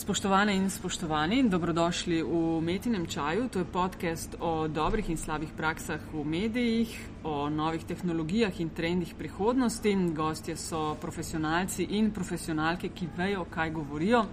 [0.00, 3.48] Spoštovane in spoštovani, dobrodošli v Metinem čaju.
[3.52, 6.88] To je podcast o dobrih in slabih praksah v medijih,
[7.24, 9.92] o novih tehnologijah in trendih prihodnosti.
[10.16, 14.24] Gostje so profesionalci in profesionalke, ki vejo, kaj govorijo,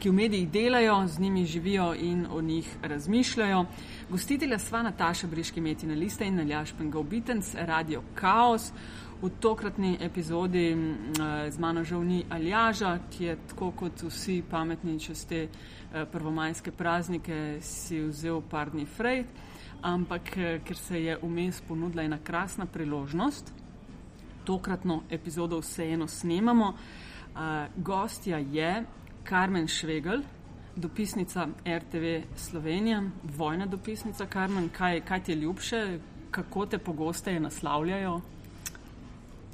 [0.00, 3.66] ki v medijih delajo, z njimi živijo in o njih razmišljajo.
[4.08, 8.72] Gostitelja sva Nataša Briški Metina Lista in Naljaš Pengovitenc, Radio Chaos.
[9.18, 10.76] V tokratni epizodi
[11.50, 15.48] z mano žal ni Aljaža, ki je tako kot vsi pametni čez te
[16.12, 19.24] prvomajske praznike si vzel par dni frej,
[19.82, 20.30] ampak
[20.62, 23.52] ker se je vmes ponudila ena krasna priložnost,
[24.46, 26.72] tokratno epizodo vseeno snemamo.
[27.76, 28.84] Gostja je
[29.24, 30.22] Karmen Švegel,
[30.76, 34.26] dopisnica RTV Slovenija, vojna dopisnica.
[34.26, 35.98] Karmen, kaj, kaj ti je ljubše,
[36.30, 38.20] kako te pogosteje naslavljajo?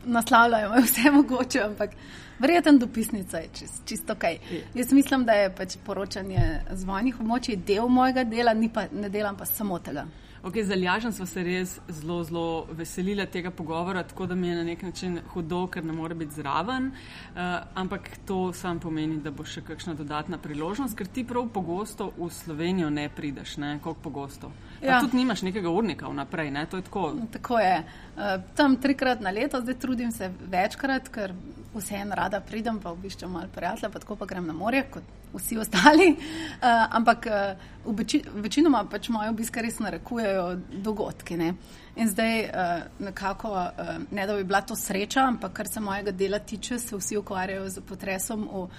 [0.07, 1.91] Naslavljajo vse mogoče, ampak
[2.39, 4.39] verjeten dopisnica je čist, čisto kaj.
[4.75, 9.37] Jaz mislim, da je pač poročanje z vojnih območij del mojega dela, pa, ne delam
[9.37, 10.07] pa samo tega.
[10.45, 14.57] Okay, z Aljažem smo se res zelo, zelo veselili tega pogovora, tako da mi je
[14.57, 16.91] na nek način hudo, ker ne more biti zraven.
[16.91, 17.41] Uh,
[17.75, 22.29] ampak to sam pomeni, da bo še kakšna dodatna priložnost, ker ti prav pogosto v
[22.29, 23.79] Slovenijo ne prideš, ne?
[23.81, 24.53] koliko pogosto.
[24.85, 25.01] Ja.
[25.01, 26.67] Tudi nimaš nekega urnika vnaprej, ne?
[26.67, 27.13] to je tako.
[27.33, 27.85] Tako je.
[28.17, 28.23] Uh,
[28.55, 31.33] tam trikrat na leto, zdaj trudim se večkrat, ker
[31.75, 35.03] vseeno rada pridem, pa obiščem malo prijatelja, pa tako pa grem na morje, kot
[35.35, 36.11] vsi ostali.
[36.15, 40.45] Uh, ampak uh, veči, večinoma pač moje obiske res narekujejo
[40.85, 41.39] dogodki.
[41.41, 41.55] Ne?
[41.97, 46.13] In zdaj uh, nekako, uh, ne da bi bila to sreča, ampak kar se mojega
[46.13, 48.71] dela tiče, se vsi ukvarjajo z potresom v uh,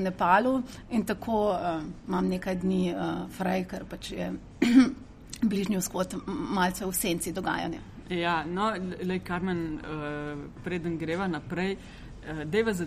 [0.00, 4.32] Nepalu in tako uh, imam nekaj dni uh, fraj, ker pač je
[5.42, 7.80] bližnji vzhod malce v senci dogajanja.
[8.10, 11.76] Ja, no, le Karmen, uh, preden greva naprej.
[11.76, 12.86] Uh, deva za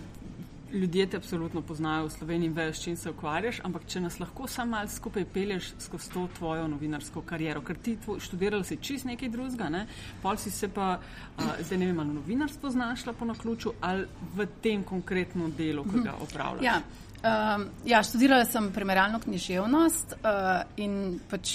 [0.74, 4.18] ljudje te absolutno poznajo v Sloveniji in vejo, s čim se ukvarjaš, ampak če nas
[4.20, 9.06] lahko samo malo skupaj pelješ skozi to tvojo novinarsko kariero, ker ti študirala si čist
[9.06, 9.86] nekaj drugega, ne?
[10.22, 10.98] pol si se pa,
[11.38, 16.04] uh, zdaj ne vem, ali novinarstvo znašla po naključju ali v tem konkretnem delu, ki
[16.04, 16.64] ga opravljaš.
[16.64, 16.80] Ja.
[17.24, 21.54] Um, ja, študirala sem primerjalno književnost uh, in pač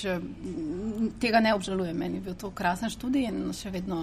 [1.22, 1.94] tega ne obžalujem.
[1.97, 4.00] Meni je bil to krasen študij in še vedno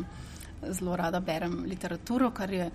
[0.62, 2.68] zelo rada berem literaturo, kar je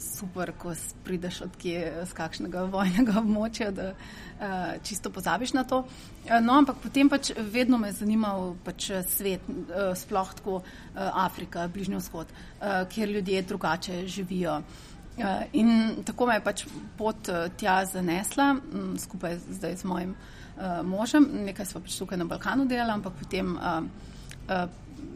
[0.00, 0.72] super, ko
[1.04, 5.84] prideš od kje z kakšnega vojnega območja, da uh, čisto pozabiš na to.
[5.84, 10.66] Uh, no, ampak potem pač vedno me je zanimal pač svet, uh, sploh tako uh,
[11.12, 14.62] Afrika, Bližnji vzhod, uh, kjer ljudje drugače živijo.
[14.64, 14.95] Uh,
[15.52, 16.64] in tako me je pač
[16.98, 21.28] pot uh, tja zanesla, um, skupaj zdaj z mojim uh, možem.
[21.46, 23.56] Nekaj smo pač tukaj na Balkanu delali, ampak potem.
[23.56, 23.86] Uh,
[24.48, 24.66] uh,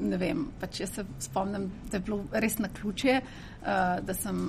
[0.01, 4.43] Ne vem, pač jaz se spomnim, da je bilo res na ključe, uh, da sem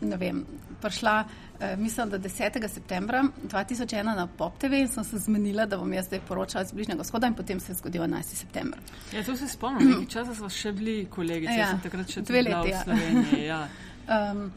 [0.00, 0.44] vem,
[0.82, 1.24] prišla,
[1.60, 2.68] eh, mislim, da 10.
[2.68, 6.72] septembra 2001 na Pop TV in sem se zmenila, da bom jaz zdaj poročala iz
[6.72, 8.22] Bližnjega vzhoda in potem se je zgodil 11.
[8.22, 8.78] september.
[9.12, 12.42] Ja, to se spomnim, nekaj časa smo še bili kolegi, ja, sem takrat še dve
[12.42, 13.44] leti.
[13.46, 13.66] Ja.
[14.08, 14.52] um,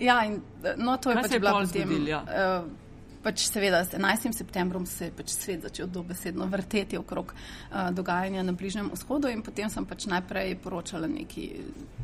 [0.00, 0.40] ja, in
[0.76, 1.88] no, to je Kaj pač bila potem.
[1.88, 2.22] Zgodil, ja.
[2.24, 2.84] uh,
[3.24, 4.36] pač seveda z 11.
[4.36, 9.40] septembrom se je pač svet začel dobesedno vrteti okrog uh, dogajanja na Bližnjem vzhodu in
[9.42, 11.48] potem sem pač najprej poročala neki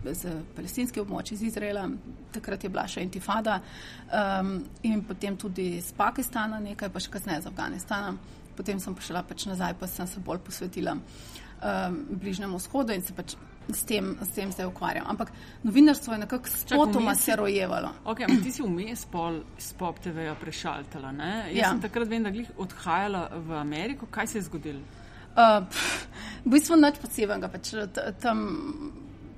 [0.05, 1.85] z palestinske območje iz Izraela,
[2.33, 3.61] takrat je bila še intifada
[4.09, 8.15] um, in potem tudi z Pakistana nekaj, pa še kasneje z Afganistana.
[8.57, 13.13] Potem sem prišla pač nazaj, pa sem se bolj posvetila um, Bližnjemu vzhodu in se
[13.17, 13.37] pač
[13.77, 15.07] s tem, s tem zdaj ukvarjam.
[15.09, 15.33] Ampak
[15.63, 17.93] novinarstvo je nekako spotoma se rojevalo.
[18.05, 21.13] Okay, ti si vmes pol spop TV-ja prešaltala.
[21.13, 21.33] Ne?
[21.51, 21.71] Jaz ja.
[21.71, 24.09] sem takrat vem, da glih odhajala v Ameriko.
[24.11, 24.81] Kaj se je zgodilo?
[25.31, 25.63] Uh,
[26.45, 27.51] v bistvu nič posebnega.
[27.53, 27.73] Pač,
[28.23, 28.41] tam,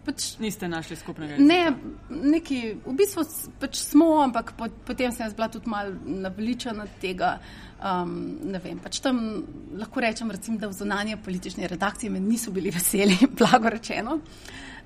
[0.07, 1.49] pač, Niste našli skupnega jezika?
[1.49, 3.27] Ne, neki, v bistvu
[3.61, 7.37] pač smo, ampak po, potem sem jaz bila tudi mal navličena tega.
[7.83, 9.17] Um, ne vem, pač tam
[9.75, 14.21] lahko rečem, recimo, da v zunanje politične redakcije me niso bili veseli, blago rečeno.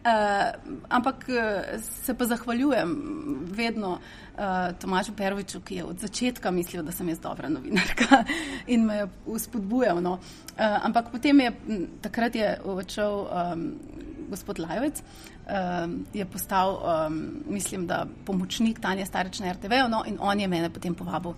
[0.06, 0.54] Uh,
[0.88, 2.94] ampak uh, se pa zahvaljujem
[3.50, 8.22] vedno uh, Tomažu Peroviču, ki je od začetka mislil, da sem jaz dobra novinarka
[8.72, 10.00] in me je uspodbujal.
[10.00, 10.12] No.
[10.12, 11.52] Uh, ampak potem je
[12.00, 13.66] takrat je odšel um,
[14.30, 20.16] gospod Lajovec, um, je postal, um, mislim, da pomočnik Tanja Stareč na RTV, no, in
[20.20, 21.34] on je mene potem povabil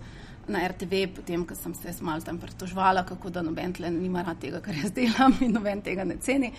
[0.49, 4.39] na RTV, potem, ko sem se malo tam pritožvala, kako da noben tle nima rad
[4.41, 6.51] tega, kar jaz delam in noben tega ne ceni.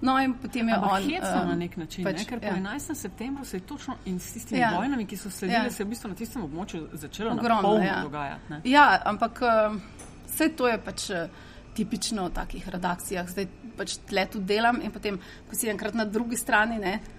[0.00, 1.08] No, in potem je Ampak on.
[1.08, 2.24] Um, na nek način, pač, ne?
[2.28, 2.52] ker ja.
[2.52, 2.94] po 11.
[2.94, 4.72] septembru se je točno in s tistimi ja.
[4.76, 5.70] vojnami, ki so sledile, ja.
[5.70, 8.00] se je v bistvu na tistem območju začelo ogromno ja.
[8.02, 8.52] dogajati.
[8.52, 8.60] Ne?
[8.64, 9.42] Ja, ampak
[10.26, 11.10] vse to je pač.
[11.10, 11.46] Uh,
[11.78, 13.44] Tipično v takih redakcijah, zdaj
[13.78, 15.14] pač tle tu delam, in potem,
[15.46, 17.17] ko si enkrat na drugi strani, ne, Uh,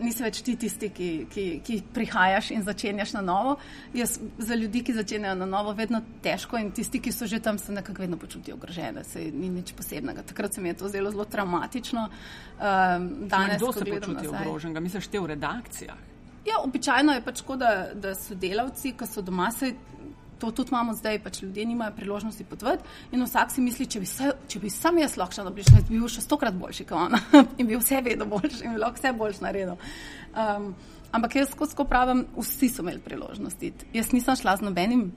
[0.00, 3.56] nisi več ti tisti, ki, ki, ki prihajaš in začenjaš na novo.
[3.96, 7.58] Jaz za ljudi, ki začenjajo na novo, vedno težko in tisti, ki so že tam,
[7.58, 10.22] se nekako vedno počutijo ogrožene, se ni nič posebnega.
[10.26, 12.08] Takrat se mi je to zelo, zelo traumatično.
[12.08, 14.80] Um, danes, kdo se počuti ogroženega?
[14.80, 16.04] Misliš, te v redakcijah?
[16.46, 19.72] Ja, običajno je pač tako, da, da so delavci, ki so doma, se
[20.38, 24.06] to tudi imamo zdaj, pač ljudje nimajo priložnosti potvati in vsak si misli, če bi,
[24.06, 27.06] se, če bi sam jaz lahko šel na bližnje, bi bil še stokrat boljši kot
[27.06, 27.20] ona
[27.60, 29.78] in bi vse vedel boljši in bi lahko vse boljš naredil.
[30.36, 30.74] Um,
[31.16, 33.72] ampak jaz skozi pravim, vsi so imeli priložnosti.
[33.96, 35.08] Jaz nisem šla z nobenim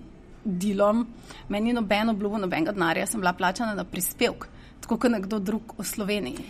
[0.43, 1.03] delom,
[1.49, 4.47] meni nobeno obljubo, nobenega denarja, sem bila plačana na prispevek,
[4.79, 6.47] tako kot nekdo drug v Sloveniji.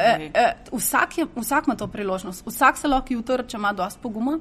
[0.00, 4.00] E, e, vsak, je, vsak ima to priložnost, vsak se lahko jutro, če ima dovolj
[4.02, 4.38] poguma,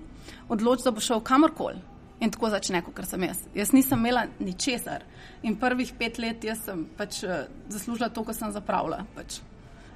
[0.49, 1.88] odloči, da bo šel kamorkoli
[2.19, 3.43] in tako začne, kot sem jaz.
[3.55, 5.05] Jaz nisem imela ničesar
[5.43, 9.05] in prvih pet let sem pač uh, zaslužila to, kar sem zapravila.
[9.15, 9.39] Pač.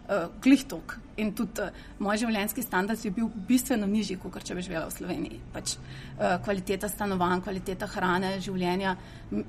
[0.04, 1.72] Uh, Glihtok in tudi uh,
[2.04, 5.40] moj življenjski standard je bil bistveno nižji, kot če bi živela v Sloveniji.
[5.54, 8.98] Pač, uh, kvaliteta stanovanj, kvaliteta hrane, življenja,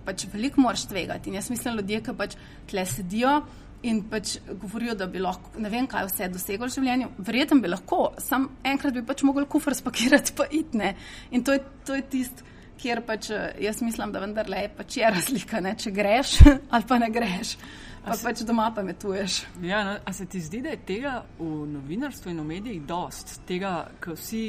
[0.07, 1.31] pač veliko moraš tvegati.
[1.31, 2.39] In jaz mislim, ljudje, ki pač
[2.71, 3.41] tle sedijo
[3.85, 7.75] in pač govorijo, da bi lahko, ne vem, kaj vse dosegli v življenju, verjetno bi
[7.75, 10.95] lahko, sam enkrat bi pač mogli kufr spakirati, pa itne.
[11.35, 14.97] In to je, to je tisto kjer pač eh, jaz mislim, da vendarle je pač
[14.97, 15.75] je razlika, ne?
[15.79, 16.39] če greš
[16.75, 17.57] ali pa ne greš.
[18.05, 19.39] Pa se, pač doma pametuješ.
[19.65, 23.39] Ja, no, a se ti zdi, da je tega v novinarstvu in v medijih dost?
[23.49, 24.43] Tega, ko vsi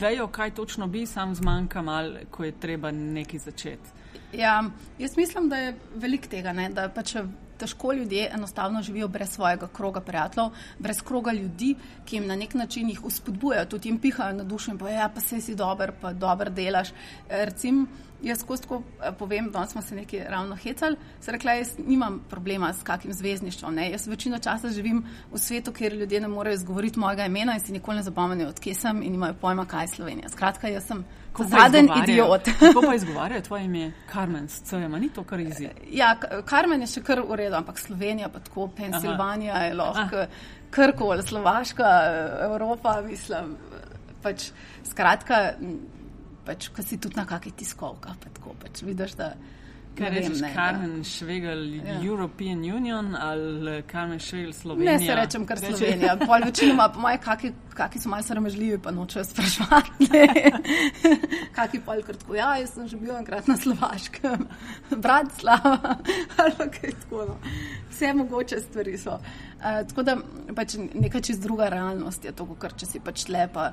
[0.00, 3.94] vejo, kaj točno bi, sam zmanjka mal, ko je treba nekaj začeti.
[4.34, 4.64] Ja,
[4.98, 6.68] jaz mislim, da je velik tega, ne?
[6.74, 7.14] da pač
[7.60, 11.74] težko ljudje enostavno živijo brez svojega kroga prijateljev, brez kroga ljudi,
[12.04, 15.08] ki jim na nek način jih uspodbujajo, tudi jim pihajo na dušo in pa ja,
[15.14, 16.94] pa se si dober, pa dober delaš.
[17.28, 17.86] Recim,
[18.22, 22.72] jaz kostko eh, povem, da smo se nekaj ravno hecali, se rekla, jaz nimam problema
[22.72, 23.74] s kakim zvezdništvom.
[23.74, 23.90] Ne?
[23.90, 27.72] Jaz večino časa živim v svetu, kjer ljudje ne morejo izgovoriti mojega imena in si
[27.72, 30.28] nikoli ne zapomnijo, odkje sem in imajo pojma, kaj je Slovenija.
[30.28, 31.04] Skratka, jaz sem
[31.38, 32.48] zaden idiot.
[32.60, 33.92] Kako pa izgovarjajo tvoje ime?
[34.12, 35.80] Carmen, Cema, ni to kar izjemno.
[35.90, 36.16] Ja,
[36.48, 40.26] Carmen je še kar v redu, ampak Slovenija pa tako, Pensilvanija je lahko,
[40.70, 41.88] krkoli, Slovaška,
[42.44, 43.56] Evropa, mislim.
[44.22, 44.50] Pač,
[44.84, 45.54] skratka,
[46.46, 49.34] pač, ko si tudi na kakih tiskovkah, pa tako pač vidiš, da.
[49.98, 51.96] Kaj rečeš, Carmen Švegel, ja.
[52.04, 54.92] European Union ali Carmen Švegel Slovenija?
[54.92, 56.16] Ne se rečem, kar Slovenija.
[56.26, 60.08] Pol večinoma, po moje, kaki, kaki so malce sramežljivi, pa nočejo sprašvati.
[61.58, 64.46] kaki pol kratko, ja, jaz sem že bil enkrat na Slovaškem,
[65.04, 65.98] Bratislava
[66.38, 67.24] ali kaj tako.
[67.28, 67.38] No.
[67.90, 69.18] Vse mogoče stvari so.
[69.60, 70.16] Uh, tako da
[70.56, 73.72] pač neka čist druga realnost je to, kar če si pač lepa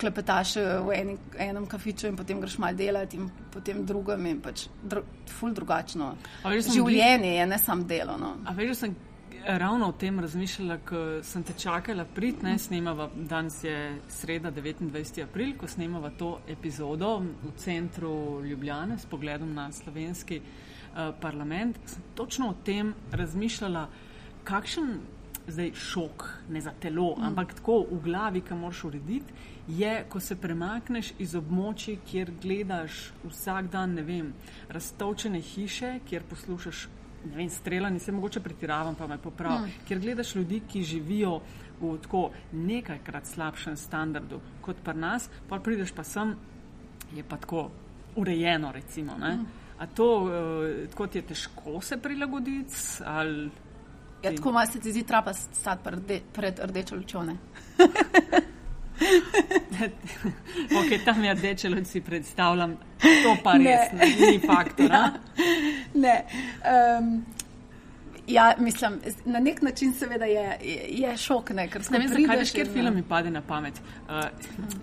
[0.00, 4.66] klepetaš v eni, enem kafiču in potem greš malo delati in potem drugem in pač
[4.82, 6.14] dru, ful drugačno.
[6.44, 7.36] Življenje bi...
[7.38, 8.16] je ne samo delo.
[8.18, 8.36] No.
[8.46, 8.96] A veš, sem
[9.46, 13.76] ravno o tem razmišljala, ko sem te čakala prid, ne snemava, danes je
[14.08, 15.22] sreda 29.
[15.24, 22.02] april, ko snemava to epizodo v centru Ljubljane s pogledom na slovenski uh, parlament, sem
[22.14, 23.88] točno o tem razmišljala,
[24.44, 24.96] kakšen
[25.46, 27.24] zdaj šok, ne za telo, mm.
[27.28, 33.12] ampak tako v glavi, ki moraš urediti je, ko se premakneš iz območij, kjer gledaš
[33.24, 34.32] vsak dan, ne vem,
[34.68, 36.88] raztovčene hiše, kjer poslušaš,
[37.24, 39.86] ne vem, streljanje, se mogoče pretiravam, pa me poprav, mm.
[39.88, 41.38] kjer gledaš ljudi, ki živijo
[41.80, 46.36] v tako nekajkrat slabšem standardu kot pri nas, pa prideš pa sem,
[47.14, 47.70] je pa tako
[48.16, 49.16] urejeno, recimo.
[49.18, 49.46] Mm.
[49.78, 52.74] A to, uh, tako ti je težko se prilagoditi?
[53.04, 53.50] Ali...
[54.22, 57.36] Ja, tako malo se ti zdi trapa stati pred, pred rdečo lučone.
[60.78, 64.90] ok, tam je rdeče, da si predstavljam, to pa res ne, ne ni faktor.
[64.94, 65.10] Ja,
[65.94, 66.24] ne.
[66.98, 67.24] Um,
[68.26, 70.58] ja, mislim, na nek način seveda je,
[70.88, 71.50] je šok.
[71.50, 73.80] Ne, ne vem, zakaj veš, ker film mi pade na pamet.
[74.08, 74.14] Uh,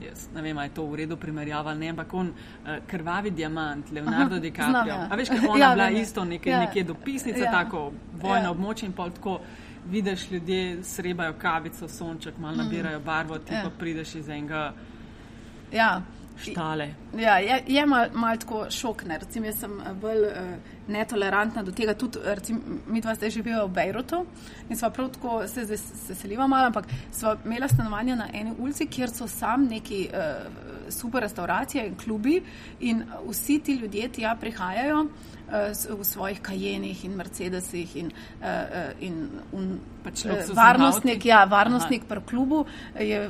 [0.06, 3.92] jaz, ne vem, ali je to v redu primerjava, ne, ampak on uh, krvavi diamant,
[3.92, 4.70] Leonardo Aha, DiCaprio.
[4.70, 5.08] Znam, ja.
[5.10, 6.60] A veš, kako ona ja, bila ne, isto neke, ja.
[6.60, 7.52] nekje dopisnica, ja.
[7.52, 7.92] tako
[8.22, 8.52] vojno ja.
[8.52, 9.40] območje in pol tako
[9.90, 12.58] vidiš ljudje srebajo kavico, sonček, malo mm.
[12.58, 13.62] nabirajo barvo, ti ja.
[13.64, 14.74] pa prideš iz enega.
[15.72, 16.02] Ja.
[16.42, 16.94] Štale.
[17.18, 19.18] Ja, je je malo mal tako šokne.
[19.18, 20.54] Recim, jaz sem eh, bolj uh,
[20.88, 21.94] netolerantna do tega.
[21.94, 24.26] Tudi, recim, mi dva zdaj živimo v Bejrutu
[24.70, 28.54] in smo prav tako se, se, se selili malo, ampak smo imeli stanovanje na eni
[28.58, 32.42] ulici, kjer so sam neki uh, super restauracije in klubi
[32.80, 35.08] in vsi ti ljudje tja prihajajo.
[35.52, 38.48] Eh, v svojih kajenih in Mercedesih in, uh,
[39.04, 40.24] in un, pač
[40.56, 42.64] varnostnik, ja, varnostnik pri klubu
[42.96, 43.28] je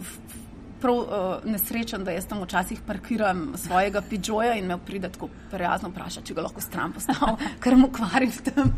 [0.81, 5.89] prav uh, nesrečen, da jaz tam včasih parkiram svojega pižoja in me pride tako prijazno
[5.89, 8.73] vprašati, če ga lahko stran postavim, ker mu kvarim tam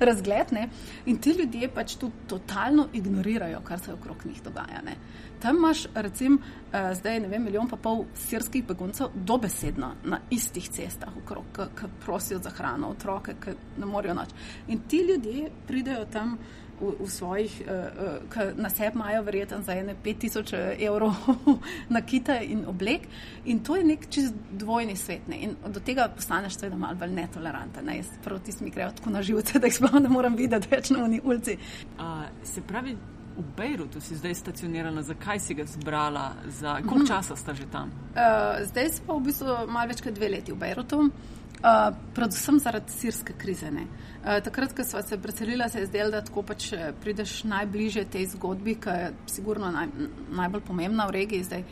[0.00, 0.52] razgled.
[0.52, 0.68] Ne?
[1.06, 4.82] In ti ljudje pač tu totalno ignorirajo, kar se okrog njih dogaja.
[4.84, 4.96] Ne?
[5.42, 10.70] Tam imaš, recimo, uh, zdaj ne vem, milijon pa pol sirskih beguncev dobesedno na istih
[10.70, 14.34] cestah, ki prosijo za hrano, otroke, ki ne morejo noč.
[14.68, 16.38] In ti ljudje pridejo tam
[16.80, 21.14] v, v svojih, uh, uh, ki na sebi imajo verjetno za ene 5000 eh, evrov
[21.94, 23.08] na kita in oblek.
[23.44, 25.28] In to je nek čist dvojni svet.
[25.28, 25.36] Ne?
[25.36, 27.86] In do tega postaneš seveda malo bolj netoleranten.
[27.86, 27.96] Ne?
[27.96, 31.04] Jaz proti mi grejo tako na živce, da jih sploh ne moram videti več na
[31.04, 31.58] uni ulici.
[31.98, 32.96] Uh, se pravi,
[33.38, 37.66] v Bejrutu si zdaj stacionirana, zakaj si ga zbrala, za koliko mm časa sta že
[37.70, 37.88] tam?
[37.88, 41.10] Uh, zdaj smo v bistvu malo več kot dve leti v Bejrutu.
[41.58, 43.70] Uh, predvsem zaradi sirske krize.
[43.70, 48.04] Uh, takrat, ko smo se preselili, se je zdelo, da tako pač eh, prideš najbližje
[48.12, 49.88] tej zgodbi, ki je sigurno naj,
[50.36, 51.46] najbolj pomembna v regiji.
[51.48, 51.64] Zdaj,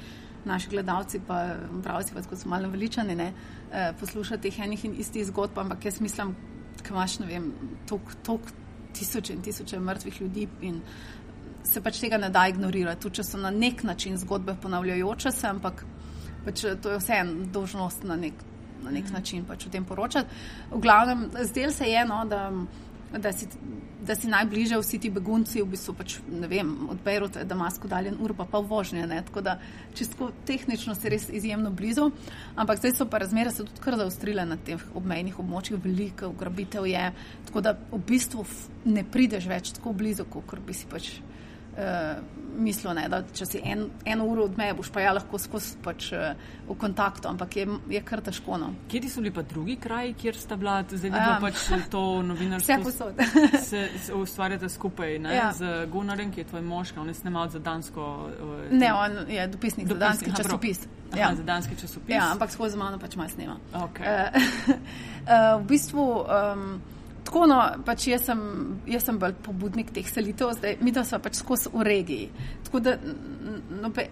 [0.46, 5.26] naši gledalci, pa pravci, pa so malo veličani, ne, uh, poslušati teh enih in istih
[5.26, 6.36] zgodb, ampak jaz mislim,
[6.78, 7.16] da imaš
[7.86, 8.54] toliko
[8.94, 10.80] tisoče in tisoče mrtvih ljudi in
[11.64, 13.02] se pač tega ne da ignorirati.
[13.02, 15.82] Tudi če so na nek način zgodbe ponavljajoče se, ampak
[16.44, 18.55] pač to je vse en dožnost na nek način
[18.86, 20.28] na nek način pač o tem poročati.
[20.70, 22.50] V glavnem, zdel se je, no, da,
[23.18, 23.48] da, si,
[24.06, 27.88] da si najbližje vsi ti begunci, v bistvu pač, ne vem, od Bejruta je Damasko
[27.90, 29.58] daljen ur, pa pa vožnje, ne, tako da
[29.94, 32.10] čisto tehnično si res izjemno blizu,
[32.56, 36.86] ampak zdaj so pa razmere se tudi kar zaustrile na teh obmejnih območjih, veliko ugrabitev
[36.90, 37.08] je,
[37.48, 38.46] tako da v bistvu
[38.84, 41.16] ne prideš več tako blizu, kot bi si pač
[41.76, 45.38] uh, mislil, ne, da če si en, eno uro od meje, boš pa ja lahko
[45.40, 46.32] skozi pač, uh,
[46.66, 48.56] v kontaktu, ampak je, je kar težko.
[48.60, 48.72] No.
[48.90, 52.78] Kje so bili pa drugi kraji, kjer sta bila, zdaj um, pač to novinarstvo?
[52.80, 53.22] Vse posod.
[53.68, 55.52] se, se ustvarjate skupaj ne, ja.
[55.56, 58.08] z Gunarjem, ki je tvoj mož, on je snimal za dansko.
[58.40, 60.84] Uh, ne, on je dopisnik, dopisnik za danski aha, časopis.
[61.12, 61.30] Aha, ja.
[61.36, 62.16] za danski časopis.
[62.16, 63.60] Ja, ampak skozi mano pač malo snima.
[63.72, 64.04] Okay.
[64.04, 66.10] Uh, uh, v bistvu.
[66.24, 66.68] Um,
[67.26, 68.40] Tako, no, pač jaz, sem,
[68.86, 72.28] jaz sem bolj pobudnik teh selitev, zdaj mi da smo pač skozi v regiji.
[72.68, 74.06] Tako da no, pe,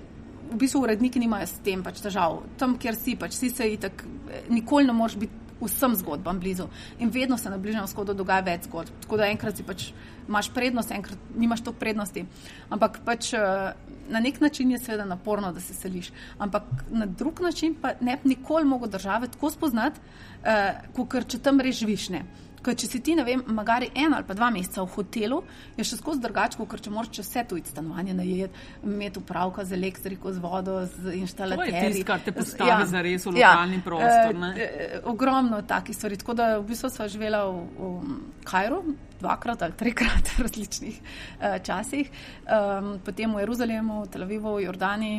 [0.50, 2.42] v bistvu uredniki nimajo s tem pač težav.
[2.58, 4.02] Tam, kjer si, pač si se itak,
[4.50, 6.66] nikoli ne moreš biti vsem zgodbam blizu.
[6.98, 8.92] In vedno se na Bližnjem vzhodu dogaja več zgodb.
[9.04, 9.86] Tako da enkrat si pač
[10.28, 12.26] imaš prednost, enkrat nimaš to prednosti.
[12.74, 13.72] Ampak pač eh,
[14.08, 16.10] na nek način je seveda naporno, da se seliš.
[16.38, 20.00] Ampak na drug način pa ne bi nikoli mogel države tako spoznati,
[20.44, 22.08] uh, kot če tam res živiš.
[22.12, 22.24] Ne.
[22.64, 25.40] Ker če si ti, ne vem, magari en ali pa dva meseca v hotelu,
[25.76, 30.32] je še skozi drugače, kot če moraš vse tu stanovanje najeti, imeti upravka z elektriko,
[30.32, 31.74] z vodo, z inštalatorjem.
[31.74, 33.52] To je tisto, kar te postavi ja, za res v ja.
[33.52, 34.40] lokalni ja, prostor.
[34.54, 36.20] E, e, ogromno takih stvari.
[36.20, 38.82] Tako da v bistvu sva živela v, v Kajru.
[39.14, 42.10] Dvakrat ali trikrat v različnih uh, časih,
[42.44, 45.12] um, potem v Jeruzalemu, v Tel Avivu, v Jordani,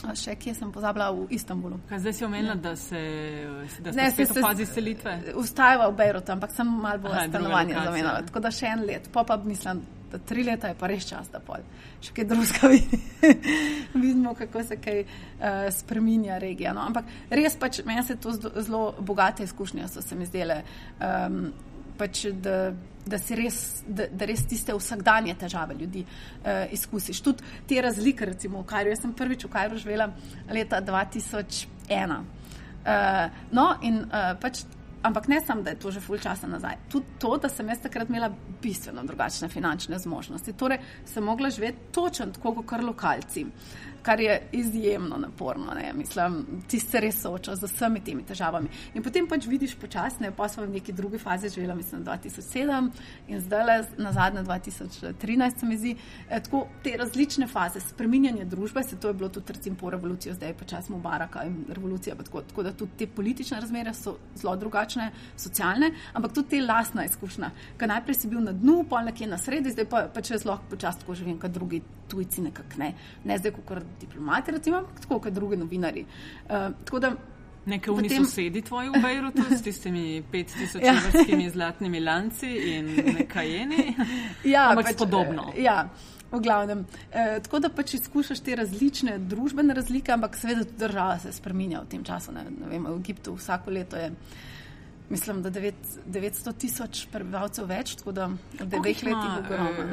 [0.00, 1.76] Še kje sem pozabila v Istanbulu.
[1.90, 2.62] Kaj zdaj si omenila, ja.
[2.64, 3.00] da se
[3.84, 5.16] da ne, se v fazi selitve?
[5.36, 8.22] Ustajava v Bejrutu, ampak sem malo bolj stanovanje zamenjala.
[8.30, 11.28] Tako da še en let, pa pa mislim, da tri leta je pa res čas,
[11.32, 11.60] da pol.
[12.00, 12.70] Še kaj drugega
[14.02, 16.72] vidimo, kako se kaj uh, spreminja regija.
[16.76, 16.86] No.
[16.88, 20.62] Ampak res pač meni se to zelo bogate izkušnje so se mi zdele.
[20.96, 21.50] Um,
[22.00, 22.72] pač, da,
[23.04, 27.22] da, res, da, da res tiste vsakdanje težave ljudi uh, izkusiš.
[27.26, 28.94] Tudi te razlike, recimo v Kajru.
[28.94, 30.10] Jaz sem prvič v Kajru živela
[30.50, 32.20] leta 2001.
[32.20, 34.62] Uh, eh, no, in, uh, pač,
[35.04, 36.78] ampak ne samo, da je to že ful časa nazaj.
[36.92, 38.30] Tudi to, da sem jaz takrat imela
[38.62, 40.56] bistveno drugačne finančne zmožnosti.
[40.56, 43.46] Torej, sem mogla živeti točno tako, kot lokalci.
[44.02, 45.74] Kar je izjemno naporno.
[45.74, 45.92] Ne?
[45.94, 48.68] Mislim, ti se res soočaš z vsemi temi težavami.
[48.94, 52.90] In potem pač vidiš počasne, pa smo v neki drugi fazi živeli, mislim, 2007
[53.28, 55.96] in zdaj le na zadnje 2013, se mi zdi,
[56.28, 60.34] e, tako te različne faze spreminjanja družbe, se to je bilo tudi recimo po revoluciji,
[60.34, 65.10] zdaj počasno Mubaraka in revolucija, tako, tako da tudi te politične razmere so zelo drugačne,
[65.36, 69.38] socialne, ampak tudi te lastna izkušnja, ker najprej si bil na dnu, pa nekje na
[69.38, 73.38] sredi, zdaj pa, pa če jaz lahko počasno živim, kot drugi tujci nekako ne, ne
[73.38, 76.06] zdaj, kot diplomati, recimo, tako kot drugi novinari.
[76.50, 77.14] Uh,
[77.68, 78.24] Nekaj v potem...
[78.24, 80.96] sosedi tvoji v Bejrutu s tistimi 5000 ja.
[81.50, 83.84] zlatnimi lanci in nekaj eni.
[84.54, 85.52] Ja, pač podobno.
[85.56, 85.90] Ja.
[86.30, 91.18] V glavnem, eh, tako da pač izkušaš te različne družbene razlike, ampak seveda tudi država
[91.18, 92.32] se spremenja v tem času.
[92.32, 94.12] Ne, ne vem, v Egiptu vsako leto je,
[95.10, 99.90] mislim, da 9, 900 tisoč prebivalcev več, tako da v dveh letih ogromno.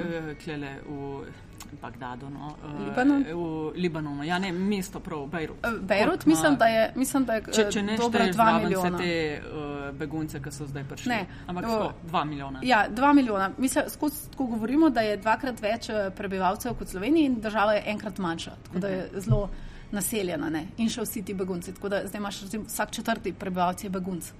[0.85, 1.46] Uh,
[1.81, 3.23] Bagdadu, no, uh, Libanon?
[3.23, 5.57] v Libanonu, ja, ne, mesto prav, Bejrut.
[5.63, 8.11] Eh, Bejrut, Koliko ima- mislim, da je, mislim, da je Če, če ne eh, šteješ
[8.27, 8.97] 2 zraven vse milijona.
[8.97, 11.09] te uh, begunce, ki so zdaj prišli.
[11.09, 12.59] Ne, Ampak o, tako, dva milijona.
[12.63, 13.51] Ja, 2 milijona.
[13.57, 17.73] Mi se skozi tako govorimo, da je dvakrat več eh, prebivalcev kot Slovenija in država
[17.73, 19.49] je enkrat manjša, tako da je zelo
[19.91, 20.65] naseljena ne?
[20.77, 21.73] in še vsi ti begunci.
[21.73, 24.31] Tako da zdaj imaš recimo, vsak četrti prebivalec je begunc.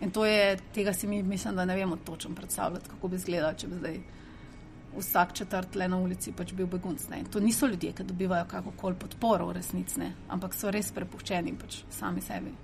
[0.00, 3.54] In to je, tega si mi mislim, da ne vemo točno predstavljati, kako bi izgledalo,
[3.54, 3.98] če bi zdaj
[4.98, 7.08] vsak četrt le na ulici pač bil begunc.
[7.08, 7.22] Ne?
[7.22, 11.82] In to niso ljudje, ki dobivajo kakokoli podporo v resnici, ampak so res prepuščeni pač
[11.90, 12.54] sami sebi.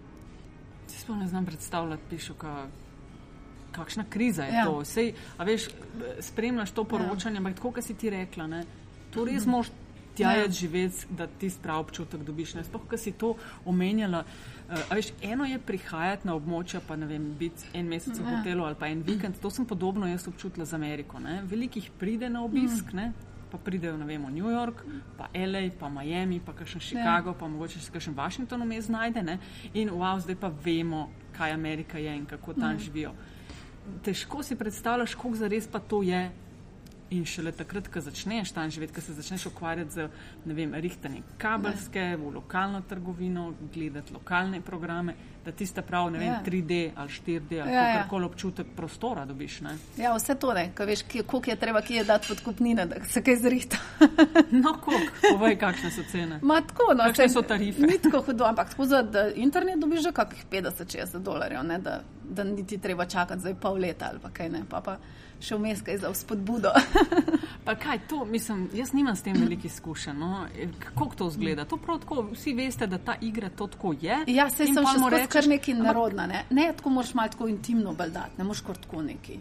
[0.91, 2.55] Si sploh ne znam predstavljati, pišu, ka,
[3.73, 4.65] kakšna kriza je ja.
[4.65, 4.67] Ja.
[4.67, 4.85] to.
[4.85, 5.69] Sej, a veš,
[6.31, 8.65] spremljaš to poročanje, ampak tako, kot si ti rekla, ne,
[9.15, 9.71] to res moš
[10.15, 10.43] tja Ja.
[10.43, 10.51] ja.
[10.51, 12.55] živeti, da ti prav občutek dobiš.
[12.55, 12.65] Ne.
[12.65, 14.25] Sploh, ko si to omenjala.
[14.71, 18.37] Uh, veš, eno je prihajati na območja, pa ne vem, biti en mesec v Ja.
[18.37, 19.41] hotelu ali pa en vikend.
[19.43, 21.19] To sem podobno jaz občutila z Ameriko.
[21.19, 21.43] Ne.
[21.45, 23.13] Velikih pride na obisk, ne.
[23.51, 24.85] Pa pridejo, ne vem, v New York,
[25.19, 29.23] pa LA, pa Miami, pa kakšen Chicago, pa mogoče še kakšen Washington vmes znajde.
[29.23, 29.39] Ne?
[29.75, 33.11] In wow, zdaj pa vemo, kaj Amerika je in kako tam živijo.
[34.07, 36.31] Težko si predstavljaš, koliko zares pa to je.
[37.11, 40.09] In šele takrat, ko začneš tam živeti, ko se začneš ukvarjati z
[40.47, 46.29] ne vem, rihtanjem kabelske, v lokalno trgovino, gledati lokalne programe, da tiste prav, ne vem,
[46.29, 46.41] Ja.
[46.45, 47.95] 3D ali 4D ali Ja, ja.
[47.97, 49.61] kakorkoli občutek prostora dobiš.
[49.61, 49.77] Ne?
[49.97, 53.23] Ja, vse to ne, ko veš, koliko je treba, kje je dati podkupnine, da se
[53.23, 53.77] kaj zrihta.
[54.53, 56.39] No, koliko, povej, kakšne so cene.
[56.43, 57.81] Ma tako, no, Kakšne saj so tarife?
[57.83, 59.01] Ni tako hudo, ampak tako za
[59.35, 64.09] internet dobiš že kakih 50-60 dolarjev, ne, da, da niti treba čakati zdaj pol leta
[64.11, 64.97] ali pa kaj ne, pa pa
[65.41, 66.69] še vmes kaj za spodbudo.
[67.65, 70.17] Pa kaj to, mislim, jaz nimam s tem veliko izkušenj.
[70.17, 70.47] No?
[70.57, 71.65] E, Kako to zgleda?
[71.65, 74.17] To prav tako, vsi veste, da ta igra to tako je.
[74.27, 76.45] ja, in sem še rečeš, kar neki narodna, ne.
[76.51, 79.39] Ne, tako moraš malo tako intimno baldati, ne moraš kar tako neki.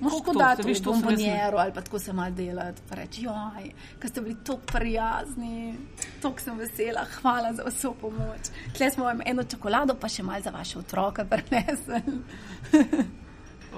[0.00, 3.68] Moš to, dati veš, v bombonjero ali pa tako se malo delati, pa reči, joj,
[4.00, 5.74] ker ste bili tako prijazni,
[6.22, 8.50] tako sem vesela, hvala za vso pomoč.
[8.74, 12.02] Tle smo vam eno čokolado, pa še malo za vaše otroke prinesli.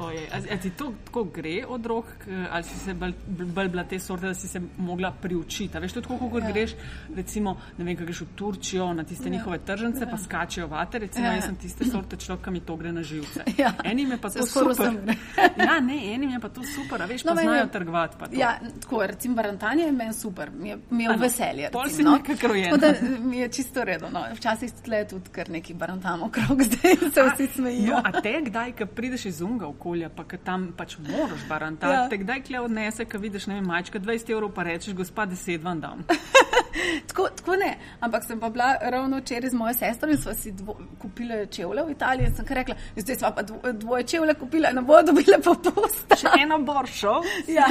[0.01, 2.05] Ojej, a, a ti to tako gre od rok,
[2.51, 5.77] ali si se bolj, bolj bila te sorte, da si se mogla priučiti?
[5.77, 6.49] A Veš, to je tako, kot Ja.
[6.49, 6.53] ja.
[6.53, 6.71] greš,
[7.15, 9.33] recimo, ne vem, ko greš v Turčijo na tiste ja.
[9.33, 10.07] njihove tržnice, ja.
[10.07, 11.31] pa skačejo vate, recimo, Ja.
[11.31, 11.37] ja.
[11.37, 13.45] jaz sem tiste sorte človek, ki mi to gre na živce.
[13.59, 13.73] Ja.
[13.85, 14.91] Enim je pa to super.
[14.97, 15.15] gre.
[15.67, 18.17] ja, ne, enim je pa to super, a veš, No, pa znajo trgovati.
[18.33, 21.69] Ja, tako, recimo barantanje je meni super, mi je, mi je v Ano, veselje.
[21.71, 22.11] pol si no.
[22.13, 22.71] nekako rojena.
[22.71, 22.91] Tako da
[23.21, 24.09] mi je čisto redo.
[24.11, 24.25] No.
[24.33, 27.91] Včasih tle tudi kar neki barantamo okrog, zdaj se vsi smejijo.
[27.91, 31.93] No, a te kdaj, ko prideš iz unga okolja, pa ko tam pač moraš barantati,
[31.93, 32.09] Ja.
[32.09, 35.63] te kdaj kle odnese, ko vidiš, ne vem, majčka 20 evrov, pa rečeš, gospa, 10
[35.63, 36.05] vam dam.
[37.09, 40.53] Tako, tako ne, ampak sem pa bila ravno včeraj z mojo sestro in smo si
[40.53, 44.35] dvo, kupili čevlje v Italiji in sem kar rekla, zdaj smo pa dvo, dvoje čevlje
[44.35, 46.15] kupili, ne bodo dobile popust.
[46.21, 47.21] Še eno boršo.
[47.51, 47.67] Ja.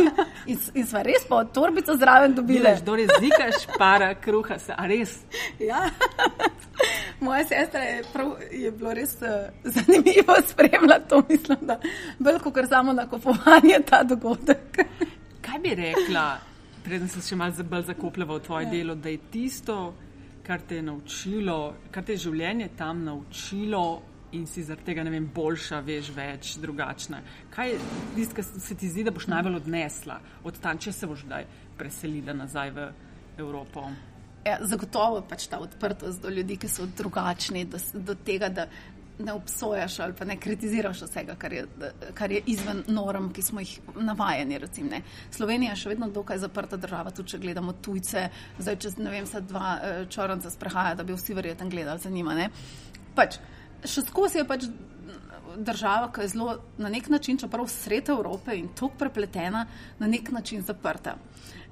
[0.46, 2.74] In, in smo res pa torbico zraven dobile.
[2.74, 5.14] Vidiš, do rezikaš, para, kruha, se, a res.
[5.60, 5.86] Ja.
[7.24, 9.30] Moja sestra je, prav, je bilo res uh,
[9.64, 11.80] zanimivo spremljati to, mislim, da
[12.20, 14.84] bolj kot samo nakupovanje ta dogodek.
[15.42, 16.38] Kaj bi rekla,
[16.90, 18.72] preden se še malce bolj zakopljava v tvoje Ja.
[18.72, 19.94] delo, da je tisto,
[20.44, 25.10] kar te je naučilo, kar te je življenje tam naučilo in si zaradi tega, ne
[25.14, 27.22] vem, boljša, veš, več, drugačna.
[27.54, 27.80] Kaj je
[28.16, 31.46] tisto, kar se ti zdi, da boš najbolj odnesla od tam, če se boš kdaj
[31.78, 32.88] preselila nazaj v
[33.38, 33.86] Evropo?
[34.46, 38.66] Ja, zagotovo pač ta odprtost do ljudi, ki so drugačni, do, do tega, da
[39.20, 41.66] ne obsojaš ali pa ne kritiziraš vsega, kar je,
[42.14, 44.58] kar je izven norm, ki smo jih navajeni.
[44.60, 45.02] Recim, ne.
[45.32, 48.30] Slovenija je še vedno dokaj zaprta država, tudi če gledamo tujce.
[48.60, 52.10] Zdaj, če ne vem, se dva eh, čoranca sprehaja, da bi vsi verjetno gledali za
[52.10, 52.36] njima.
[52.38, 52.50] Ne.
[53.16, 53.40] Pač,
[53.86, 54.70] še skozi je pač
[55.58, 59.66] država, ki je zelo na nek način, čeprav sred Evrope in tako prepletena,
[60.00, 61.16] na nek način zaprta.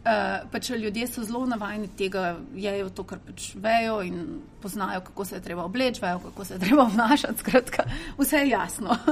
[0.07, 5.25] Uh, pač ljudje so zelo navajeni tega, jejo to, kar pač vejo in poznajo, kako
[5.25, 7.39] se je treba obleči, vejo, kako se je treba obnašati.
[7.39, 7.83] Skratka,
[8.17, 8.95] vse je jasno.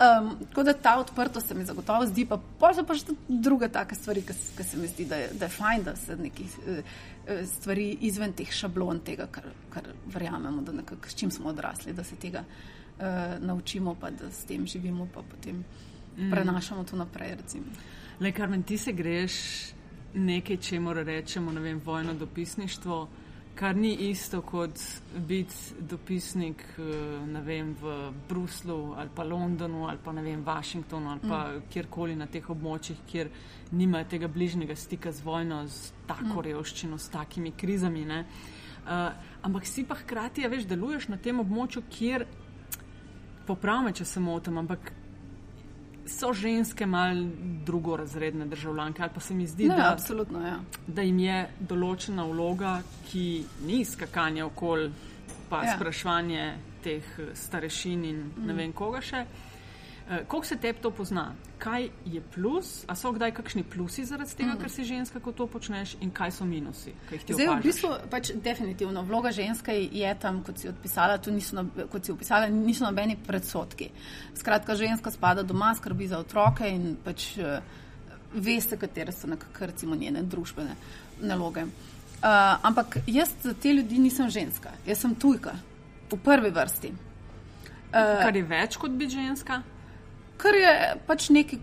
[0.00, 3.36] Um, tako da ta odprtost se mi zagotovo zdi, pa pa so pa še tudi
[3.44, 6.54] druge take stvari, ki se mi zdi, da je, da je fajn, da se nekih
[6.62, 6.78] eh,
[7.26, 11.92] eh, stvari izven teh šablon tega, kar, kar verjamemo, da nekako, s čim smo odrasli,
[11.92, 15.60] da se tega uh, naučimo, pa da s tem živimo, pa potem
[16.16, 16.30] mm.
[16.30, 17.34] prenašamo to naprej.
[17.42, 17.76] Recimo.
[18.20, 19.36] Le, Karmen, ti se greš
[20.14, 23.08] nekaj, če mora rečemo, ne vem, vojno dopisništvo,
[23.54, 24.80] kar ni isto kot
[25.26, 31.38] biti dopisnik eh, vem, v Bruslu ali pa Londonu ali pa vem, Washingtonu ali pa
[31.48, 31.62] mm.
[31.70, 33.28] kjerkoli na teh območjih, kjer
[33.70, 36.44] nimajo tega bližnjega stika z vojno, z tako mm.
[36.46, 38.04] revščino, s takimi krizami.
[38.04, 38.24] ne.
[38.80, 42.24] Uh, ampak si pa hkrati, ja, veš, deluješ na tem območju, kjer,
[43.46, 44.92] popravme, če se motim, ampak
[46.10, 47.16] so ženske mal
[47.66, 50.58] drugorazredne državljanke, ali pa se mi zdi, Ne, da, absolutno, ja.
[50.86, 54.90] da jim je določena vloga, ki ni skakanje okoli,
[55.48, 55.70] pa Ja.
[55.70, 55.76] ja.
[55.76, 59.16] spraševanje teh eh, starešin in ne vem koga še.
[59.16, 59.49] Eh,
[60.10, 61.32] Koliko se tebi to pozna?
[61.58, 65.46] Kaj je plus, a so kdaj kakšni plusi zaradi tega, ker si ženska, ko to
[65.46, 70.42] počneš, in kaj so minusi, ti Zdaj, v bistvu, pač definitivno vloga ženske je tam,
[70.42, 73.92] kot si odpisala, tu niso, kot si opisala, niso nobeni predsotki.
[74.34, 77.60] Skratka, ženska spada doma, skrbi za otroke in pač uh,
[78.34, 80.74] veste, katere so nekako recimo njene družbene
[81.22, 81.68] naloge.
[81.70, 85.54] Uh, ampak jaz za te ljudi nisem ženska, jaz sem tujka,
[86.10, 86.96] v prvi vrsti.
[87.90, 89.62] Uh, Kar je več kot biti ženska?
[90.40, 90.72] Kar je
[91.06, 91.60] pač nekaj,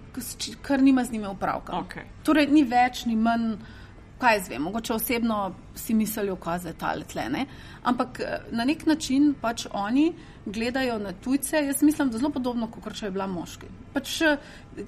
[0.62, 1.80] kar nima z njimi upravka.
[1.82, 2.06] Okej.
[2.24, 3.56] Torej, ni več, ni manj,
[4.22, 5.40] kaj jaz vem, mogoče osebno
[5.78, 7.46] si mislijo, kaj je tale tlene.
[7.84, 10.12] Ampak eh, na nek način pač oni
[10.46, 13.70] gledajo na tujce, jaz mislim, da zelo podobno, kot če je bila moški.
[13.94, 14.38] Pač, eh,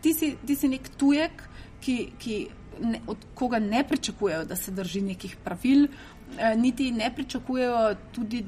[0.02, 1.44] ti, si, ti si nek tujek,
[1.82, 2.40] ki, ki
[2.84, 5.88] ne, od koga ne pričakujejo, da se drži nekih pravil,
[6.38, 8.46] eh, niti ne pričakujejo tudi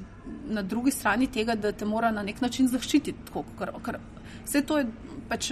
[0.48, 3.28] na drugi strani tega, da te mora na nek način zaščititi.
[3.30, 4.00] Tako, ker, ker
[4.46, 4.88] vse to je
[5.30, 5.52] pač.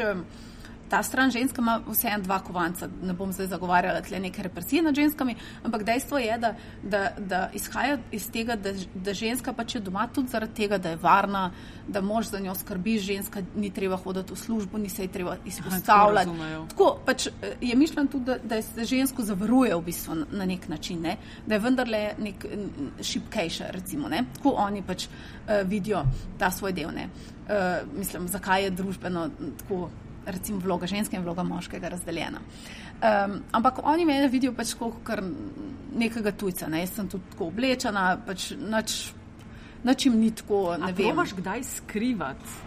[0.89, 2.89] Ta stran ženska ima vseeno dva kovanca.
[3.03, 7.49] Ne bom zdaj zagovarjala tle neke represije nad ženskami, ampak dejstvo je, da, da, da
[7.53, 11.51] izhaja iz tega, da, da ženska pač je doma tudi zaradi tega, da je varna,
[11.87, 15.35] da mož za njo skrbi, ženska ni treba hoditi v službo, ni se ji treba
[15.45, 16.29] izpostavljati.
[16.29, 16.65] razumejo.
[16.69, 20.45] Tako pač eh, je mišljen tudi, da, da se žensko zavaruje v bistvu na, na
[20.45, 21.17] nek način, ne?
[21.47, 22.45] da je vendarle nek
[23.01, 24.09] šibkejša, recimo.
[24.09, 24.23] Ne?
[24.35, 26.03] Tako oni pač uh, vidijo
[26.37, 26.89] ta svoj del.
[26.89, 29.89] Uh, mislim, zakaj je družbeno tako,
[30.25, 32.39] recimo, vloga ženske in vloga moškega razdeljena.
[32.39, 35.23] Um, ampak oni mene vidijo pač kot kar
[35.95, 36.67] nekega tujca.
[36.67, 36.83] Ne?
[36.83, 38.97] Jaz sem tudi tako oblečena, pač nič,
[39.83, 41.07] nič jim ni tako, ne A vem.
[41.07, 42.57] probaš kdaj skrivati,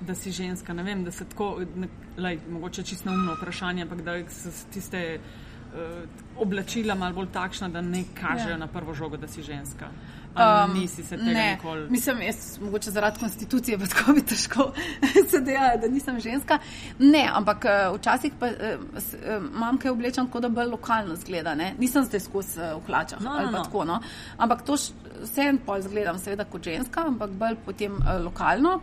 [0.00, 0.74] da si ženska?
[0.74, 5.02] Ne vem, da se tako, ne, lej, mogoče čisto neumno vprašanje, ampak da so tiste
[5.18, 6.02] uh,
[6.42, 8.58] oblačila malo bolj takšna, da ne kažejo ja.
[8.58, 9.92] na prvo žogo, da si ženska.
[10.34, 11.90] Um, nisi se tega ne, nikoli.
[11.90, 14.72] Mislim, jaz mogoče zaradi konstitucije, pa tako bi težko
[15.30, 16.58] se dejala, da nisem ženska.
[16.98, 18.54] Ne, ampak eh, včasih pa eh,
[18.96, 21.54] s- eh, imam kaj oblečen, kot da bolj lokalno zgleda.
[21.54, 21.74] Ne?
[21.78, 23.62] Nisem zdaj skozi eh, v hlačah No, no, ali no.
[23.62, 23.84] tako.
[23.84, 24.00] No?
[24.38, 24.92] Ampak to š-
[25.22, 28.80] vseeno pol zgledam, seveda kot ženska, ampak bolj potem eh, lokalno,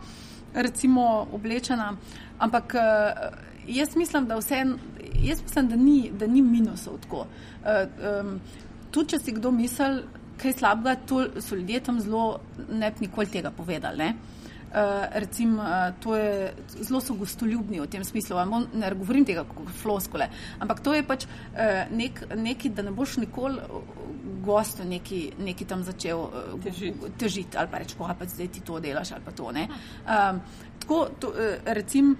[0.53, 1.95] recimo oblečena.
[2.39, 3.13] Ampak eh,
[3.69, 4.77] jaz mislim, da vseeno,
[5.15, 7.25] jaz mislim, da ni, da ni minusov tako.
[7.65, 7.88] Eh,
[8.91, 10.03] tudi če si kdo misli,
[10.39, 13.97] kaj slabega, to so ljudje tam zelo ne bi nikoli tega povedali.
[13.99, 14.13] Ne?
[14.69, 14.75] Uh,
[15.13, 15.65] recim, uh,
[15.99, 16.54] to je,
[16.86, 18.38] zelo so gostoljubni v tem smislu.
[18.45, 20.28] mo- Ne govorim tega kot floskole,
[20.60, 23.58] ampak to je pač uh, nek, neki, da ne boš nikoli
[24.45, 27.10] gostu neki, neki tam začel uh, Težiti.
[27.17, 29.52] težiti ali pa reči, pa zdaj ti to delaš ali pa to.
[29.52, 29.65] ne.
[30.06, 30.39] Um,
[30.80, 32.13] tako, to, uh, recim,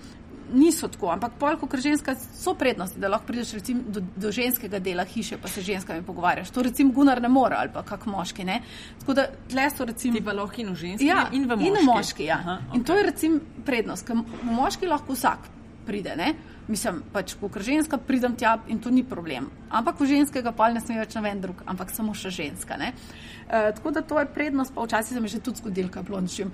[0.54, 4.80] niso tako, ampak pol, kot ženska, so prednosti, da lahko prideš recim, do, do ženskega
[4.80, 6.50] dela hiše, pa se z ženskami pogovarjaš.
[6.52, 8.44] To recimo Gunnar ne more ali pa kak moški.
[8.46, 8.62] Ne?
[9.00, 10.18] Tako da tle so recimo.
[10.18, 11.68] Ti pa lahko in v ženski, Ja, in v moški.
[11.68, 12.38] in v moški ja.
[12.40, 15.50] Aha, In to je recimo prednost, ker v moški lahko vsak
[15.86, 16.16] pride.
[16.16, 16.34] Ne?
[16.70, 19.48] Mislim, pač, ko ženska pridem tja in to ni problem.
[19.74, 22.78] Ampak v ženskega pa ne sme več noben drug, ampak samo še ženska.
[22.78, 22.94] Ne?
[23.50, 26.22] E, tako da to je prednost, pa včasih se mi že tudi zgodilo, kaj bilo
[26.22, 26.52] nečim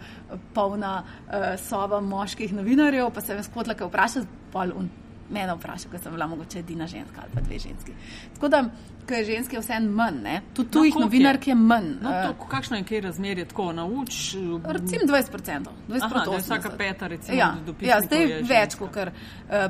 [0.53, 4.89] polna e, soba moških novinarjev, pa se me skotla kaj vprašati, pol un
[5.29, 7.91] mene vpraša, ker sem bila mogoče edina ženska ali pa dve ženski.
[8.33, 8.63] Tako da,
[9.07, 10.41] ker je ženske vseeno manj, ne?
[10.53, 11.01] tudi tujih je?
[11.01, 11.91] novinark je manj.
[12.01, 14.35] No, to, kakšno je kaj razmerje, tako nauč?
[14.65, 15.75] Recimo 20%.
[15.89, 16.41] 20 Aha, da je 80.
[16.41, 19.13] vsaka peta, recimo, ja, dopisnikov ja, zdaj več kot uh,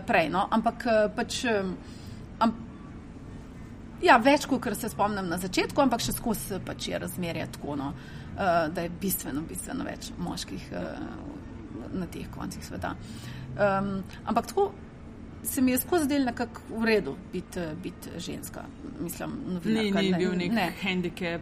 [0.07, 0.29] prej.
[0.29, 0.47] No?
[0.51, 1.45] Ampak uh, pač.
[1.45, 1.77] Um,
[4.03, 7.91] ja, več kot se spomnim na začetku, ampak še skozi pač je razmerje tako, no,
[7.93, 12.95] uh, da je bistveno, bistveno več moških uh, na teh koncih sveta.
[13.55, 14.71] Um, ampak tako
[15.45, 18.61] se mi je skozi del nekako v redu biti, biti ženska.
[18.99, 20.73] Mislim, Ni, novinarka, ni ne- bil nek ne.
[20.81, 21.41] handicap.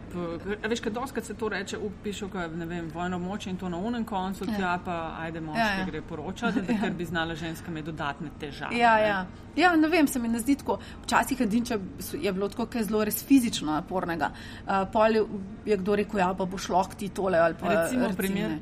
[0.64, 3.68] A Veš, kaj doskrat se to reče, upišu, kaj ne vem, vojno moč in to
[3.68, 4.56] na unem koncu, Ja.
[4.56, 5.84] tja pa ajde moški Ja, ja.
[5.84, 8.76] gre poročati, da ker bi znala ženska imeti dodatne težave.
[8.76, 9.02] Ja, ne.
[9.02, 9.26] ja.
[9.56, 10.78] ja, ne vem, se mi ne zdi tako.
[11.02, 11.78] Včasih edinče
[12.14, 14.30] je bilo tako, kaj zelo res fizično napornega.
[14.60, 15.26] Uh, pol je-
[15.66, 18.50] je kdo rekel, ja, pa boš lahko ti tole ali pa Recimo primer?
[18.50, 18.58] ne.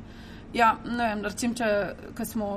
[0.53, 1.65] Ja, ne vem, recimo, če
[2.13, 2.47] ko smo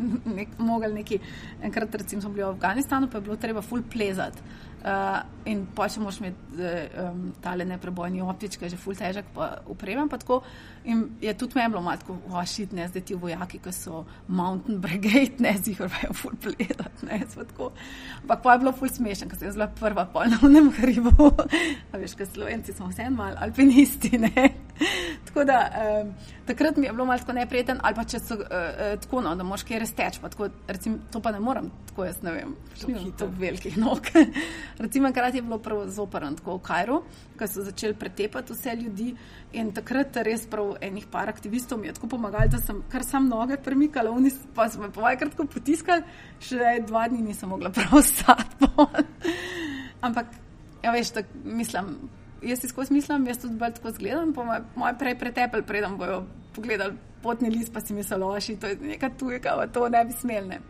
[0.38, 1.20] nek, mogli neki,
[1.62, 4.42] enkrat recimo smo bili v Afganistanu, pa je bilo treba ful plezati.
[4.82, 6.58] Uh, in pa še moraš imeti
[6.98, 10.40] um, tale neprebojni optič, ki je že ful težek, pa upremem pa tako.
[10.90, 14.80] In je tudi meni bilo malo tako, vašit, ne, zdaj ti vojaki, ki so Mountain
[14.82, 17.70] Brigade, ne, zihar pa je ful plezati, ne, sva tako.
[18.24, 21.30] Ampak pa je bilo ful smešen, ker sem bila prva pol na unem hribu.
[21.92, 24.48] A veš, ker slovenci smo vseeno malo alpinisti, ne.
[25.26, 25.58] tako da
[26.02, 26.14] um,
[26.46, 29.34] takrat mi je bilo malo tako neprijeten, ali pa če so uh, uh, tako, no,
[29.36, 32.32] da moš kaj res teč, pa tako, recim, to pa ne morem, tako jaz ne
[32.32, 32.54] vem,
[32.86, 34.08] nimam tako velikih nog.
[34.84, 37.00] recimo, enkrat je bilo prav zoprn, tako v Kajru,
[37.38, 39.12] ko so začeli pretepati vse ljudi
[39.58, 43.28] in takrat res prav enih par aktivistov mi je tako pomagali, da sem kar sam
[43.28, 46.04] noge premikala, oni pa so me povajkrat tako potiskali,
[46.40, 48.70] še dva dni nisem mogla prav stati.
[50.02, 50.34] Ampak,
[50.82, 51.94] ja, veš, tak, mislim,
[52.42, 56.22] jaz si skozi mislim, jaz tudi bolj tako zgledam, pa moj prej pretepel, preden bojo
[56.54, 60.48] pogledali potni list, pa si mislil, oši, to je nekaj tujega, to ne bi smel,
[60.48, 60.60] ne.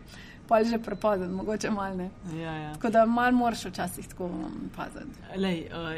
[0.47, 2.09] Pa je že prepozen, mogoče malo ne.
[2.35, 2.73] Ja, ja.
[2.73, 5.19] Tako da malo moraš včasih tako um, paziti.
[5.37, 5.97] Lej, uh,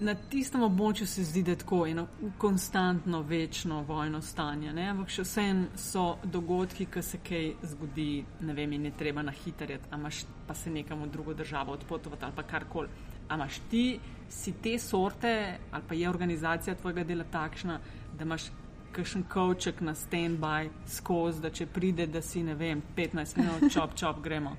[0.00, 2.06] na tistem območju se zdi, da je tako eno
[2.38, 4.72] konstantno, večno vojno stanje.
[4.72, 4.88] Ne?
[4.90, 9.32] Ampak še vsem so dogodki, ki se kaj zgodi, ne vem, in je treba na
[9.32, 12.88] hitarjet, a imaš pa se nekam v drugo državo odpotovati ali pa karkoli.
[13.28, 17.78] A imaš ti, si te sorte ali pa je organizacija tvojega dela takšna,
[18.18, 18.50] da imaš
[18.94, 23.96] kakšen kavček na stand-by skozi, da če pride, da si ne vem, 15 minut, čop,
[23.98, 24.54] čop, gremo.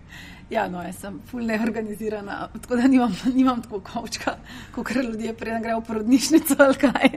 [0.51, 4.35] Ja, no, jaz sem ful neorganizirana, tako da nimam, nimam tako kavčka,
[4.75, 7.15] kot ljudje, preden grejo v porodnišnico ali kaj.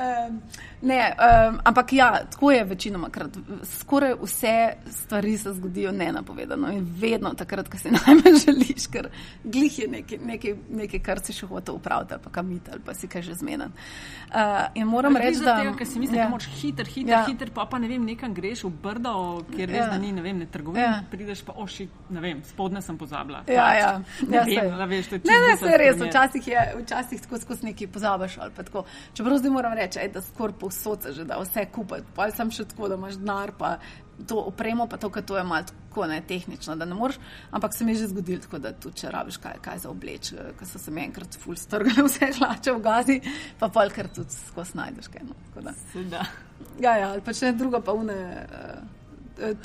[0.00, 0.40] Um,
[0.82, 1.16] ne,
[1.48, 3.36] um, ampak ja, tako je večinoma krat.
[3.62, 9.08] Skoraj vse stvari se zgodijo nenapovedano in vedno takrat, ko si najmanj želiš, ker
[9.44, 12.94] glih je nekaj, nekaj, nekaj kar si še hotel upraviti ali pa kamiti ali pa
[12.94, 13.72] si kaj že zmeden.
[14.30, 15.58] Uh, in moram reči, da.
[15.60, 16.24] Tega, si misliš, ja.
[16.24, 17.24] da moraš hiter, hiter, ja.
[17.26, 19.14] hiter, pa pa ne vem, nekam greš v brdo,
[19.50, 19.88] kjer res ja.
[19.90, 21.04] da ni, ne vem, ne trgovina, ja.
[21.10, 23.42] prideš pa oši, ne vem, spodne sem pozabila.
[23.50, 23.90] Ja, ja.
[24.28, 27.40] Ne, ja, vem, da veš, to je ne, ne, se res, včasih je, včasih tako
[27.42, 28.84] skozi neki pozabiš ali pa tako.
[29.14, 32.50] Čeprav zdaj moram reči, ej, da skoraj povsod se že da vse kupiti, pa sem
[32.50, 33.78] še tako, da imaš denar, pa
[34.26, 37.16] to opremo, pa to, kar to je malo tako ne tehnično, da ne moreš,
[37.50, 40.32] ampak se mi je že zgodilo, tako da tudi če rabiš kaj, kaj za obleč,
[40.32, 43.20] eh, ker so se mi enkrat ful strgali vse hlače v gazi,
[43.58, 45.26] pa polkar tudi skozi najdeš kaj.
[45.26, 45.34] No,
[46.80, 48.16] ja, ja, ali pa če ne druga, pa une.
[48.46, 48.96] Uh,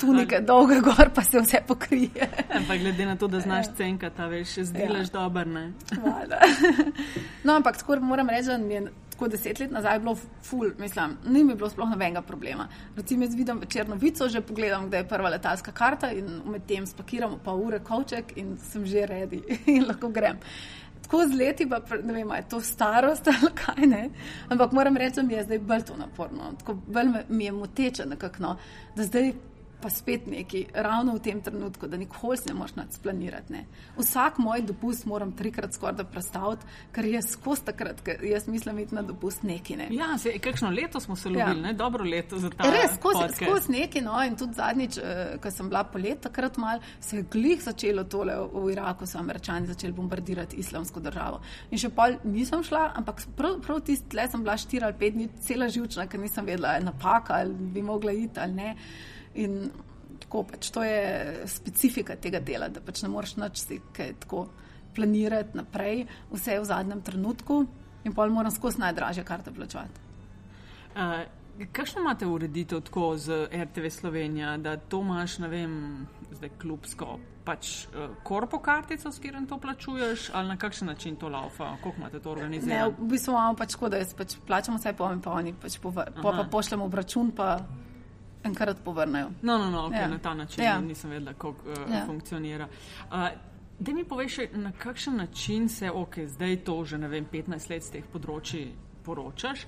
[0.00, 2.28] tunike, dolge gor, pa se vse pokrije.
[2.54, 5.12] Ampak glede na to, da znaš cenka, ta veš, še zdelaš ja.
[5.18, 5.50] dober.
[7.44, 8.86] no, ampak skoro moram reči, da mi je
[9.16, 12.68] tako deset let nazaj bilo ful, mislim, ni mi bilo sploh nobenega problema.
[12.96, 17.38] Recimo, jaz vidim večerno vico, že pogledam, da je prva letalska karta in medtem spakiram
[17.44, 20.36] pa ure kovček in sem že redi in lahko grem.
[21.02, 24.10] Tako z leti, pa ne vem, je to starost ali kaj ne.
[24.48, 28.06] Ampak moram reči, da mi je zdaj bolj to naporno, tako bolj mi je moteče
[28.06, 28.56] nekako, no,
[28.96, 29.32] da zdaj
[29.80, 33.52] pa spet neki, ravno v tem trenutku, da nikoli ne moreš nadsplanirati.
[33.52, 33.64] Ne.
[33.98, 38.94] Vsak moj dopust moram trikrat skoraj prestaviti, ker je skozi takrat, ker jaz mislim, iti
[38.94, 39.76] na dopust neki.
[39.76, 39.88] Ne.
[39.94, 41.52] Ja, se, kakšno leto smo se ja.
[41.54, 42.70] ne dobro leto za ta.
[42.72, 46.80] Res, skozi, skozi neki, no in tudi zadnjič, eh, ko sem bila polet, takrat mal
[47.00, 51.40] se je glih začelo tole v Iraku, so američani začeli bombardirati islamsko državo.
[51.70, 55.14] In še pol nisem šla, ampak prav, prav tisti le sem bila štiri ali pet
[55.14, 58.74] dni, cela živčna, ker nisem vedela, je napaka ali bi mogla iti ali ne.
[59.42, 59.70] In
[60.20, 64.46] tako pač to je specifika tega dela, da pač ne moreš nič si kaj tako
[64.96, 67.66] planirati naprej, vse je v zadnjem trenutku
[68.04, 70.00] in pol moram skozi najdražje karte plačati.
[70.96, 71.26] Uh,
[71.72, 75.76] Kakšno imate ureditev tako z RTV Slovenija, da to imaš, ne vem,
[76.30, 77.16] zdaj klubsko,
[77.48, 81.94] pač uh, korpo kartico, s katerim to plačuješ, ali na kakšen način to laufa, kako
[81.96, 82.90] imate to organizirano?
[82.90, 85.54] Ne, v bistvu imamo pač tako, da jaz pač plačamo vse po in po oni,
[85.56, 87.56] pač po, po, pa pošljemo račun, pa
[88.46, 89.30] enkrat povrnejo.
[89.42, 90.08] No, no, no okay, ja.
[90.08, 90.80] na ta način ja.
[90.80, 92.06] nisem vedela, kako uh, ja.
[92.06, 92.68] funkcionira.
[93.10, 93.28] Uh,
[93.78, 97.84] da mi poveš, na kakšen način se, ok, zdaj to že ne vem, 15 let
[97.84, 98.70] z teh področji
[99.04, 99.66] poročaš.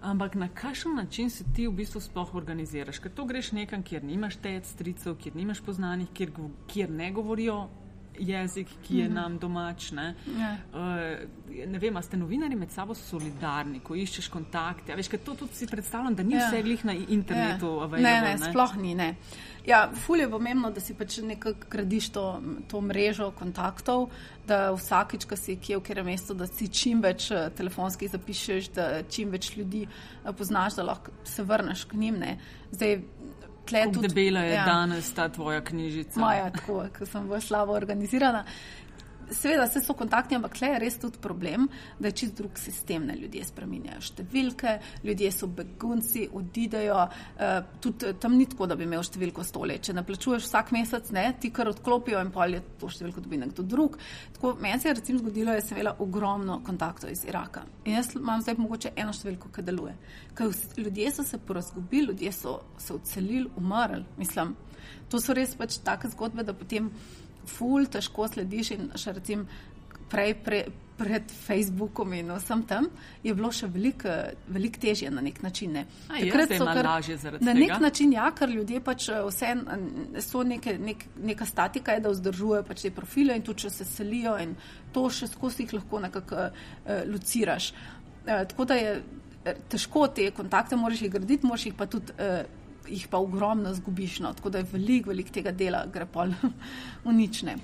[0.00, 2.98] Ampak na kakšen način se ti v bistvu sploh organiziraš?
[2.98, 6.32] Ker to greš nekam, kjer nimaš tec, stricev, kjer nimaš poznanih, kjer,
[6.72, 7.66] kjer ne govorijo
[8.18, 9.14] jezik, ki je mm -hmm.
[9.14, 9.90] nam domač.
[9.90, 10.56] Ne, ja.
[10.74, 14.96] uh, ne vem, ste novinari med sabo solidarni, ko iščeš kontakte.
[14.96, 16.46] Veš, to tudi si predstavljam, da ni ja.
[16.46, 17.66] vse glih na internetu.
[17.66, 17.84] Ja.
[17.84, 18.94] Available, ne, ne, ne, sploh ni.
[18.94, 19.14] Ne.
[19.66, 24.08] Ja, fulje je pomembno, da si pač nekako gradiš to, to mrežo kontaktov,
[24.46, 28.70] da vsakič, ko si kje v kjerem mestu, da si čim več eh, telefonskih zapišeš,
[28.74, 32.18] da čim več ljudi eh, poznaš, da lahko se vrneš k njim.
[32.18, 32.38] Ne.
[32.72, 33.02] Zdaj.
[34.02, 34.64] Debela je ja.
[34.64, 36.20] danes ta tvoja knjižica.
[36.20, 38.44] Moja, tako, ker sem v slabo organizirana.
[39.30, 43.06] Seveda, vse so kontaktni, ampak tle je res tudi problem, da je čist drug sistem.
[43.06, 43.14] Ne?
[43.20, 47.04] Ljudje spreminjajo številke, ljudje so begunci, odidejo.
[47.38, 49.78] Uh, tudi tam ni tako, da bi imel številko stole.
[49.78, 53.40] Če ne plačuješ vsak mesec, ne, ti kar odklopijo in pol je to številko dobi
[53.44, 54.00] nekdo drug.
[54.36, 57.64] Tako meni se je recimo zgodilo, da sem imela ogromno kontaktov iz Iraka.
[57.84, 59.94] In jaz imam zdaj mogoče eno številko, ki deluje.
[60.34, 64.04] Ker ljudje so se porazgubili, ljudje so se odselili, umrli.
[64.18, 64.56] Mislim,
[65.10, 66.90] to so res pač take zgodbe, da potem
[67.50, 69.66] ful, težko slediš in še recimo.
[70.10, 70.64] prej, pre,
[70.98, 72.88] pred Facebookom in vsem tam,
[73.24, 74.10] je bilo še veliko
[74.52, 75.78] velik težje na nek način.
[75.78, 75.84] Ne.
[76.10, 77.60] Takrat so kar lažje zaradi na tega.
[77.62, 79.54] nek način, ja, ker ljudje pač eh, vse
[80.26, 83.88] so neke, nek, neka statika, je, da vzdržujejo pač te profile in tudi če se
[83.88, 84.54] selijo in
[84.92, 87.72] to še skozi jih lahko nekako uh, luciraš.
[88.26, 88.94] Uh, tako da je
[89.72, 92.12] težko te kontakte moraš jih graditi, moraš jih pa tudi.
[92.18, 96.32] Uh, jih pa ogromno zgubiš, no, tako da je veliko, veliko tega dela gre pol
[97.04, 97.56] v nične.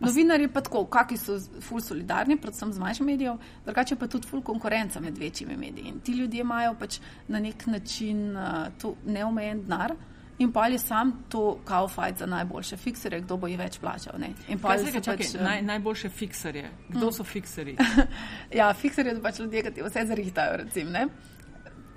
[0.00, 4.42] Novinarji pa tako, kakšni so ful solidarni, predvsem z manjšimi medijem, drugače pa tudi ful
[4.42, 5.88] konkurenca med večjimi mediji.
[5.88, 6.98] In ti ljudje imajo pač
[7.28, 9.94] na nek način uh, to neomejen denar.
[10.38, 14.18] In pa je sam to kao fajt za najboljše fikserje, kdo bo jih več plačal.
[14.62, 16.70] Pač, pač, naj, najboljše fikserje.
[16.88, 17.12] Kdo mm.
[17.12, 17.76] so fikseri?
[18.58, 20.90] ja, fikserje so pač ljudje, ki ti vse zrihtajo, recimo.
[20.90, 21.06] Ne?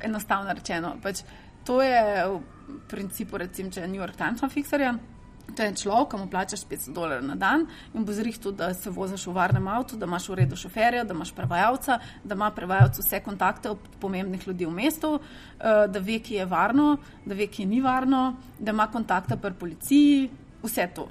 [0.06, 0.94] Enostavno rečeno.
[1.02, 1.24] Pač,
[1.68, 2.00] to je
[2.32, 2.42] v
[2.88, 4.96] principu, recimo, če je New York Times fikserja.
[5.56, 8.92] To je človek, ki mu plačaš 500 dolarjev na dan in bo zrihtel, da se
[8.92, 13.00] voziš v varnem avtu, da imaš v redu šoferja, da imaš prevajalca, da ima prevajalec
[13.00, 17.48] vse kontakte od pomembnih ljudi v mestu, eh, da ve, ki je varno, da ve,
[17.48, 20.30] ki ni varno, da ima kontakte pri policiji,
[20.64, 21.08] vse to.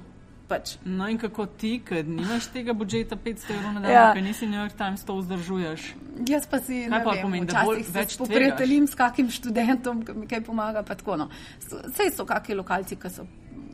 [0.47, 0.77] Pač.
[0.87, 4.05] No in kako ti, ker nimaš tega budžeta 500 evrov na dan, ja.
[4.15, 5.87] ker nisi New York Times to vzdržuješ?
[6.29, 10.29] Jaz pa si kaj pa pomeni, da bolj več poprijateljim s kakim študentom, ki mi
[10.31, 11.27] kaj pomaga, pa tako no.
[11.67, 13.27] Sej so kakšni lokalci, ki so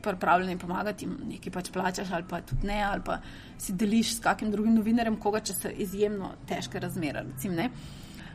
[0.03, 3.19] pripravljeni pomagati, nekaj pač plačaš ali pa tudi ne, ali pa
[3.57, 7.23] si deliš s kakim drugim novinarjem, koga če so izjemno težke razmere.
[7.29, 7.55] Recim,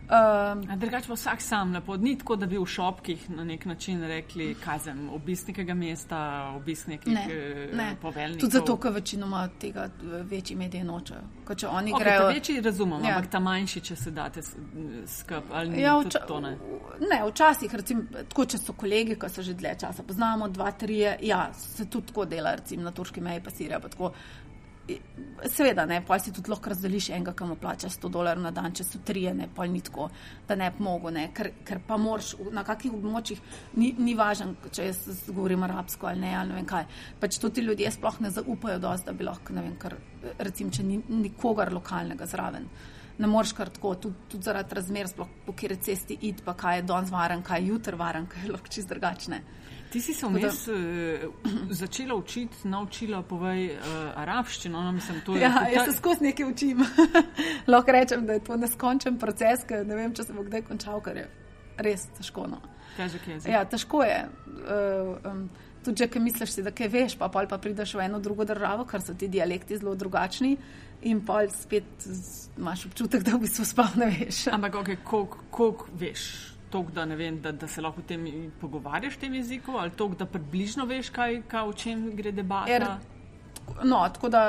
[0.08, 4.00] Um, Drugač pa vsak sam lepo, ni tako, da bi v šopkih na nek način
[4.08, 6.20] rekli, kaj sem, obisk nekega mesta,
[6.56, 7.88] obisk nekih ne, eh, ne.
[8.00, 8.40] poveljnikov.
[8.40, 9.84] Tudi zato, ker večinoma tega
[10.30, 11.20] večji mediji nočejo.
[11.56, 12.28] Če oni okay, grejo.
[12.28, 13.18] Večji razumemo, ja.
[13.18, 14.42] ampak ta manjši, če se date
[15.06, 16.56] skup ali ja, vča, to ne.
[17.04, 21.02] Ne, včasih, recimo, tako če so kolegi, ki so že dlje časa, poznamo dva, tri,
[21.04, 24.14] ja, se tudi tako dela, recimo na turški meji pa Sirija, pa tako.
[25.46, 28.72] Seveda, ne, pa si tudi lahko razdeliš enega, ki mu plača 100 dolarjev na dan,
[28.74, 30.08] če so tri, ne, pa ni tako,
[30.48, 33.42] da ne bi mogel, ne, ker, ker pa moraš na kakih območjih,
[33.78, 36.86] ni, ni važno, če jaz govorim arabsko ali ne, ali ne vem kaj.
[37.20, 39.98] Pač to ti ljudje sploh ne zaupajo dosti, da bi lahko, ne vem, ker
[40.40, 42.66] recimo, če ni nikogar lokalnega zraven.
[43.18, 46.80] Ne moreš kar tako, tudi, tudi zaradi razmer, sploh po kjer cesti id, pa kaj
[46.80, 49.42] je danes varen, kaj je jutr varen, kaj je lahko čist drugačne.
[49.88, 50.74] Ti si se vmes uh,
[51.70, 54.82] začela učiti, naučila povej uh, arabščino.
[54.82, 55.68] No, mislim, je, ja, ta...
[55.72, 56.82] jaz se skozi nekaj učim.
[57.72, 61.00] Lahko rečem, da je to neskončen proces, ker ne vem, če se bo kdaj končal,
[61.04, 61.24] ker je
[61.88, 62.44] res težko.
[62.50, 62.60] No.
[62.98, 63.38] Težek je.
[63.48, 64.18] Ja, težko je.
[64.58, 65.48] Uh, um,
[65.86, 69.00] tudi, če misliš, si, da kaj veš, pa pa prideš v eno drugo državo, ker
[69.00, 70.52] so ti dialekti zelo drugačni.
[71.08, 72.08] In pa spet
[72.58, 74.48] imaš občutek, da v bistvu sploh ne veš.
[74.52, 76.57] Ampak, okay, koliko veš?
[76.70, 78.26] Tok, da, vem, da, da se lahko tem
[78.60, 82.72] pogovarjaš v tem jeziku, ali to, da približno veš, kaj, kaj, o čem gre debata?
[82.72, 82.84] Er,
[83.84, 84.42] no, tako da,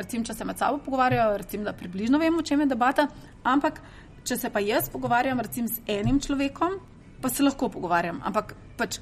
[0.00, 3.08] recim, če se med sabo pogovarjajo, recim, da približno vemo, o čem je debata.
[3.44, 3.82] Ampak,
[4.26, 6.80] če se pa jaz pogovarjam recim, z enim človekom,
[7.20, 8.20] pa se lahko pogovarjam.
[8.24, 8.98] Ampak pač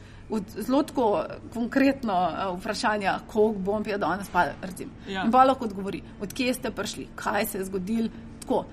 [0.56, 1.08] zelo tako
[1.54, 4.90] konkretno uh, vprašanje, koliko bom pil danes, pa recim.
[5.08, 5.24] Ja.
[5.24, 8.08] In pa lahko odgovori, odkje ste prišli, kaj se je zgodilo.
[8.40, 8.64] Tako,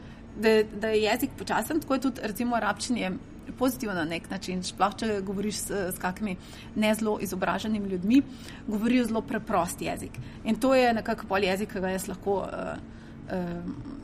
[0.41, 3.11] da, da je jezik počasen, tako je tudi recimo arabčini
[3.51, 4.63] pozitivno na nek način.
[4.63, 6.35] Sploh, če govoriš s, s kakimi
[6.75, 8.21] ne zelo izobraženimi ljudmi,
[8.67, 10.19] govorijo zelo preprost jezik.
[10.43, 12.77] In to je nekako pol jezik, ki ga jaz lahko uh,
[13.31, 14.01] uh,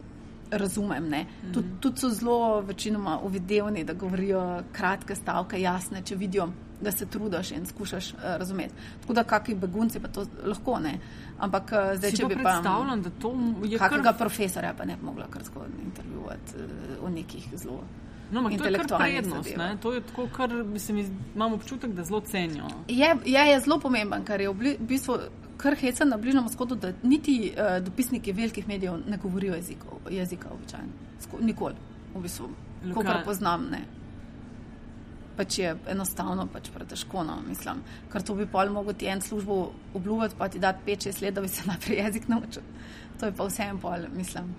[0.52, 1.04] razumem.
[1.04, 1.54] Mm -hmm.
[1.54, 6.50] Tudi tud so zelo večinoma uvidevni, da govorijo kratke stavke, jasne, če vidijo.
[6.82, 8.74] Da se trudiš in skušaš uh, razumeti.
[9.02, 11.00] Tako da, kakšni begunci pa to lahko ne.
[11.40, 13.34] Ampak, uh, zdaj, če bi pa predstavljal, da to
[13.64, 13.78] je.
[13.78, 14.18] Kakega kar...
[14.18, 17.82] profesora pa ne bi mogla kar tako intervjuvati uh, v nekih zelo
[18.32, 19.50] No, to je kar prednost.
[19.82, 22.68] To je tako, kar mislim, imam občutek, da zelo cenijo.
[22.88, 25.20] Je, je, je zelo pomemben, ker je v bistvu
[25.58, 30.50] kar heca na bližnjem vzhodu, da niti uh, dopisniki velikih medijev ne govorijo jezikov, jezika
[30.54, 30.92] običajno.
[31.40, 31.76] Nikoli,
[32.16, 32.50] v bistvu,
[32.94, 33.70] kot poznam.
[33.72, 33.82] Ne.
[35.38, 37.82] Pač je enostavno, pač pretežko, no, mislim.
[38.12, 41.42] Ker to bi pol mogel ti en službo obljubiti, pa ti dati 5-6 let, da
[41.42, 42.66] bi se najprej jezik naučil.
[43.20, 44.56] To je pa vsem pol, mislim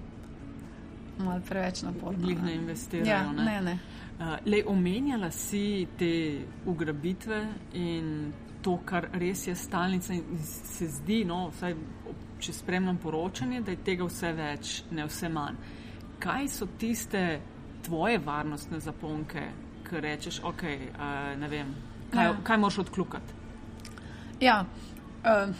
[1.18, 2.18] malo preveč naporno.
[2.18, 3.10] Glih ne investirajo.
[3.10, 3.44] Ja, ne?
[3.44, 3.78] Ne, ne.
[4.18, 11.22] Uh, le omenjala si te ugrabitve in to, kar res je stalnica in se zdi,
[11.24, 11.76] no, vsaj,
[12.42, 15.60] če spremljam poročanje, da je tega vse več, ne vse manj.
[16.18, 17.22] Kaj so tiste
[17.86, 19.44] tvoje varnostne zaponke,
[19.86, 21.74] ki rečeš, ok, uh, ne vem,
[22.10, 22.36] kaj, ja.
[22.44, 23.38] kaj moš odklukati?
[24.42, 24.64] Ja.
[25.22, 25.54] Uh,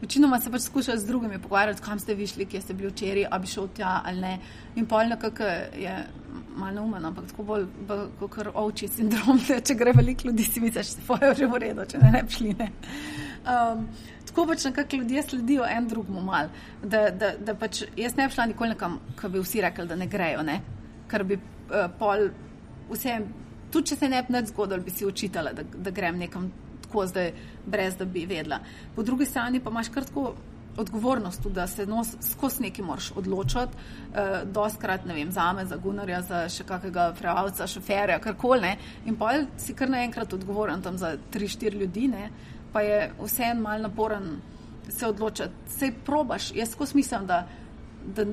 [0.00, 3.26] Večinoma se pač skušajo z drugimi pogovarjati, kam ste vi šli, kje ste bili včeraj,
[3.30, 4.38] ali šel tja ali ne.
[4.76, 5.44] In pol nekako
[5.76, 5.96] je
[6.56, 7.66] malo neumen, ampak tako bolj
[8.20, 11.84] kot ovči sindrom, da če gre veliko ljudi, si misliš, da je vse v redu,
[11.88, 12.54] če ne bi šli.
[12.58, 12.70] Ne.
[13.40, 13.86] Um,
[14.26, 16.48] tako pač nekako ljudje sledijo en drugemu mal.
[16.82, 20.00] Da, da, da pač jaz ne bi šla nikoli nekam, ko bi vsi rekli, da
[20.00, 20.60] ne grejo, ne?
[21.10, 22.28] ker bi uh, pol
[22.90, 23.18] vse,
[23.72, 26.50] tudi če se ne bi več zgodilo, bi si učitala, da, da grem nekam
[26.90, 27.32] tako zdaj,
[27.66, 28.58] brez da bi vedela.
[28.96, 30.34] Po drugi strani pa imaš kar tako
[30.76, 33.78] odgovornost, da se nos, skozi nekaj moraš odločiti.
[34.10, 38.74] Uh, doskrat, ne vem, za me, za Gunarja, za še kakega prevajalca, šoferja, karkoli.
[39.06, 42.30] In pa si kar naenkrat odgovoren tam za tri, štiri ljudi, ne?
[42.72, 44.36] pa je vseeno mal naporen
[44.88, 45.50] se odločiti.
[45.68, 47.46] Sej probaš, jaz skozi mislim, da,
[48.16, 48.24] da,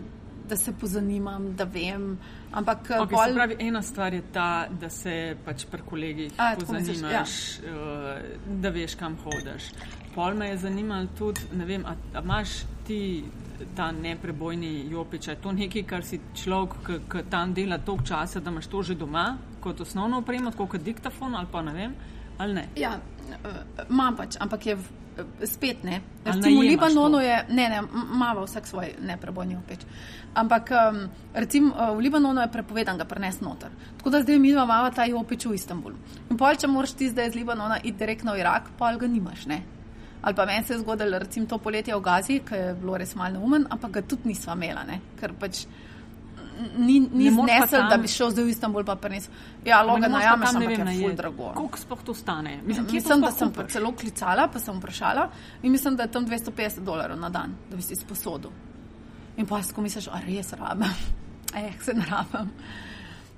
[0.50, 2.18] da se pozanimam, da vem.
[2.52, 3.34] Ampak, okay, pol...
[3.36, 7.74] pravi, ena stvar je ta, da se pač pri kolegih A, pozanimaš, ja.
[7.74, 8.22] uh,
[8.62, 9.72] da veš, kam hodiš.
[10.16, 13.24] Pol me je zanimalo tudi, ne vem, a, a imaš ti
[13.76, 18.52] ta neprebojni jopič, je to nekaj, kar si človek, ki tam dela toliko časa, da
[18.54, 21.96] imaš to že doma kot osnovno opremo, kot diktafon ali pa ne vem,
[22.38, 22.70] ali ne?
[22.76, 24.78] Ja, uh, imam pač, ampak je.
[24.78, 26.02] V spet ne.
[26.22, 27.80] Recimo v Libanonu je, ne, ne,
[28.14, 29.82] malo vsak svoj neprebojni opeč.
[30.38, 31.00] Ampak um,
[31.34, 33.74] recimo v Libanonu je prepovedan ga prenesti noter.
[33.98, 35.98] Tako da zdaj mi imamo ta opeč v Istanbulu.
[36.30, 39.48] In pol, če moraš ti zdaj iz Libanona iti direktno v Irak, pol ga nimaš,
[39.50, 39.64] ne.
[40.22, 43.16] Ali pa meni se je zgodilo, recimo to poletje v Gazi, ki je bilo res
[43.16, 45.02] malo neumen, ampak ga tudi nisva imela, ne.
[45.18, 45.66] Ker pač
[46.78, 47.90] ni, ni znesel, tam...
[47.90, 49.34] da bi šel zdaj v Istanbul pa prenesel.
[49.66, 51.52] Ja, logo na jame, sem nekaj najbolj drago.
[51.56, 52.58] Koliko sploh to stane?
[52.66, 55.30] Mislim, mislim da sem celo klicala, pa sem vprašala
[55.64, 58.52] in mislim, da je tam 250 dolarjev na dan, da bi si sposodil.
[59.38, 60.94] In pa si misliš, a res rabim.
[61.56, 62.50] Eh, se ne rabim.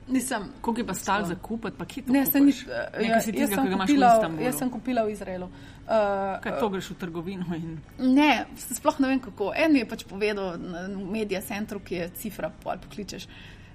[0.10, 0.48] Nisem.
[0.62, 2.66] Koliko je pa stal za kupiti, pa kje to ne, kupiš?
[2.66, 4.10] Ni, uh, ja, tizga, jaz, sem kupila,
[4.42, 5.46] jaz sem kupila v Izraelu.
[5.46, 7.46] Uh, Kaj to greš v trgovino?
[7.56, 7.78] In...
[7.98, 9.52] Ne, sploh ne vem kako.
[9.56, 13.28] En mi je pač povedal v medija centru, ki je cifra, ali pokličeš.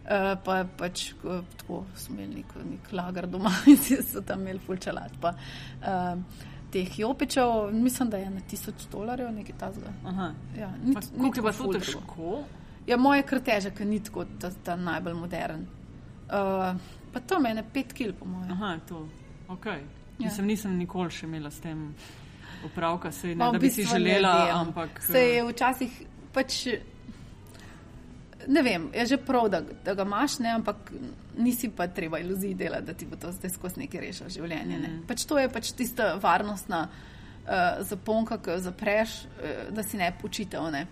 [0.05, 1.13] Uh, pa pač
[1.57, 5.15] tako smo imeli nek, nek lagar doma in so tam imeli fulčalat.
[5.23, 5.37] Pa,
[5.87, 9.93] uh, Teh jopičev, mislim, da je na tisoč dolarjev nekaj tazga.
[10.59, 12.33] Ja, Kako je pa to težko?
[12.87, 15.63] Ja, moje kar težek, ni tako ta, ta najbolj modern.
[16.35, 16.81] Uh,
[17.13, 18.51] pa to meni pet kil, po mojem.
[18.53, 19.07] Aha, to.
[19.49, 19.85] Okay.
[20.19, 20.27] Ja.
[20.27, 21.89] Mislim, nisem nikoli še imela s tem
[22.65, 25.03] opravka, se ne, da bi si želela, ne, ampak.
[25.03, 26.59] Se je eh, včasih pač.
[28.49, 30.91] Ne vem, je že prav, da, da ga imaš, ne, ampak
[31.39, 34.79] nisi pa treba iluzij delati, da ti bo to zdaj skozi nekaj rešilo življenje.
[34.79, 34.89] Ne.
[34.89, 35.07] Mm.
[35.09, 40.11] Pač to je pač tista varnostna uh, zaponka, ki jo zapreš, uh, da si ne
[40.21, 40.69] počitev.
[40.75, 40.85] Ne.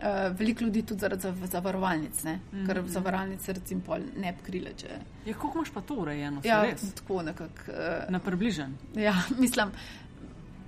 [0.00, 2.66] Uh, veliko ljudi tudi zaradi zavarovalnic, mm -hmm.
[2.66, 3.82] ker zavarovalnice recimo
[4.16, 4.70] ne bi krile.
[4.76, 4.88] Če...
[5.26, 6.40] Ja, kako imaš pa to urejeno?
[6.44, 7.54] Ja, tako nekako.
[7.68, 8.74] Uh, Na približen.
[8.94, 9.68] Ja, mislim,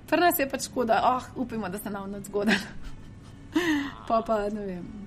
[0.07, 2.51] pri nas je pač škoda, oh, upimo, da se nam ne zgodi.
[4.07, 5.03] pa pa ne vem.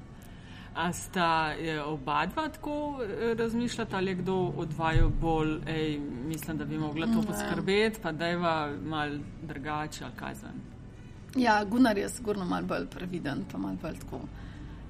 [0.74, 1.54] A sta
[1.86, 6.78] oba dva tako eh, razmišljata, ali je kdo od vaju bolj, ej, mislim, da bi
[6.78, 8.38] mogla to poskrbeti, pa da je
[8.84, 9.10] mal
[9.42, 10.75] drugače ali kaj zven?
[11.36, 14.20] Ja, Gunnar je sigurno malo bolj previden, pa malo bolj tako.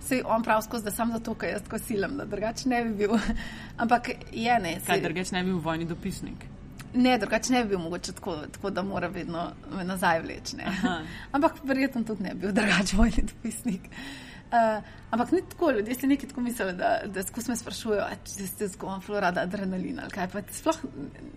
[0.00, 2.94] Sej on prav skozi, da sem zato, ker jaz tako silam, da drugače ne bi
[2.94, 3.16] bil.
[3.82, 4.76] Ampak je ne.
[4.80, 4.86] Sej...
[4.86, 6.46] Kaj drugače ne bi bil vojni dopisnik?
[6.94, 10.56] Ne, drugače ne bi bil mogoče tako, tako da mora vedno me nazaj vleči.
[11.34, 13.90] Ampak verjetno tudi ne bi bil drugače vojni dopisnik.
[13.90, 14.25] Uh,
[15.10, 18.68] ampak ni tako, ljudje si nekaj tako mislili, da, da skozi me sprašujejo, če ste
[18.68, 20.28] skozi florada adrenalina ali kaj.
[20.52, 20.82] Sploh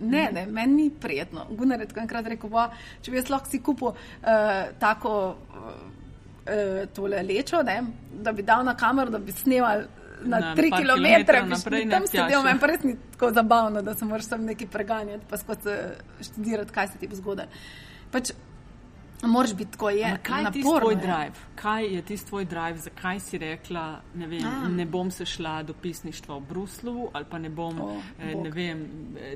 [0.02, 1.46] ne, ne, meni ni prijetno.
[1.50, 2.66] Gunnar je tako enkrat rekel, bo,
[3.02, 7.80] če bi jaz lahko si kupil uh, tako uh, tole lečo, ne,
[8.24, 9.88] da bi dal na kamero, da bi snemal.
[10.20, 14.04] Na, na tri kilometre, naprej, tam sedel, meni pa res ni tako zabavno, da se
[14.06, 15.78] moraš tam nekaj preganjati, pa skozi
[16.28, 17.48] študirati, kaj se ti bo zgodilo.
[18.12, 18.34] Pač,
[19.24, 20.18] Moraš biti tako, je.
[20.24, 21.32] Kaj je tisti tvoj drive?
[21.56, 25.74] Kaj je tisti tvoj drive, zakaj si rekla, ne, vem, ne bom se šla do
[25.74, 28.86] pisništva v Bruslu ali pa ne bom oh, eh, ne vem,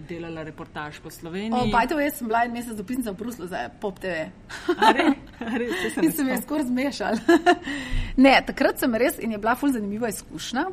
[0.10, 1.62] delala reportaž po Sloveniji?
[1.62, 4.30] Oh, Bajto, jaz sem bila en mesec dopisnica v Bruslu za Pop TV.
[6.02, 7.18] In sem jaz skoraj zmešala.
[8.26, 10.68] ne, takrat sem res in je bila ful zanimiva izkušnja.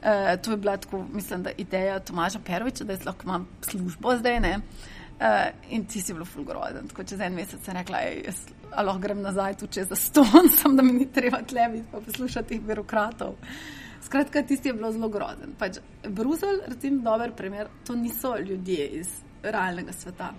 [0.00, 4.16] Uh, to je bila tako, mislim, da ideja Tomaža Perviča, da jaz lahko imam službo
[4.16, 4.40] zdaj.
[4.40, 4.56] Ne?
[4.56, 4.99] Uh,
[5.68, 6.88] in ti si bil fulgrozen.
[6.88, 8.00] Tako čez en mesec sem rekla,
[8.70, 12.48] da lahko grem nazaj tu čez zaston, sem da mi ni treba tleviti pa poslušati
[12.48, 13.36] teh birokratov.
[14.00, 15.52] Skratka, tisti je bilo zelo grozen.
[15.58, 19.10] Pač, Bruselj, recimo, dober primer, to niso ljudje iz
[19.42, 20.32] realnega sveta.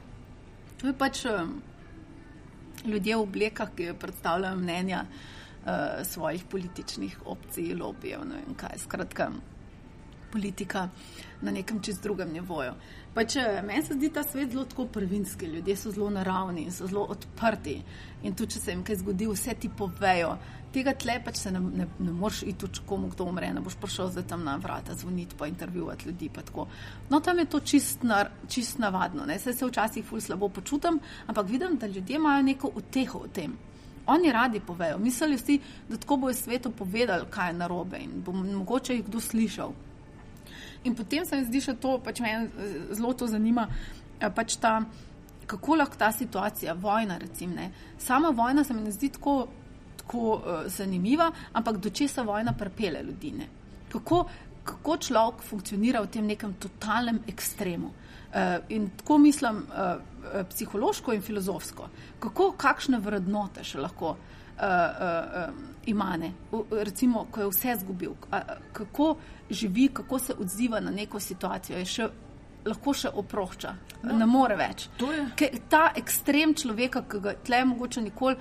[0.82, 1.60] To je pač um,
[2.86, 8.82] ljudje v oblekah, ki predstavljajo mnenja uh, svojih političnih opcij, lobijev, ne vem kaj.
[8.82, 9.30] Skratka,
[10.34, 10.88] politika
[11.42, 12.74] na nekem čist drugem nivoju.
[13.14, 17.82] Pač, meni se zdi ta svet zelo prvinski, ljudje so zelo naravni so zelo odprti.
[18.24, 20.38] In tudi, če se jim kaj zgodi, vse ti povejo.
[20.72, 23.76] Tega tle pač se ne, ne, ne moreš iti, če komu kdo umre, ne boš
[23.82, 26.30] prišel zdaj tam na vrata, zvoniti, pa intervjuvati ljudi.
[26.32, 26.46] Pa
[27.10, 29.28] no, tam je to čist, nar, čist navadno.
[29.40, 33.60] Se, se včasih ful slabo počutim, ampak vidim, da ljudje imajo neko uteho v tem.
[34.06, 34.98] oni radi povejo.
[34.98, 39.20] Mislili si, da tako bojo svetu povedali, kaj je narobe in bo mogoče jih kdo
[39.20, 39.74] slišal.
[40.84, 42.34] In potem se mi zdi še to, pač me
[42.90, 43.68] zelo to zanima,
[44.36, 44.80] pač ta,
[45.50, 47.72] kako lahko ta situacija, vojna, recimo, ne.
[48.00, 49.48] sama vojna se mi ne zdi tako,
[50.02, 53.32] tako uh, zanimiva, ampak do česa vojna prepele ljudi.
[53.38, 53.48] Ne.
[53.92, 54.24] Kako,
[54.64, 57.92] kako človek funkcionira v tem nekem totalnem ekstremu.
[58.32, 64.18] Uh, in tako mislim uh, psihološko in filozofsko, kako, kakšne vrednote še lahko uh,
[64.58, 66.34] uh, uh, ima, ne?
[66.72, 68.38] recimo, ko je vse zgubil, uh,
[68.74, 69.16] kako
[69.50, 72.10] živi, kako se odziva na neko situacijo, je še
[72.66, 73.72] lahko še oprošča,
[74.04, 74.86] no, ne more več.
[75.72, 78.38] Ta ekstrem človeka, ki ga tle mogoče nikoli,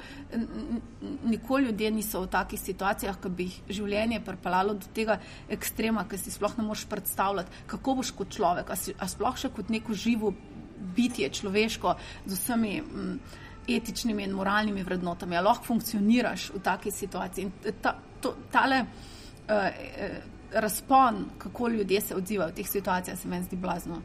[1.31, 5.21] nikoli ljudje niso v takih situacijah, ki bi jih življenje pripeljalo do tega
[5.53, 9.41] ekstrema, ki si sploh ne moreš predstavljati, kako boš kot človek, a, si, a sploh
[9.41, 10.35] še kot neko živo
[10.97, 12.81] bitje, človeško, z vsemi.
[12.81, 13.15] M,
[13.77, 17.45] etičnimi in moralnimi vrednotami, ali lahko funkcioniraš v taki situaciji.
[17.45, 20.17] In ta, to, tale uh, uh,
[20.53, 24.03] razpon, kako ljudje se odzivajo v teh situacijah, se meni zdi blazno.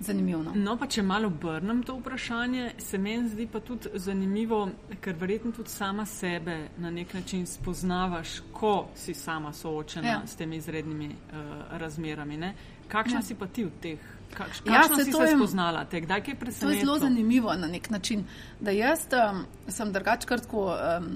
[0.00, 0.42] Zanimivo.
[0.42, 0.52] No.
[0.54, 4.66] no, pa če malo obrnem to vprašanje, se meni zdi pa tudi zanimivo,
[5.00, 10.22] ker verjetno tudi sama sebe na nek način spoznavaš, ko si sama soočena ja.
[10.26, 12.36] s temi izrednimi uh, razmerami.
[12.36, 12.54] Ne?
[12.88, 13.22] Kakšna ja.
[13.22, 14.10] si pa ti v teh?
[14.34, 16.70] Kakš, ja, se si se spoznala, te, kdaj je presenečenje?
[16.70, 18.24] To je zelo zanimivo na nek način,
[18.60, 21.06] da jaz um, sem drugačkrat, ko um,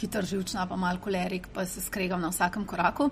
[0.00, 3.10] hiter živčna, pa malo kolerik, pa se skregam na vsakem koraku.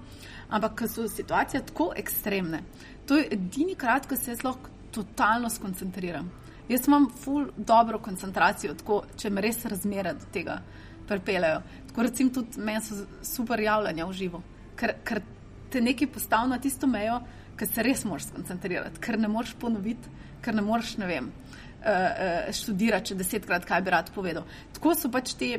[0.48, 2.62] Ampak, so situacije tako ekstremne,
[3.06, 6.30] to je edini krat, ko se lahko totalno skoncentriram.
[6.68, 10.60] Jaz imam ful dobro koncentracijo, tako, če me res razmere do tega
[11.08, 11.60] pripeljajo.
[11.88, 14.40] Tako recimo tudi meni so super javljanja v živo,
[14.76, 15.20] ker, ker
[15.70, 17.20] te nekaj postavi na tisto mejo,
[17.58, 20.10] ker se res moraš skoncentrirati, ker ne moreš ponoviti,
[20.44, 24.46] ker ne moreš, ne vem, uh, uh, študirati, če desetkrat kaj bi rad povedal.
[24.76, 25.56] Tako so pač te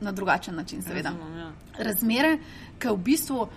[0.00, 1.10] na drugačen način, seveda.
[1.10, 1.84] Razumem, ja.
[1.84, 2.34] Razmere,
[2.78, 3.48] ki v bistvu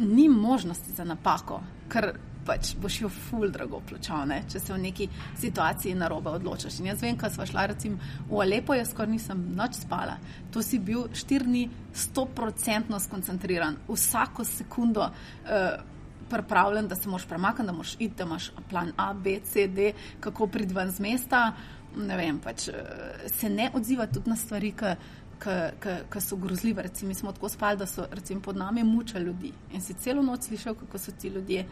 [0.00, 1.60] ni možnosti za napako,
[1.92, 2.14] ker
[2.46, 4.40] pač boš jo ful drago plačal, ne?
[4.50, 6.80] če se v neki situaciji narobe odločaš.
[6.80, 8.00] In jaz vem, ko smo šla recimo
[8.30, 10.16] v Alepo, jaz skoraj nisem noč spala.
[10.54, 11.62] To si bil štiri dni
[11.94, 15.08] stoprocentno skoncentriran, vsako sekundo.
[15.44, 15.91] Uh,
[16.32, 19.92] Pripravljen, da se moraš premakniti, da moraš iti, da imaš plan A, B, C, D,
[20.20, 21.52] kako priti ven z mesta.
[21.96, 24.94] Ne vem, pač eh, se ne odziva tudi na stvari, ki
[25.42, 26.82] ki so grozljive.
[26.82, 30.22] Recimo, mi smo tako spali, da so recimo, pod nami mučali ljudi in si celo
[30.22, 31.66] noč slišal, kako so ti ljudje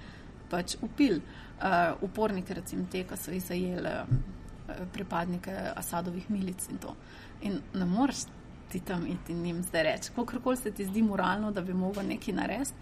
[0.50, 1.20] pač upili.
[1.60, 6.94] Uh, uporniki, recimo te, ki so izajeli uh, pripadnike Asadovih milic in to.
[7.42, 8.24] In ne moreš
[8.72, 12.06] ti tam iti in jim zdaj reči, kakorkoli se ti zdi moralno, da bi mogel
[12.06, 12.72] nekaj narediti.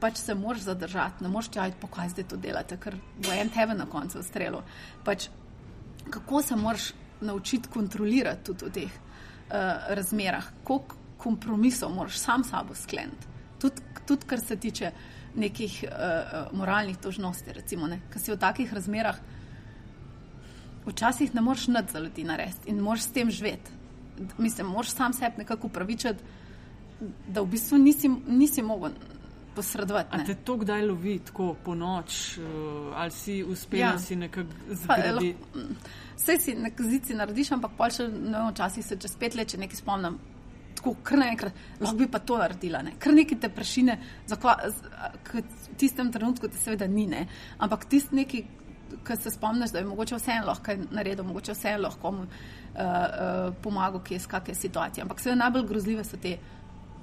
[0.00, 3.74] Pač se moraš zadržati, ne moreš čajati, pokaj zdaj to delate, ker bo en tebe
[3.74, 4.62] na koncu strelo.
[5.04, 5.28] Pač,
[6.10, 12.74] kako se moraš naučiti kontrolirati tudi v teh uh, razmerah, koliko kompromisov moraš sam sabo
[12.74, 13.28] skleniti.
[13.60, 14.92] Tudi, tudi kar se tiče
[15.34, 18.00] nekih uh, moralnih dožnosti, recimo, ne?
[18.10, 19.20] ker si v takih razmerah
[20.86, 23.70] včasih ne moreš nad za ljudi narediti in moraš s tem živeti.
[24.38, 26.24] Mislim, moraš sam sebi nekako upravičiti,
[27.28, 28.90] da v bistvu nisi, nisi mogel
[29.60, 30.16] posredovati.
[30.16, 33.94] A te to kdaj lovi, tako po noč, uh, ali si uspel ja.
[33.98, 35.36] si nekako zgraditi?
[36.16, 38.08] Vse si na kazici narediš, ampak pa še
[38.50, 40.18] včasih se čez pet let, če nekaj spomnim.
[40.80, 42.94] Tako, kar naenkrat, lahko bi pa to naredila, ne?
[43.00, 43.98] kar neki te prašine,
[44.30, 45.42] v
[45.80, 47.26] tistem trenutku te seveda ni, ne?
[47.60, 48.40] ampak tisti neki,
[49.04, 52.30] ki se spomniš, da je mogoče vseeno lahko naredil, mogoče vseeno lahko komu uh,
[52.80, 55.04] uh, pomagal, ki je iz kakšne situacije.
[55.04, 56.38] Ampak vse najbolj grozljive so te,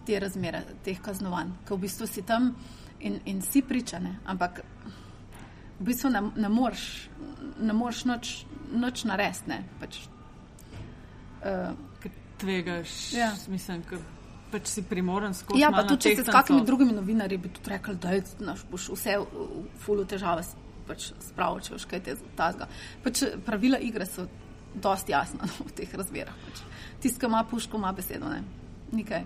[0.08, 2.54] te razmere, teh kaznovanj, ki v bistvu si tam
[3.00, 4.62] in, in si pričane, ampak
[5.80, 6.86] v bistvu ne, ne moreš,
[7.60, 8.36] ne moreš noč,
[8.74, 9.60] noč narediti.
[9.82, 10.00] Pač,
[11.44, 11.74] uh,
[12.38, 13.32] Tvegaš, ja.
[13.50, 14.02] mislim, ker
[14.52, 15.62] pač si primoren skozi.
[15.62, 18.14] Ja, pa tudi če se s kakimi drugimi novinarji bi tudi rekli, da
[18.46, 20.46] naš, boš vse v fulu težave
[20.88, 22.70] pač spravil, če boš kaj te tazga.
[23.04, 24.28] Pač pravila igre so
[24.78, 26.38] dosti jasna no, v teh razmerah.
[26.46, 26.64] Pač.
[27.02, 28.44] Tisti, ki ima puško, ima besedo, ne.
[28.96, 29.26] Nikaj.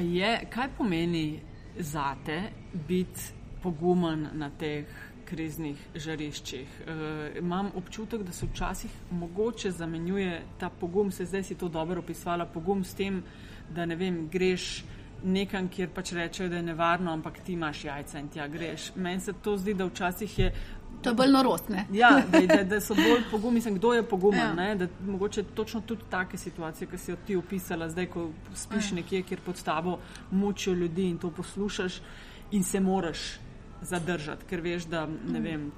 [0.00, 1.40] Je, kaj pomeni
[1.78, 2.42] zate
[2.88, 3.20] biti
[3.62, 4.86] pogumen na teh
[5.24, 6.68] kriznih žariščih.
[6.86, 6.94] E,
[7.38, 12.46] imam občutek, da se včasih mogoče zamenjuje ta pogum, se zdaj si to dobro opisvala,
[12.46, 13.22] pogum s tem,
[13.70, 14.84] da ne vem, greš
[15.24, 18.90] nekam, kjer pač rečejo, da je nevarno, ampak ti imaš jajca in tja greš.
[18.96, 20.52] Meni se to zdi, da včasih je.
[21.04, 21.86] To je bolj narostne.
[21.92, 24.58] Ja, da, da, da so bolj pogumni, mislim, kdo je pogumen.
[24.58, 24.74] Ja.
[24.74, 29.00] Da mogoče točno tudi take situacije, ki si jo ti opisala, zdaj, ko spiš ja.
[29.00, 29.98] nekje, kjer pod tabo
[30.30, 32.00] mučijo ljudi in to poslušaš
[32.50, 33.18] in se moraš
[33.82, 35.70] zadržati, ker veš, da ne vem,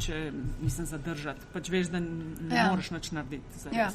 [0.00, 1.46] če mislim zadržati.
[1.52, 2.70] Pač veš, da ne ja.
[2.70, 3.68] moreš nič narediti.
[3.72, 3.90] Ja.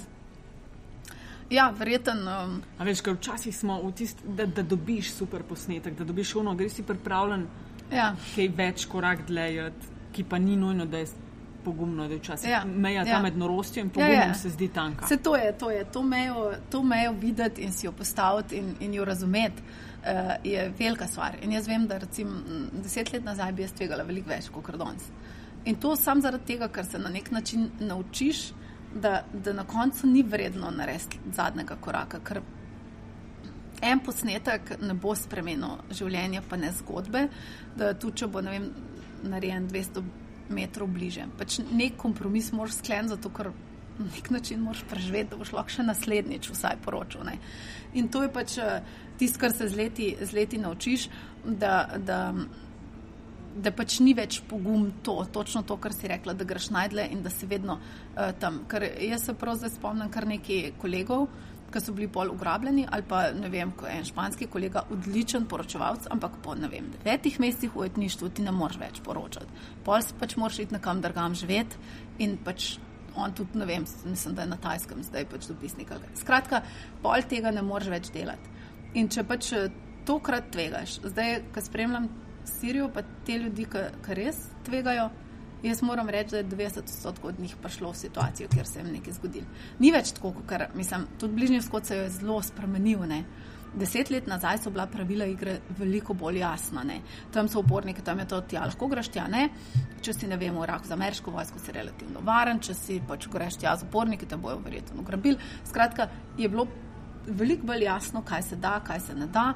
[1.50, 2.20] Ja, verjeten.
[2.28, 6.36] Um, A veš, ker včasih smo v tisti, da, da dobiš super posnetek, da dobiš
[6.36, 7.48] ono, greš si pripravljen
[7.92, 8.12] ja.
[8.36, 9.72] kaj več korak dlje,
[10.20, 11.08] ki pa ni nujno, da je
[11.64, 13.22] pogumno, da je včasih Ja, meja ja.
[13.22, 14.34] med norostjo in Ja, pogumom ja.
[14.34, 15.08] se zdi tanka.
[15.08, 18.76] Se to je, to je, to mejo, to mejo videti in si jo postaviti in,
[18.80, 19.64] in jo razumeti.
[20.00, 21.36] Uh, je velika stvar.
[21.44, 22.32] In jaz vem, da recimo
[22.84, 25.10] deset let nazaj bi jaz tvegala veliko več kot danes.
[25.66, 28.46] In to sam zaradi tega, ker se na nek način naučiš,
[28.96, 32.20] da, da na koncu ni vredno narediti zadnjega koraka.
[32.24, 32.40] Ker
[33.82, 37.28] en posnetek ne bo spremenil življenja, pa ne zgodbe,
[37.78, 38.70] da tudi če bo ne vem,
[39.24, 40.04] narejen 200
[40.50, 41.28] metrov bliže.
[41.38, 43.52] Pač nek kompromis moraš skleniti, zato ker
[44.00, 47.26] na nek način moraš preživeti, da boš lahko še naslednjič vsaj poročal.
[47.28, 47.36] Ne.
[48.00, 48.80] In to je pač eh,
[49.20, 51.10] tisto, kar se z leti, z leti naučiš,
[51.44, 52.20] da, da,
[53.56, 57.24] da pač ni več pogum to, točno to, kar si rekla, da greš najdle in
[57.24, 58.64] da si vedno uh, tam.
[58.72, 61.28] Ker jaz se prav zdaj spomnim kar nekaj kolegov,
[61.70, 65.46] ki so bili pol ugrabljeni, ali pa ne vem, ko je en španski kolega odličen
[65.50, 69.66] poročevalc, ampak po ne vem, devetih mesecih v ujetništvu ti ne moreš več poročati.
[69.86, 71.78] Pol si pač moraš iti nekam drugam živeti
[72.20, 72.78] in pač
[73.16, 75.92] on tudi, ne vem, mislim, da je na tajskem zdaj pač dopisnik.
[76.16, 76.64] Skratka,
[77.04, 78.58] pol tega ne moreš več delati.
[78.98, 79.70] In če pač eh,
[80.08, 82.10] tokrat tvegaš, zdaj, ko spremljam
[82.50, 85.10] Sirijo, pa te ljudi, ki res tvegajo,
[85.64, 89.14] jaz moram reči, da je 90% od njih prišlo v situacijo, kjer se jim nekaj
[89.14, 89.46] zgodilo.
[89.80, 93.06] Ni več tako, ker mislim, tudi bližnji vzhod se je zelo spremenil.
[93.08, 93.24] Ne?
[93.76, 96.84] Deset let nazaj so bila pravila igre veliko bolj jasna.
[96.84, 97.02] Ne?
[97.34, 99.50] Tam so uporniki, tam je to, tja lahko greš tja, ne.
[100.02, 103.28] Če si ne vem, v Iraku za ameriško vojsko, si relativno varen, če si pač
[103.30, 105.38] greš tja z uporniki, te bojo verjetno ugrabili.
[105.68, 106.68] Skratka, je bilo
[107.28, 109.54] veliko bolj jasno, kaj se da, kaj se ne da.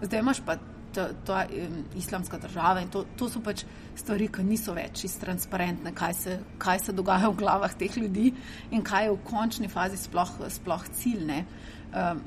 [0.00, 0.56] Zdaj imaš pa
[0.94, 3.64] to, to um, islamska država in to, to so pač
[3.96, 8.32] stvari, ki niso več čisto transparentne, kaj se, kaj se dogaja v glavah teh ljudi
[8.70, 11.24] in kaj je v končni fazi sploh, sploh cilj.
[11.26, 11.44] Ne.
[11.90, 12.22] Um,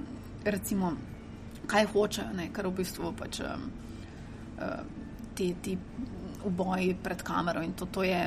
[0.45, 0.93] recimo,
[1.68, 3.70] kaj hočejo, ne, ker v bistvu pač um,
[5.36, 5.78] ti, ti
[6.43, 8.20] uboji pred kamero in to, to, je,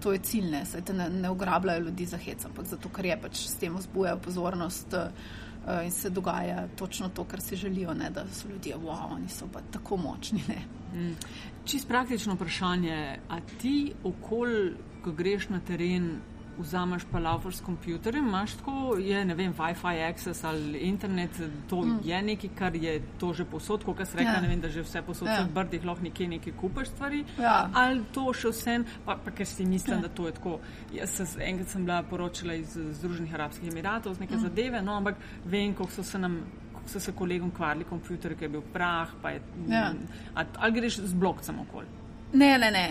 [0.00, 3.06] to je cilj, ne, saj te ne, ne ugrabljajo ljudi za hec, ampak zato, ker
[3.10, 5.36] je pač s tem vzbujajo pozornost uh,
[5.84, 9.48] in se dogaja točno to, kar si želijo, ne, da so ljudje, wow, oni so
[9.52, 10.42] pa tako močni.
[10.48, 10.62] Ne.
[10.94, 11.16] Mm.
[11.64, 14.48] Čist praktično vprašanje, a ti okol,
[15.04, 16.20] ko greš na teren,
[16.58, 21.30] vzameš pa laufer s kompjuterjem, imaš tako, je ne vem, Wi-Fi access ali internet,
[21.68, 21.98] to mm.
[22.04, 24.40] je nekaj, kar je to že posod, kot se reče, Ja.
[24.40, 25.42] ne vem, da že vse posod Ja.
[25.42, 27.24] v brdih lahko nekje nekaj kupaš stvari.
[27.38, 27.70] Ja.
[27.74, 30.02] Ali to še vsem, pa, pa ker si mislim, Ja.
[30.02, 30.58] da to je tako.
[30.92, 34.40] Jaz se, z- enkrat sem bila poročala iz Združenih arabskih emiratov z neke mm.
[34.40, 36.40] zadeve, no, ampak vem, koliko so se nam.
[36.86, 39.92] So se kolegom kvarili kompjuter, ki je bil prah, pa je, Ja.
[40.34, 41.86] a, ali greš z blokcem okoli.
[42.32, 42.82] Ne, ne, ne,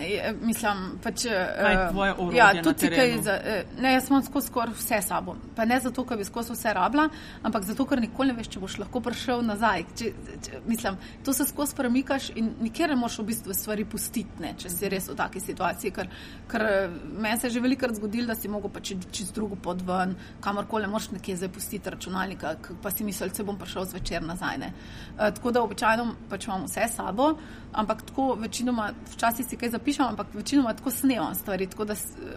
[0.42, 1.22] mislim, pač.
[1.22, 3.32] Kaj je tvoje orodje Ja, tudi kaj za.
[3.44, 5.36] eh, Ne, jaz imam skozi skoraj vse sabo.
[5.56, 7.04] Pa ne zato, ker bi skozi vse rabila,
[7.42, 9.84] ampak zato, ker nikoli ne veš, če boš lahko prišel nazaj.
[9.96, 10.10] Če,
[10.42, 14.54] če, mislim, to se skozi premikaš in nikjer ne moš v bistvu stvari pustiti, ne,
[14.58, 15.94] če si res v taki situaciji.
[15.94, 16.10] Ker,
[16.50, 19.86] ker eh, meni se je že velikokrat zgodilo, da si mogel pač čez drugo pod
[19.86, 24.26] ven, kamorkoli ne moreš nekje zdaj pustiti računalnika, pa si mislil, da bom prišel zvečer
[24.26, 24.58] nazaj.
[24.58, 24.72] Ne.
[25.14, 27.36] Eh, Tako da običajno pač imam vse sabo,
[27.72, 31.94] ampak tako večinoma, včasih si kaj zapišem, ampak večinoma tako snemam stvari, tako da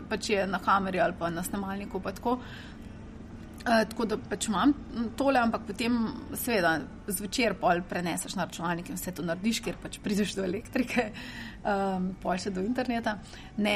[0.10, 2.00] pač je na kameri ali pa na snemalniku.
[2.00, 2.40] Pa tako.
[3.62, 4.72] Uh, tako da pač imam
[5.18, 5.98] tole, ampak potem
[6.34, 11.12] seveda zvečer pol preneseš na računalnik in vse to narediš, ker pač prideš do elektrike,
[11.62, 13.20] um, pol še do interneta.
[13.62, 13.76] Ne,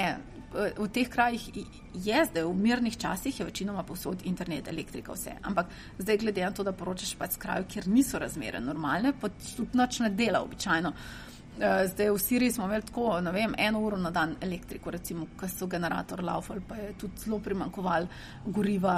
[0.58, 1.46] eh, v teh krajih
[1.94, 5.38] je zdaj, v mirnih časih je večinoma povsod internet, elektrika, vse.
[5.46, 5.70] Ampak
[6.02, 9.78] zdaj glede na to, da poročaš pač s krajev, kjer niso razmere normalne, pa tudi
[9.78, 10.96] noč ne dela običajno.
[10.96, 15.28] Eh, Zdaj v Siriji smo imeli tako, ne vem, eno uro na dan elektriko, recimo,
[15.40, 18.08] ko so generator laufali, pa je tudi zelo primankoval
[18.46, 18.98] goriva,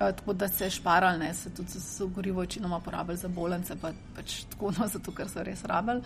[0.00, 3.76] eh, tako da se je šparali, ne, se tudi so gorivo večinoma porabili za bolence,
[3.80, 6.02] pa pač tako, no, zato ker so res rabili.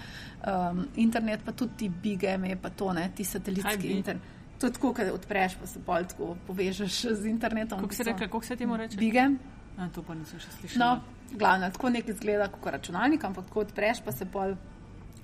[0.46, 4.22] Um, internet pa tudi ti big ME, pa to, ne, ti satelitski internet.
[4.61, 7.80] To je tako, kad odpreš, pa se pol tako povežeš z internetom.
[7.80, 8.96] Kako se reče, kako se temu reče?
[8.96, 9.38] Bigem.
[9.76, 10.84] A, to pa nisem še slišala.
[10.84, 14.53] No, glavno, tako nekaj izgleda kot računalnik, ampak ko odpreš, pa se pol,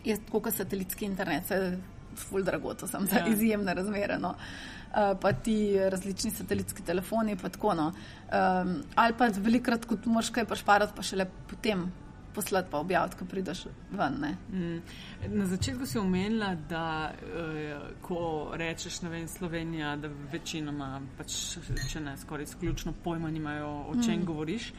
[0.07, 1.79] je tako kot satelitski internet, se
[2.17, 3.27] ful drago, to sem za Ja.
[3.29, 4.19] izjemne razmere.
[4.19, 4.29] No.
[4.29, 7.75] Uh, pa ti različni satelitski telefoni, pa tako.
[7.75, 7.87] No.
[7.87, 11.93] Um, ali pa velikrat, ko moraš kaj pašparati, pa šele potem
[12.37, 14.15] poslati pa objaviti, ko prideš ven.
[14.21, 14.37] Ne.
[14.53, 14.83] Mm.
[15.39, 21.57] Na začetku si omenila, da eh, ko rečeš vem, Slovenija, da večinoma, pač,
[21.93, 24.27] če ne skoraj izključno pojma nimajo, o čem mm.
[24.29, 24.73] govoriš.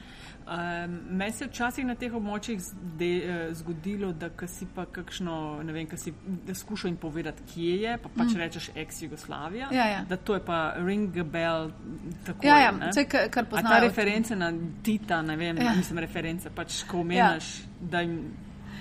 [0.47, 5.63] Um, Meni se je včasih na teh območjih zde, uh, zgodilo, da si pa kakšno,
[5.67, 6.13] ne vem, si
[6.53, 8.39] skušal jim povedati, kje je, pa pač mm.
[8.39, 9.67] rečeš ex-Jugoslavija.
[9.75, 10.05] Ja, ja.
[10.07, 11.71] Da to je pa ring a bell.
[12.25, 12.91] Tako, ja, ja.
[12.95, 13.71] Če, kar poznaš.
[13.73, 15.73] Ta reference na Tita, ne vem, ja.
[15.75, 17.87] nisem reference, pač ko omenjaš, ja.
[17.91, 18.19] da jim.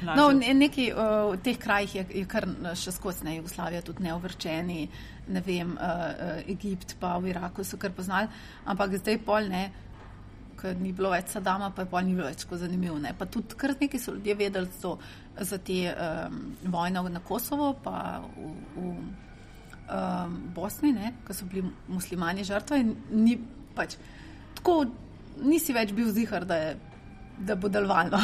[0.04, 2.44] No, neki v teh krajih je, je kar
[2.76, 4.84] še skozi ne Jugoslavija, tudi neovrčeni,
[5.32, 8.28] ne vem, uh, Egipt pa v Iraku so kar poznali,
[8.68, 9.64] ampak zdaj pol ne
[10.61, 12.98] ker ni bilo več Sadama, pa je pa ni bilo več tako zanimivo.
[13.02, 13.12] Ne.
[13.18, 14.96] Pa tudi kar nekaj so ljudje vedeli to,
[15.40, 16.40] za te um,
[16.72, 20.94] vojne na Kosovo, pa v, v um, Bosni,
[21.26, 22.82] ko so bili muslimani žrtve.
[23.12, 23.36] Ni,
[23.76, 23.98] pač,
[24.57, 24.84] tako,
[25.44, 26.74] nisi več bil zihar, da, je,
[27.38, 28.20] da bo delovalo,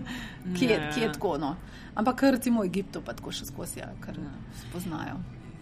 [0.56, 1.36] kje, kje je tako.
[1.40, 1.56] No.
[1.96, 4.18] Ampak recimo v Egiptu pa tako še skozi, ja, kar
[4.68, 5.18] spoznajo.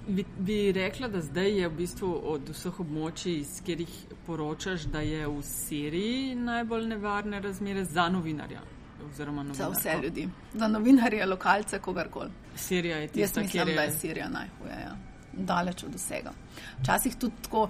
[0.09, 3.97] Bi, bi rekla, da zdaj je v bistvu od vseh območij, iz katerih
[4.27, 8.63] poročaš, da je v Siriji najbolj nevarne razmere za novinarja?
[9.53, 12.31] Za vse ljudi, za novinarje, lokalce, kogarkoli.
[12.57, 13.75] Sirija je tista, Jaz mislim, je...
[13.75, 14.97] da je Sirija najhuje, ja.
[15.33, 16.33] daleč od vsega.
[16.81, 17.69] Včasih tudi tako.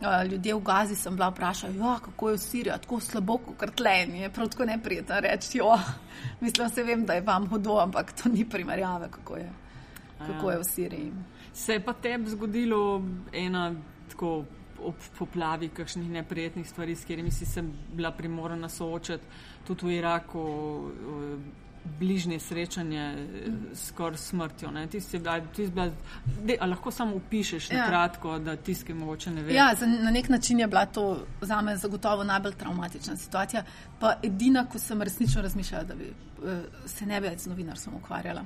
[0.00, 3.74] Uh, ljudje v Gazi sem bila vprašana, ja, kako je v Siriji, tako slabo, kot
[3.76, 4.22] tlemi.
[4.22, 5.74] Je prav tako neprijetno reči, jo,
[6.40, 9.50] mislim, se vem, da je vam hudo, ampak to ni primerjave, kako je,
[10.26, 10.52] kako ja.
[10.52, 11.12] je v Siriji.
[11.52, 13.02] Se je pa tebi zgodilo
[13.32, 13.74] ena
[14.08, 14.44] tako
[14.82, 17.62] ob poplavi kakšnih neprijetnih stvari, s katerimi si se
[17.92, 19.24] bila primorana soočati,
[19.66, 20.44] tudi v Iraku,
[21.98, 23.26] bližnje srečanje
[23.74, 24.70] skoraj smrtjo.
[24.90, 25.90] Ti si bila, ti si bila,
[26.44, 27.78] de, lahko samo upišeš ja.
[27.78, 29.54] na kratko, da tiskaj mogoče ne ve.
[29.54, 33.64] Ja, za, na nek način je bila to za me zagotovo najbolj traumatična situacija,
[34.00, 36.12] pa edina, ko sem resnično razmišljala, da bi
[36.42, 38.44] uh, se ne bi več z novinarstvom ukvarjala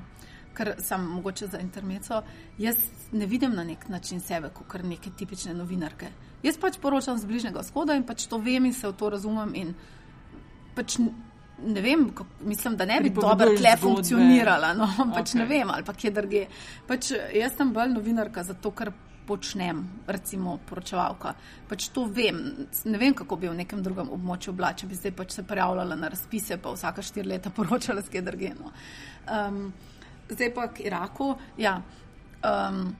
[0.54, 2.22] ker sem mogoče za intermeco,
[2.58, 2.78] jaz
[3.12, 6.10] ne vidim na nek način sebe kot neke tipične novinarke.
[6.42, 9.54] Jaz pač poročam z bližnjega vzhoda in pač to vem in se v to razumem.
[9.54, 9.74] In
[10.74, 10.98] pač
[11.58, 15.38] ne vem, mislim, da ne bi dobro tle funkcionirala, no, pač okay.
[15.40, 16.46] ne vem, ali pa kje drge.
[16.86, 18.92] Pač jaz sem bolj novinarka zato, ker
[19.24, 21.32] počnem, recimo poročevalka.
[21.68, 22.42] Pač to vem,
[22.84, 25.96] ne vem, kako bi v nekem drugem območju bila, če bi zdaj pač se prijavljala
[25.96, 28.52] na razpise, pa vsaka štiri leta poročala s kje drge.
[28.58, 28.74] No.
[29.24, 29.72] Um,
[30.30, 31.34] zdaj pa k Iraku.
[31.58, 31.80] Ja,
[32.42, 32.94] um,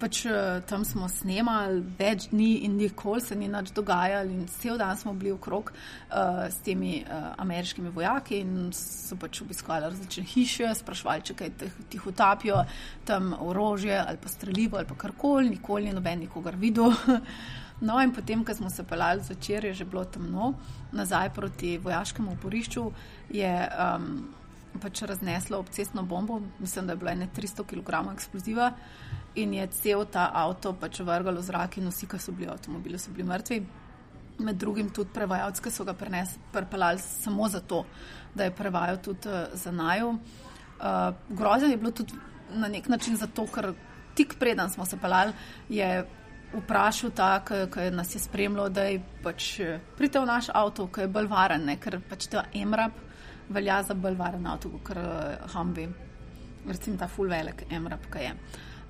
[0.00, 4.78] pač eh, tam smo snemali več dni in nikoli se ni nič dogajalo, in cel
[4.80, 10.24] dan smo bili okrog uh, s temi uh, ameriškimi vojaki in so pač obiskovali različne
[10.34, 11.52] hiše, sprašvali, če kaj
[11.92, 12.64] tih utapijo,
[13.06, 16.94] tam orožje ali pa streljivo ali pa karkoli, nikoli ni noben nikogar videl.
[17.84, 20.52] No, in potem, ko smo se pelali zvečer, je že bilo temno,
[20.94, 22.84] nazaj proti vojaškemu oporišču,
[23.34, 24.06] je um,
[24.82, 28.72] pač razneslo obcestno bombo, mislim, da je bilo 300 kg eksploziva
[29.34, 32.54] in je cel ta avto pač vrgalo v zrak in vsi, ki so bili v
[32.54, 33.62] avtomobilu, so bili mrtvi.
[34.38, 37.84] Med drugim tudi prevajalci, ki so ga pripeljali samo zato,
[38.34, 40.08] da je prevajal tudi uh, za naju.
[40.10, 42.14] Uh, grozen je bilo tudi
[42.54, 43.72] na nek način zato, ker
[44.14, 45.32] tik preden smo se pelali,
[45.68, 46.04] je
[46.54, 51.06] vprašal ta, ki nas je spremljal, da je pač eh, pridel v naš avto, ki
[51.06, 51.76] je bolj varen, ne?
[51.80, 52.94] ker pač ta emrap
[53.48, 55.88] velja za bolj varen avto, kot je Humvee,
[56.66, 58.34] recimo ta full velik Emrap, ki je.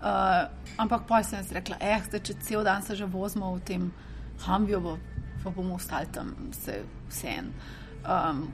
[0.04, 3.60] Uh, ampak pa sem si rekla, eh, zdaj, če cel dan se že vozimo v
[3.64, 3.92] tem
[4.46, 4.98] Humveeju,
[5.44, 7.52] pa bomo ostali tam vse, vse en.
[8.04, 8.46] Um,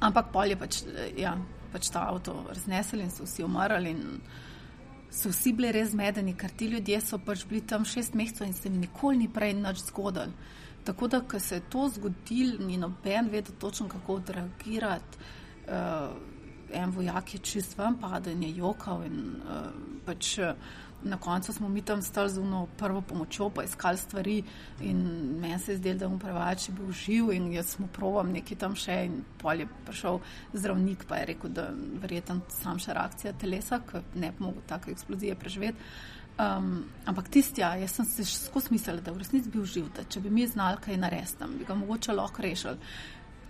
[0.00, 0.82] ampak pol je pač,
[1.16, 1.36] ja,
[1.72, 3.94] pač ta avto raznesel in so vsi umrli.
[5.10, 8.54] So vsi bili res zmedeni, ker ti ljudje so pač bili tam šest mesecev in
[8.56, 10.32] se jim nikoli ni prej nič zgodilo.
[10.86, 15.18] Tako da, ko se je to zgodilo, ni noben vedel točno, kako odreagirati.
[15.66, 16.16] Uh,
[16.72, 19.02] en vojak je čist vam padel in je jokal.
[19.06, 19.70] In, uh,
[20.06, 20.36] pač,
[21.02, 24.42] na koncu smo mi tam stali z uno prvo pomočjo, pa iskali stvari
[24.80, 24.98] in
[25.40, 26.18] meni se je zdelo, da mu
[26.68, 30.18] je bil živ in jaz smo provam nekaj tam še in pol je prišel
[30.52, 31.70] zdravnik, pa je rekel, da
[32.00, 35.78] verjetno sam še reakcija telesa, ker ne bi mogel take eksplozije preživeti.
[36.36, 39.86] Um, ampak tisti, ja, jaz sem se skozi mislila, da je v resnici bil živ,
[39.96, 42.76] da če bi mi znali kaj narediti, bi ga mogoče lahko rešili.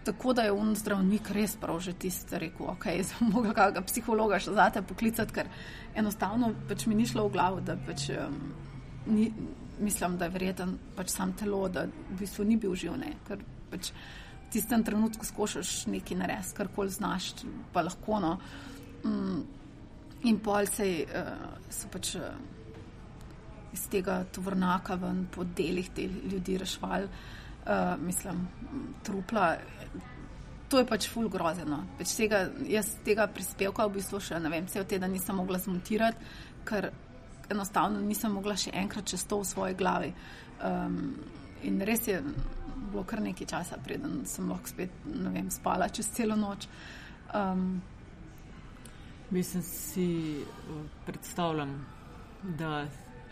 [0.07, 4.39] Tako da je un zdravnik res prav že tisti rekel, ok, sem mogla kakega psihologa
[4.39, 5.51] še zate poklicati, ker
[5.99, 8.39] enostavno pač mi ni šlo v glavo, da pač um,
[9.11, 9.33] ni,
[9.83, 13.43] mislim, da je verjeten pač sam telo, da v bistvu ni bil živ, ne, ker
[13.73, 17.33] pač v tistem trenutku skušaš nekaj narediti, kar koli znaš,
[17.75, 18.37] pa lahko no.
[19.03, 19.43] Um,
[20.23, 22.15] in pol se uh, so pač.
[22.15, 22.55] Uh,
[23.77, 28.47] iz tega tovrnaka ven po delih te ljudi rešvali, uh, mislim,
[29.05, 29.57] trupla.
[30.69, 31.85] To je pač ful grozeno.
[31.99, 36.33] Pač tega, jaz tega prispevka v bistvu še ne vem, cel teden nisem mogla zmontirati,
[36.67, 36.91] ker
[37.53, 40.13] enostavno nisem mogla še enkrat čez to v svoji glavi.
[40.67, 40.97] Um,
[41.63, 42.19] in res je
[42.87, 46.67] bilo kar nekaj časa, preden sem lahko spet vem, spala čez celo noč.
[47.35, 47.77] Um,
[49.31, 50.45] Mislim si,
[51.07, 51.87] predstavljam,
[52.43, 52.87] da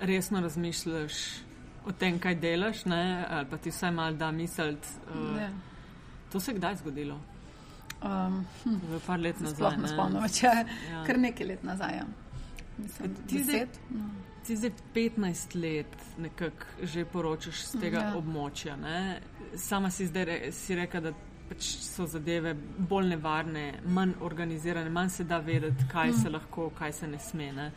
[0.07, 1.21] resno razmišljaš
[1.87, 3.27] o tem, kaj delaš, ne?
[3.29, 4.89] ali pa ti vsaj malo da misliti.
[5.15, 5.41] Uh,
[6.33, 7.21] to se je kdaj zgodilo?
[8.03, 8.99] Um, hm.
[9.07, 9.57] Par let nazaj.
[9.57, 11.03] Sploh ne spomnim, če je ja.
[11.07, 11.97] kar nekaj let nazaj.
[11.97, 12.07] Ja.
[12.79, 14.09] Mislim, ti, zdaj, no.
[14.47, 18.17] ti zdaj 15 let nekako že poročaš z tega ja.
[18.19, 18.77] območja.
[18.77, 19.21] Ne?
[19.57, 21.15] Sama si zdaj re, si reka, da
[21.49, 22.55] pač so zadeve
[22.89, 26.23] bolj nevarne, manj organizirane, manj se da vedeti, kaj mm.
[26.23, 27.53] se lahko, kaj se ne sme.
[27.53, 27.71] Ne?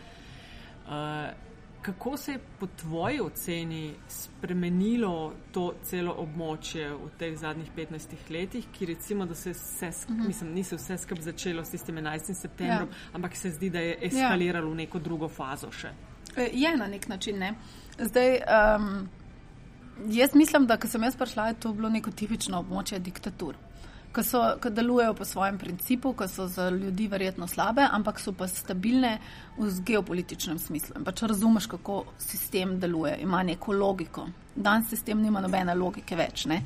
[0.87, 1.46] Uh,
[1.87, 8.65] kako se je po tvoji oceni spremenilo to celo območje v teh zadnjih 15 letih,
[8.75, 10.21] ki recimo, da se vse, uh mhm.
[10.21, 10.27] -huh.
[10.27, 12.33] mislim, ni se vse skupaj začelo s tistim 11.
[12.33, 12.95] septembrom, ja.
[13.13, 14.71] ampak se zdi, da je eskaliralo ja.
[14.71, 15.91] v neko drugo fazo še?
[16.37, 17.53] E, je na nek način, ne.
[17.99, 18.39] Zdaj,
[18.75, 19.09] um,
[20.07, 23.55] jaz mislim, da ko sem jaz prišla, je to bilo neko tipično območje diktatur
[24.17, 28.33] ki, so, ki delujejo po svojem principu, ki so za ljudi verjetno slabe, ampak so
[28.33, 29.17] pa stabilne
[29.57, 30.97] v geopolitičnem smislu.
[30.97, 34.27] In pač razumeš, kako sistem deluje, ima neko logiko.
[34.55, 36.47] Dan sistem nima nobene logike več.
[36.49, 36.63] Ne?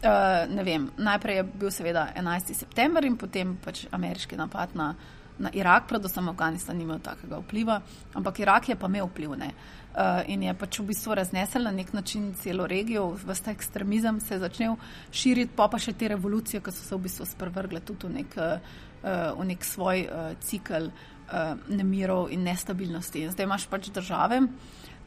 [0.00, 2.54] Uh, ne vem, najprej je bil seveda 11.
[2.56, 4.94] september in potem pač ameriški napad na,
[5.40, 7.80] na Irak, predvsem Afganistan ni imel takega vpliva,
[8.14, 9.32] ampak Irak je pa imel vpliv.
[9.32, 14.20] Uh, uh, in je pač v bistvu raznesel na nek način celo regijo, vsta ekstremizem
[14.20, 14.76] se je začel
[15.12, 18.36] širiti, pa pa še te revolucije, ki so se v bistvu sprvrgle tudi v nek,
[18.36, 18.76] uh,
[19.38, 23.24] v nek svoj uh, cikl uh, nemirov in nestabilnosti.
[23.24, 24.44] In zdaj imaš pač države,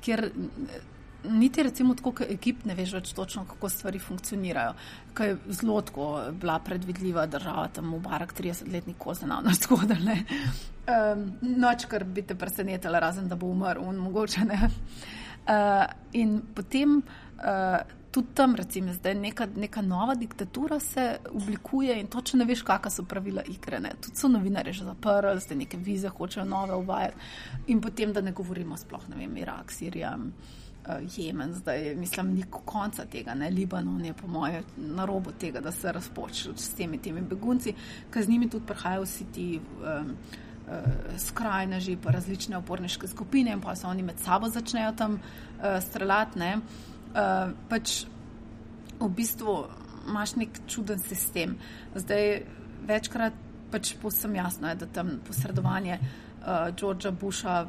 [0.03, 0.29] kjer.
[1.23, 4.73] Niti recimo tako, kot ekip, ne veš več točno, kako stvari funkcionirajo.
[5.13, 6.09] Kaj je zelo tako
[6.41, 10.19] bila predvidljiva država, tam v barak 30-letni kozen, no, tako da ne.
[10.83, 14.61] Um, noč, kar bi te presenetila, razen da bo umrl, mogoče ne.
[15.43, 15.85] Uh,
[16.19, 17.79] in potem uh,
[18.13, 22.91] tudi tam, recimo, zdaj neka, neka nova diktatura se oblikuje in točno ne veš, kakšna
[22.91, 23.79] so pravila igre.
[23.79, 23.95] Ne.
[24.01, 27.17] Tudi so novinari že zaprli, zdaj neke vize hočejo nove uvajati.
[27.67, 30.17] In potem, da ne govorimo sploh, ne vem, Irak, Sirija.
[31.17, 35.71] Jemen, zdaj mislim, ni konca tega, ne Libanon je po mojem na robu tega, da
[35.71, 37.73] se razpočne s temi, temi begunci,
[38.11, 40.09] ker z njimi tudi prihajajo vsi ti um,
[40.67, 40.73] uh,
[41.17, 46.39] skrajneži, pa različne oporniške skupine in pa se oni med sabo začnejo tam uh, streljati.
[46.39, 48.03] Uh, pač
[48.99, 49.55] v bistvu
[50.09, 51.55] imaš nek čuden sistem.
[51.95, 52.43] Zdaj
[52.87, 53.39] večkrat
[53.71, 57.63] pač posem jasno je, da tam posredovanje uh, Georgea Busha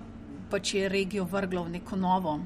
[0.51, 2.41] pač je regijo vrglo v neko novo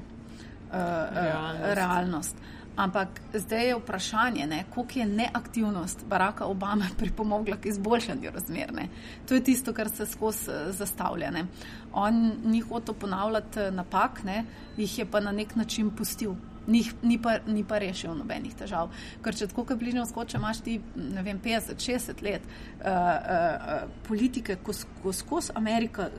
[0.71, 1.75] realnost.
[1.75, 2.35] realnost.
[2.79, 8.73] Ampak zdaj je vprašanje, koliko je neaktivnost Baracka Obama pripomogla k izboljšanju razmer.
[8.73, 8.87] Ne?
[9.27, 11.31] To je tisto, kar se skozi eh, zastavlja.
[11.31, 11.45] Ne?
[11.93, 14.45] On ni hotel ponavljati eh, napak, ne?
[14.77, 16.35] jih je pa na nek način pustil.
[16.67, 18.91] Ni, ni, pa, ni pa rešil nobenih težav.
[19.23, 24.75] Ker če tako bližnjo skoče, imaš ti vem, 50-60 let uh, uh, uh, politike, ko,
[25.03, 26.09] ko skozi Amerika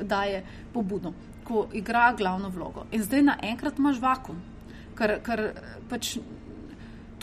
[0.00, 0.42] daje
[0.74, 1.12] pobudo,
[1.52, 2.86] ko igra glavno vlogo.
[2.92, 4.40] In zdaj naenkrat imaš vakum
[4.98, 5.48] ker, ker
[5.90, 6.16] pač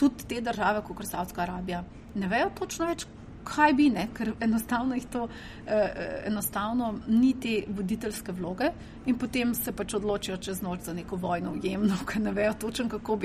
[0.00, 1.82] tudi te države, kot je Saudska Arabija,
[2.14, 3.06] ne vejo točno več,
[3.50, 8.68] kaj bi ne, ker enostavno jih to eh, enostavno ni te voditeljske vloge
[9.08, 12.52] in potem se pač odločijo čez noč za neko vojno v Jemnu, ker ne vejo
[12.66, 13.16] točno, kako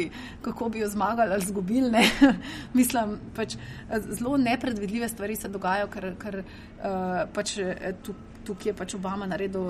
[0.41, 2.05] kako bi jo zmagali ali zgubili.
[2.79, 3.57] Mislim, pač
[4.07, 7.57] zelo nepredvidljive stvari se dogajajo, ker, ker eh, pač
[8.03, 9.65] tu, tukaj je pač Obama naredil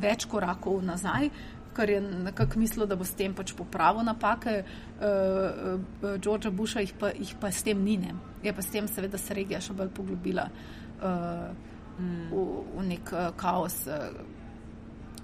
[0.00, 1.30] več korakov nazaj
[1.78, 5.04] ker je nekako mislil, da bo s tem pač popravil napake uh,
[6.02, 7.94] uh, Georgea Busha, jih pa, jih pa s tem ni.
[8.02, 8.16] Ne.
[8.42, 11.46] Je pa s tem seveda se regija še bolj poglobila uh,
[12.00, 12.24] mm.
[12.32, 13.84] v, v nek uh, kaos.
[13.86, 14.10] Uh,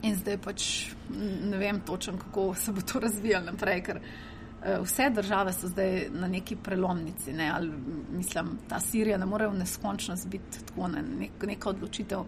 [0.04, 0.68] in zdaj pač
[1.10, 3.82] ne vem točno, kako se bo to razvijalo naprej.
[3.88, 4.34] Ker, uh,
[4.64, 7.32] Eh, vse države so zdaj na neki prelomnici.
[7.32, 7.50] Ne?
[7.54, 7.72] Ali,
[8.10, 11.02] mislim, ta Sirija ne more v neskončnost biti tako, ne?
[11.02, 12.24] Nek, neka odločitev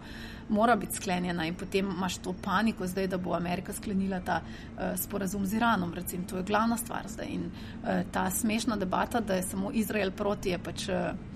[0.49, 4.99] mora biti sklenjena in potem imaš to paniko zdaj, da bo Amerika sklenila ta uh,
[4.99, 5.93] sporazum z Iranom.
[5.93, 7.27] Recim, to je glavna stvar zdaj.
[7.29, 10.89] In uh, ta smešna debata, da je samo Izrael proti, je pač.
[10.89, 11.35] Uh,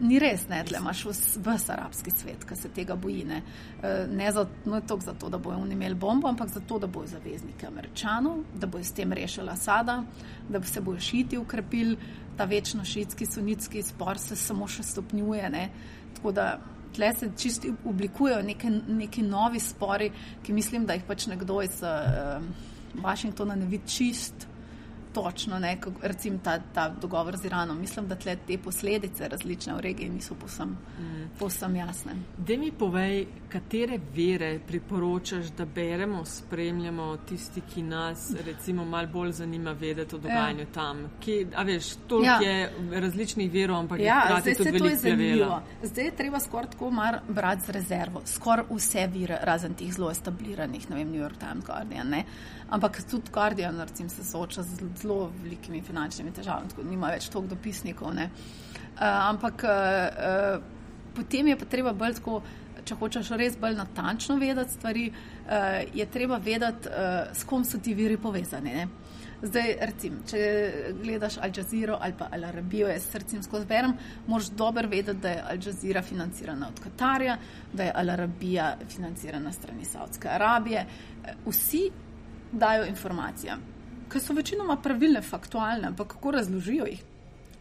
[0.00, 3.24] ni res, ne, tle imaš vse arabski svet, ki se tega boji.
[3.24, 3.42] Ne,
[4.10, 8.42] ne za, no, toliko zato, da bojo imeli bombo, ampak zato, da bojo zavezniki američanov,
[8.54, 10.02] da bojo s tem rešili Asada,
[10.48, 11.96] da se bojo šiti ukrepili,
[12.36, 15.50] ta večno šitski, sunitski spor se samo še stopnjuje.
[15.50, 15.68] Ne,
[16.16, 16.50] tako da
[16.96, 20.10] tle se čisto oblikujejo neki, neki novi spori,
[20.42, 22.42] ki mislim, da jih pač nekdo iz uh,
[23.02, 24.48] Washingtona ne vidi čist
[25.12, 27.80] točno, ne, kako, recimo ta, ta dogovor z Iranom.
[27.80, 31.28] Mislim, da tle te posledice različne v regiji niso posem, mm.
[31.38, 32.12] posem jasne.
[32.36, 39.32] Da mi povej, katere vere priporočaš, da beremo, spremljamo tisti, ki nas recimo malo bolj
[39.32, 40.72] zanima vedeti o dogajanju ja.
[40.74, 41.10] tam.
[41.20, 42.38] Kje, a veš, to ja.
[42.42, 45.60] je različnih verov, ampak ja, zdaj se to je zanimivo.
[45.82, 50.10] Zdaj je treba skoraj tako mar brati z rezervo, skoraj vse vire, razen tih zelo
[50.10, 52.24] establiranih, ne vem, New York Times, Guardian, ne.
[52.70, 57.28] Ampak tudi Guardian, recimo, se sooča z zelo velikimi finančnimi težavami, tako da nima več
[57.32, 58.12] toliko dopisnikov.
[58.12, 58.48] Uh,
[59.00, 60.62] ampak uh,
[61.16, 62.42] potem je pa treba bolj tako,
[62.84, 67.80] če hočeš res bolj natančno vedeti stvari, uh, je treba vedeti, uh, s kom so
[67.80, 68.74] ti viri povezani.
[68.74, 68.88] Ne?
[69.38, 70.40] Zdaj, recimo, če
[70.98, 73.94] gledaš Al Jazeera ali pa Al Arabijo, jaz srcem skozi berem,
[74.26, 77.38] moraš dobro vedeti, da je Al Jazeera financirana od Katarja,
[77.72, 80.84] da je Al Arabija financirana strani Saudske Arabije.
[81.46, 81.84] Vsi
[82.52, 83.56] dajo informacije
[84.08, 87.02] ki so večinoma pravilne, faktualne, ampak kako razložijo jih,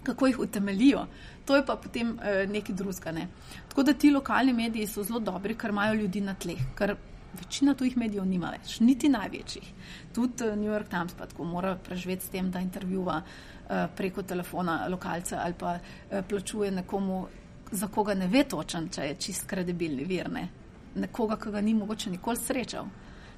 [0.04, 1.06] kako jih utemelijo,
[1.46, 3.12] to je pa potem eh, nekaj drugega.
[3.12, 3.28] Ne.
[3.70, 6.96] Tako da ti lokalni mediji so zelo dobri, ker imajo ljudi na tleh, ker
[7.40, 9.74] večina tujih medijev nima več, niti največjih.
[10.14, 14.24] Tudi eh, New York Times pa tako mora preživeti s tem, da intervjuva eh, preko
[14.24, 17.26] telefona lokalce ali pa eh, plačuje nekomu,
[17.72, 20.48] za koga ne ve točen, če je čist kredibilni vir, ne.
[20.96, 22.88] nekoga, ki ga ni mogoče nikoli srečal,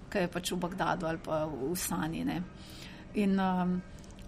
[0.09, 2.25] ki je pač v Bagdadu ali pa v Sani.
[2.25, 2.41] Ne.
[3.21, 3.77] In um,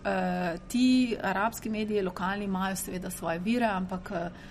[0.05, 4.11] uh, ti arabski mediji, lokalni, imajo seveda svoje vire, ampak.
[4.11, 4.49] Uh,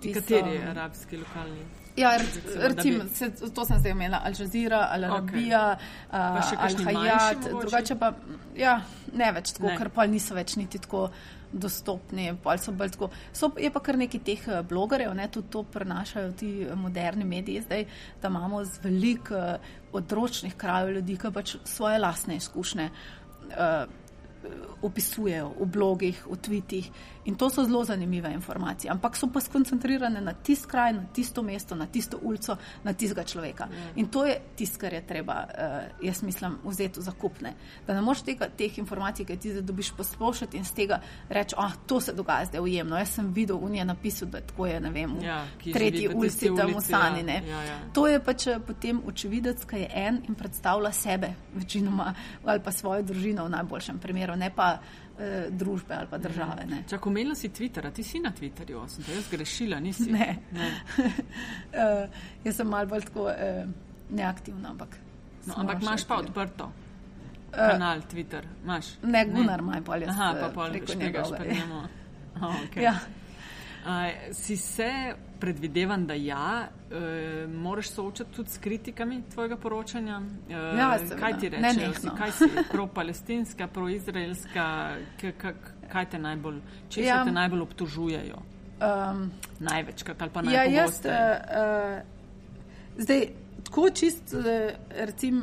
[0.00, 1.66] Kateri so, arabski lokalni?
[1.96, 2.14] Ja,
[2.56, 5.76] recimo, se, to sem zdaj imela, Al Jazeera, Al Arabija,
[6.08, 6.56] okay.
[6.56, 8.12] uh, Al Hayat, drugače pa
[8.56, 8.78] ja,
[9.12, 9.76] ne več tako, ne.
[9.78, 11.08] ker pa niso več niti tako
[11.52, 12.32] dostopni.
[12.58, 16.66] So tako, so, je pa kar nekaj teh uh, blogerjev, ne, tudi to prenašajo ti
[16.74, 17.86] moderni mediji zdaj,
[18.22, 23.98] da imamo z veliko uh, odročnih krajev ljudi, ki pač svoje lastne izkušnje uh,
[24.82, 26.90] opisujejo v blogih, v tvitih.
[27.24, 31.42] In to so zelo zanimive informacije, ampak so pa skoncentrirane na tisto kraj, na tisto
[31.42, 33.68] mesto, na tisto ulico, na tistega človeka.
[33.72, 33.92] Ja.
[33.96, 37.54] In to je tisto, kar je treba, uh, jaz mislim, vzeti v zakupne.
[37.86, 41.54] Da ne moš tega, teh informacij, ki ti zdaj dobiš poslušati in z tega reči,
[41.58, 42.96] ah, to se dogaja zdaj ujemno.
[42.96, 46.48] Jaz sem videl v njej napisal, da tako je, ne vem, v ja, tretji ulici
[46.56, 47.20] tam v Sani.
[47.28, 47.78] Ja, ja, ja.
[47.92, 52.14] To je pač eh, potem očividec, ki je en in predstavlja sebe, večinoma,
[52.44, 54.78] ali pa svojo družino v najboljšem primeru, ne pa
[55.20, 56.66] eh, družbe ali pa države.
[56.88, 60.10] Če omenila si Twitter, ti si na Twitterju, sem te jaz grešila, nisi?
[60.12, 60.28] Ne.
[60.56, 60.70] ne.
[60.98, 63.62] uh, jaz sem mal bolj tako uh,
[64.10, 64.98] neaktivna, ampak.
[65.46, 66.70] No, ampak imaš pa odprto.
[67.50, 68.92] Kanal Twitter, imaš.
[69.02, 70.06] Ne, Gunnar, maj bolje.
[70.10, 71.80] Aha, pa pol njega šprinemo.
[72.40, 72.84] Oh, okay.
[72.86, 72.94] ja.
[73.86, 74.92] uh, si se
[75.40, 80.20] predvidevam, da ja, e, moraš soočati tudi s kritikami tvojega poročanja.
[80.48, 82.02] E, ja, kaj ti rečeš?
[82.18, 84.66] Kaj si pro-palestinska, pro-izraelska,
[85.92, 87.24] kaj te najbolj, če ja.
[87.24, 88.42] te najbolj obtožujejo?
[88.80, 89.30] Um,
[89.60, 90.56] Največkrat ali pa najbolj.
[90.56, 92.00] Ja, jaz, uh,
[92.96, 93.26] zdaj,
[93.64, 94.46] tako čist, uh,
[95.04, 95.42] recim,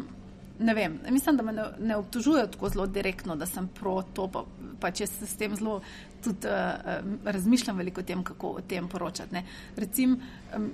[0.60, 4.26] ne vem, mislim, da me ne, ne obtožujejo tako zelo direktno, da sem pro to,
[4.34, 4.44] pa,
[4.80, 5.82] pa če se s tem zelo
[6.24, 9.34] tudi uh, razmišljam veliko o tem, kako o tem poročati.
[9.34, 9.44] Ne.
[9.76, 10.18] Recim,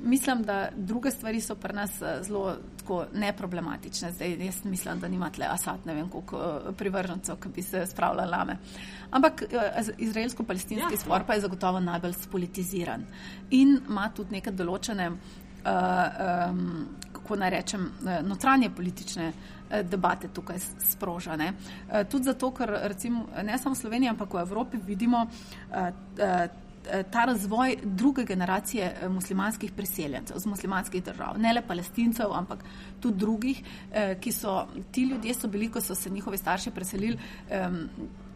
[0.04, 4.12] mislim, da druge stvari so pri nas zelo tako neproblematične.
[4.12, 8.32] Zdaj, jaz mislim, da nima tle Asad, ne vem, koliko privržencev, ki bi se spravljali
[8.32, 8.58] lame.
[9.12, 9.43] Ampak
[9.97, 13.06] izraelsko-palestinski ja, spor pa je zagotovo najbolj spolitiziran
[13.51, 15.18] in ima tudi neke določene, uh,
[16.49, 16.64] um,
[17.14, 17.91] kako naj rečem,
[18.26, 19.32] notranje politične
[19.62, 21.54] Eh, debate tukaj sprožane.
[21.90, 25.26] Eh, tudi zato, ker recimo ne samo v Sloveniji, ampak v Evropi vidimo
[25.72, 26.48] eh,
[27.12, 32.60] ta razvoj druge generacije muslimanskih priseljencev z muslimanskih držav, ne le palestincev, ampak
[33.00, 33.62] tudi drugih,
[34.20, 37.18] ki so ti ljudje so bili, ko so se njihovi starši preselili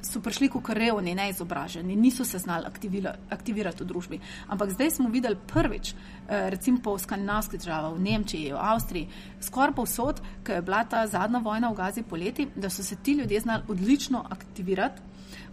[0.02, 4.20] so prišli kot revni, neizobraženi, niso se znali aktivira, aktivirati v družbi.
[4.48, 9.10] Ampak zdaj smo videli prvič, eh, recimo po skandinavskih državah, v Nemčiji, v Avstriji,
[9.41, 13.14] skoraj povsod, ko je bila ta zadnja vojna v Gazi poleti, da so se ti
[13.14, 15.02] ljudje znali odlično aktivirati,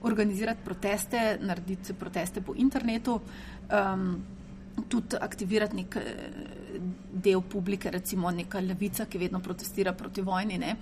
[0.03, 3.21] organizirati proteste, narediti proteste po internetu.
[3.71, 4.25] Um,
[4.89, 6.03] tudi aktivirati nek eh,
[7.13, 10.59] del publike, recimo neka levica, ki vedno protestira proti vojni.
[10.59, 10.77] Ne.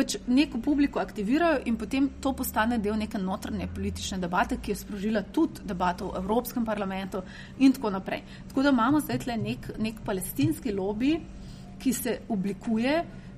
[0.00, 4.76] Pač neko publiko aktivirajo in potem to postane del neke notranje politične debate, ki je
[4.80, 7.20] sprožila tudi debato v Evropskem parlamentu
[7.58, 8.22] in tako naprej.
[8.48, 11.18] Tako da imamo zdaj tle nek, nek palestinski lobby,
[11.80, 12.94] ki se oblikuje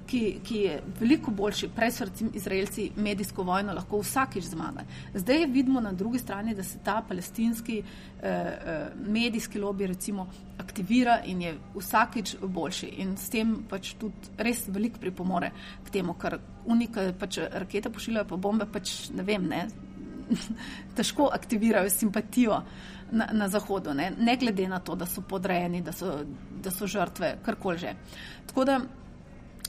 [0.06, 4.86] ki, ki je veliko boljši, prej so recimo Izraelci medijsko vojno lahko vsakič zmagali.
[5.14, 10.28] Zdaj vidimo na drugi strani, da se ta palestinski eh, eh, medijski lobby recimo
[10.58, 15.50] aktivira in je vsakič boljši in s tem pač tudi res veliko pripomore
[15.84, 19.66] k temu, kar unika pač rakete pošiljajo pa bombe, pač ne vem, ne,
[20.96, 22.62] težko aktivirajo simpatijo
[23.12, 24.12] na, na Zahodu, ne?
[24.18, 26.20] ne glede na to, da so podrejeni, da so,
[26.62, 27.94] da so žrtve, karkoli že.
[28.46, 28.80] Tako da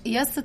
[0.05, 0.43] jaz se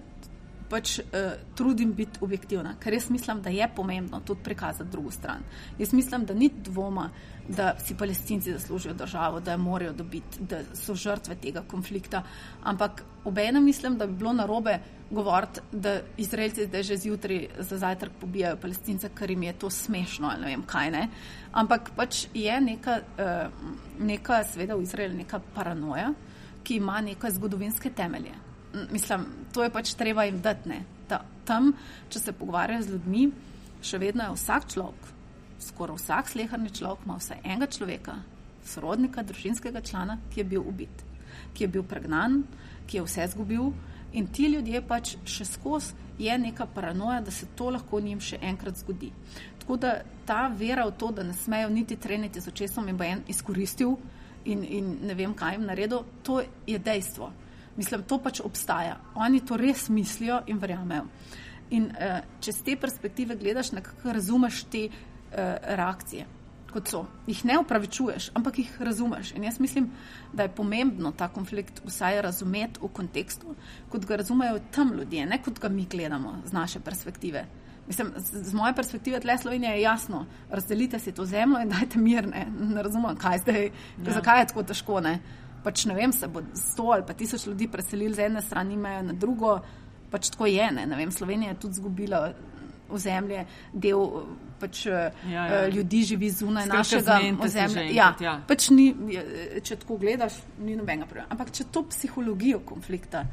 [0.68, 5.44] pač uh, trudim biti objektivna, ker res mislim, da je pomembno tudi prikazati drugo stran.
[5.78, 7.08] Jaz mislim, da ni dvoma,
[7.48, 12.22] da si palestinci zaslužijo državo, da jo morajo dobiti, da so žrtve tega konflikta.
[12.62, 14.78] Ampak obenem mislim, da bi bilo narobe
[15.10, 20.28] govoriti, da Izraelci zdaj že zjutraj za zajtrk pobijajo palestince, ker jim je to smešno
[20.28, 21.08] ali ne vem kaj ne.
[21.52, 26.12] Ampak pač je neka, uh, neka seveda v Izraelu neka paranoja,
[26.62, 28.36] ki ima neke zgodovinske temelje
[28.92, 30.80] mislim, to je pač treba jim dati.
[31.08, 31.72] Ta, tam,
[32.12, 33.28] če se pogovarjajo z ljudmi,
[33.82, 35.12] še vedno je vsak človek,
[35.68, 38.16] skoraj vsak slehrni človek, ima vsaj enega človeka,
[38.68, 41.04] sorodnika, družinskega člana, ki je bil ubit,
[41.54, 42.42] ki je bil pregnan,
[42.86, 43.72] ki je vse zgubil.
[44.16, 48.38] In ti ljudje pač še skozi je neka paranoja, da se to lahko njim še
[48.42, 49.10] enkrat zgodi.
[49.60, 53.04] Tako da ta vera v to, da ne smejo niti treniti z očesom in bo
[53.04, 53.98] en izkoristil
[54.44, 57.30] in, in ne vem, kaj jim naredil, to je dejstvo.
[57.78, 58.96] Mislim, to pač obstaja.
[59.14, 61.04] Oni to res mislijo in verjamejo.
[61.76, 65.38] In uh, če z te perspektive gledaš, nekako razumeš te uh,
[65.78, 66.26] reakcije,
[66.72, 67.04] kot so.
[67.28, 69.30] Jih ne upravičuješ, ampak jih razumeš.
[69.36, 69.92] In jaz mislim,
[70.32, 73.54] da je pomembno ta konflikt vsaj razumeti v kontekstu,
[73.92, 77.46] kot ga razumejo tam ljudje, ne kot ga mi gledamo z naše perspektive.
[77.88, 81.98] Mislim, z, z moje perspektive tle Slovenije je jasno, razdelite si to zemljo in dajte
[81.98, 83.70] mir, ne, ne razumem, kaj zdaj,
[84.04, 84.12] ja.
[84.12, 85.00] zakaj je tako težko.
[85.00, 85.20] Ne
[85.64, 89.02] pač ne vem, se bo sto ali pa tisoč ljudi preselili z ene strani, imajo
[89.02, 89.58] na drugo,
[90.10, 90.70] pač tako je.
[90.72, 92.28] Ne, ne vem, Slovenija je tudi izgubila
[92.90, 94.04] ozemlje, del
[94.58, 95.42] pač, ja, ja.
[95.46, 97.82] Eh, ljudi živi zunaj Skratka našega ozemlja.
[97.94, 98.38] Ja, ja.
[98.48, 98.88] Pač ni,
[99.62, 101.28] če tako gledaš, ni nobenega problema.
[101.34, 103.26] Ampak če to psihologijo konflikta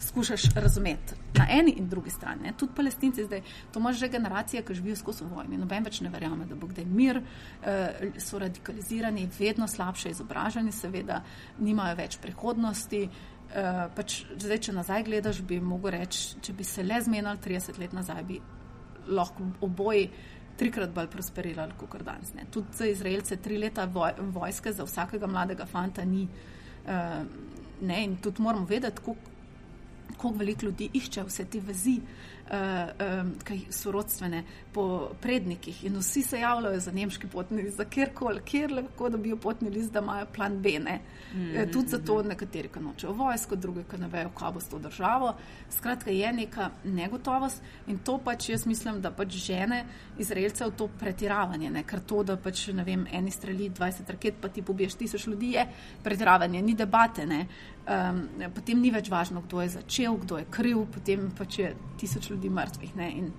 [0.00, 2.42] skušaš razumeti na eni in drugi strani.
[2.42, 2.52] Ne?
[2.56, 3.42] Tudi palestinci zdaj,
[3.72, 5.58] to imaš že generacije, ki živijo skozi vojno.
[5.58, 7.22] Noben več ne verjame, da bo kdaj mir,
[7.62, 11.22] eh, so radikalizirani, vedno slabše izobraženi, seveda
[11.58, 13.08] nimajo več prihodnosti.
[13.54, 17.78] Eh, pač zdaj, če nazaj gledaš, bi mogel reči, če bi se le zmenili 30
[17.78, 18.40] let nazaj, bi
[19.08, 20.10] lahko oboji
[20.56, 22.34] trikrat bolj prosperirali kot danes.
[22.34, 22.44] Ne?
[22.50, 26.28] Tudi za Izraelce tri leta voj, vojske za vsakega mladega fanta ni.
[26.80, 27.24] Uh,
[27.80, 29.02] ne, in tudi moramo vedeti,
[30.12, 32.30] kako veliko ljudi išče vse te vezi, uh,
[33.20, 33.34] um,
[33.70, 39.08] sorodstvene po prednikih in vsi se javljajo za nemški potni list, za kjerkoli, kjer lahko
[39.08, 40.78] dobijo potni list, da imajo plan B.
[40.78, 41.00] Ne?
[41.34, 41.72] Mm -hmm.
[41.72, 45.34] Tudi zato nekateri, ki nočejo vojsko, drugi, ki ne vejo, kaj bo s to državo.
[45.70, 49.84] Skratka, je neka negotovost in to pač jaz mislim, da pač žene
[50.18, 51.82] Izraelcev to pretiravanje, ne?
[51.82, 55.52] ker to, da pač ne vem, eni streli 20 raket, pa ti pobiješ tisoč ljudi,
[55.52, 55.66] je
[56.02, 57.26] pretiravanje, ni debate.
[57.88, 62.30] Um, potem ni več važno, kdo je začel, kdo je kriv, potem pač je tisoč
[62.30, 63.08] ljudi mrtvih ne?
[63.10, 63.32] in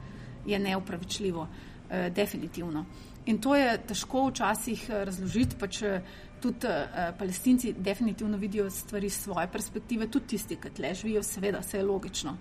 [0.45, 1.47] je neupravičljivo,
[1.89, 2.85] eh, definitivno.
[3.25, 6.01] In to je težko včasih eh, razložiti, pač eh,
[6.41, 11.61] tudi eh, palestinci definitivno vidijo stvari iz svoje perspektive, tudi tisti, ki tle živijo, seveda,
[11.61, 12.37] vse je logično.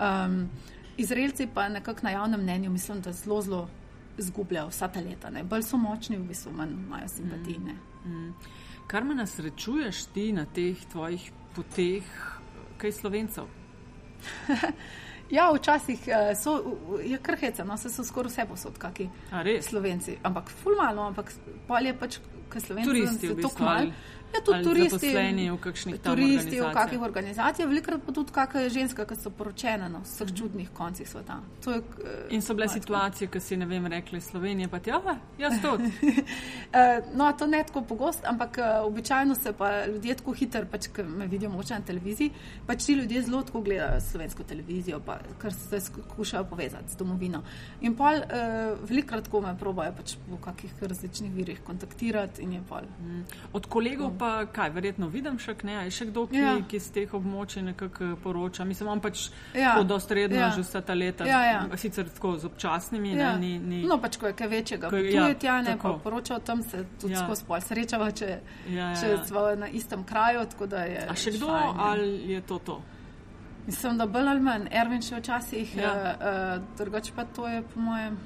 [0.00, 0.48] Um,
[0.96, 3.68] Izraelci pa nekako na javnem mnenju mislim, da zelo, zelo
[4.18, 5.44] zgubljajo vsa ta leta, ne?
[5.44, 7.58] bolj so močni, v bistvu manj imajo simpatije.
[7.58, 8.34] Mm, mm.
[8.86, 12.04] Kar me nasrečuješ ti na teh tvojih poteh,
[12.78, 13.48] kaj slovencev?
[15.32, 19.06] Ja, včasih uh, so, je kar hecno, no, se so skoraj vse posod, kaki
[19.64, 20.18] slovenci.
[20.22, 21.32] Ampak fulmalo, ampak
[21.68, 22.18] pol je pač,
[22.52, 22.90] kaj slovenci.
[22.90, 23.94] Turisti, v bistvu, ali,
[24.32, 25.08] Ja, tudi turisti,
[25.92, 30.26] v turisti v kakšnih organizacijah, velikrat pa tudi kakšne ženske, ki so poročene na vseh
[30.26, 30.36] mhm.
[30.38, 31.40] čudnih koncih sveta.
[31.66, 35.00] Je, uh, In so bile situacije, ki si ne vem, rekli Slovenije, pa ja,
[35.38, 35.74] jaz to.
[35.76, 40.88] uh, no, to ne tako pogost, ampak uh, običajno se pa ljudje tako hitro, pač,
[40.94, 42.30] ki me vidijo moče na televiziji,
[42.66, 47.42] pač ti ljudje zelo tako gledajo slovensko televizijo, pa, ker se skušajo povezati z domovino.
[47.80, 52.64] In pol uh, velikrat tako me probajo pač v kakih različnih virih kontaktirati in je
[52.68, 52.88] pol.
[53.00, 53.22] Mm.
[53.52, 56.52] Od kolegov pa kaj, verjetno vidim še kaj, je še kdo, ki, ja.
[56.70, 58.66] ki z teh območij nekako poroča.
[58.68, 59.24] Mislim, on pač
[59.58, 59.74] ja.
[59.82, 60.52] dostredno ja.
[60.54, 61.62] že vsa ta leta, ja, ja.
[61.80, 63.16] sicer tako z občasnimi.
[63.16, 63.32] Ja.
[63.34, 63.82] Ne, ni, ni...
[63.88, 66.84] No, pač ko je kaj večjega, kot ja, je Tjane, pa poroča o tem, se
[67.02, 67.24] tudi ja.
[67.26, 68.30] skozi pol srečava, če,
[68.70, 69.20] ja, ja, če ja.
[69.26, 70.46] smo na istem kraju.
[70.62, 72.78] Je, A še kdo fajn, ali je to to?
[73.66, 75.92] Mislim, da bolj ali manj, Ervin še včasih, ja.
[76.14, 78.18] uh, drugače pa to je po mojem.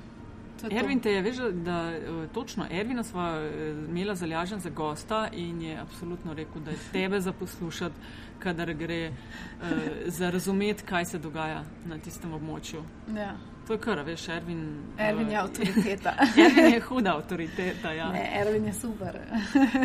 [0.71, 5.63] Ervin te je, veš, da uh, točno Ervina sva uh, imela zalažen za gosta in
[5.63, 7.95] je absolutno rekel, da je tebe za poslušati,
[8.39, 9.67] kadar gre uh,
[10.07, 12.83] za razumeti, kaj se dogaja na tistem območju.
[13.17, 13.37] Ja.
[13.67, 14.83] To je kar, veš, Ervin.
[14.99, 16.13] Ervin je avtoriteta.
[16.47, 17.93] Ervin je huda avtoriteta.
[17.93, 18.13] Ja.
[18.13, 19.19] Ne, Ervin je super.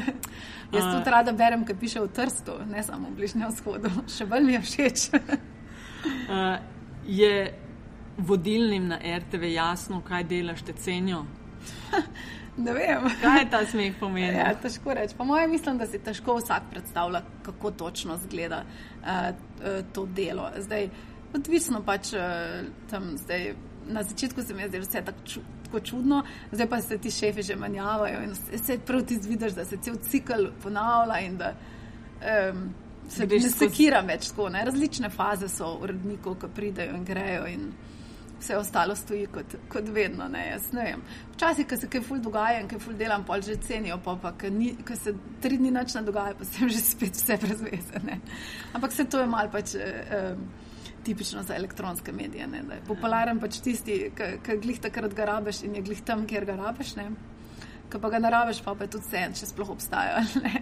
[0.74, 3.89] Jaz tudi rada berem, kaj piše v Trstu, ne samo v Bližnjem vzhodu.
[4.08, 5.08] Še bolj mi je všeč.
[5.18, 6.62] uh,
[7.08, 7.34] je
[8.17, 11.25] vodilnim na RTV jasno, kaj delaš, te cenijo?
[12.66, 13.08] ne vem.
[13.21, 14.38] Kaj ta smeh pomeni?
[14.38, 15.16] Ja, težko reči.
[15.17, 19.32] Po mojem mislim, da si težko vsak predstavlja, kako točno zgleda uh,
[19.93, 20.50] to delo.
[20.58, 20.89] Zdaj,
[21.33, 22.21] odvisno pač uh,
[22.89, 23.54] tam zdaj.
[23.92, 26.20] Na začetku se mi je zdelo vse tako, ču, tako čudno,
[26.51, 29.96] zdaj pa se ti šefi že manjavajo in se prav ti zvidiš, da se cel
[29.97, 31.50] cikl ponavlja in da
[32.51, 32.70] um,
[33.09, 34.50] se ne sekira več tako.
[34.50, 34.62] Ne?
[34.66, 37.47] Različne faze so urednikov, ki pridejo in grejo.
[37.50, 37.71] In,
[38.42, 40.28] vse ostalo stoji kot, kot vedno.
[40.28, 40.96] Ne, ne
[41.36, 44.34] Včasih, ko se kaj ful dogaja in kaj ful delam, pol že cenijo, pa pa
[44.38, 48.20] ko se tri dni noč ne dogaja, pa sem že spet vse brezvezene.
[48.74, 49.76] Ampak se to je mal pač.
[49.76, 50.36] Eh,
[51.01, 52.46] Tipično za elektronske medije.
[52.47, 56.46] Ne, je popularen pač tisti, ki glih takrat ga rabiš in je glih tam, kjer
[56.46, 56.93] ga rabiš.
[57.89, 60.22] Ko pa ga ne rabiš, pa, pa je tudi vse, če sploh obstaja.
[60.43, 60.62] Ne.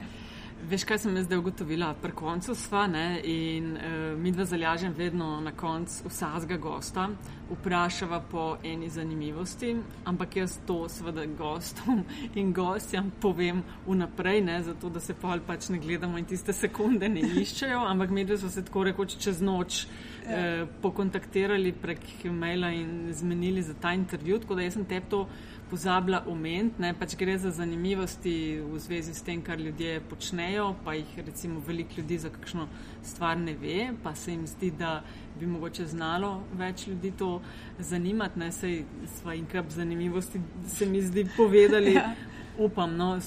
[0.68, 1.94] Veš, kaj sem zdaj ugotovila?
[2.02, 7.08] Pri koncu sva ne, in uh, mi dva zalažem vedno na koncu vsakega gosta,
[7.50, 9.72] vprašava po eni zanimivosti,
[10.06, 12.04] ampak jaz to seveda gostom
[12.40, 17.10] in gostjam povem vnaprej, ne, zato da se pol pač ne gledamo in tiste sekunde
[17.10, 22.04] ne iščejo, ampak mi dva smo se tako rekoč čez noč uh, pokontaktirali prek
[22.36, 25.24] maila in zmenili za ta intervju, tako da jaz sem te to
[25.70, 31.18] pozabila omeniti, pač gre za zanimivosti v zvezi s tem, kar ljudje počnejo, pa jih
[31.26, 32.68] recimo veliko ljudi za kakšno
[33.04, 35.04] stvar ne ve, pa se jim zdi, da
[35.40, 37.42] bi mogoče znalo več ljudi to
[37.80, 38.84] zanimati, ne sej
[39.20, 42.14] sva in kar zanimivosti se mi zdi povedali, ja.
[42.58, 43.18] upam, no,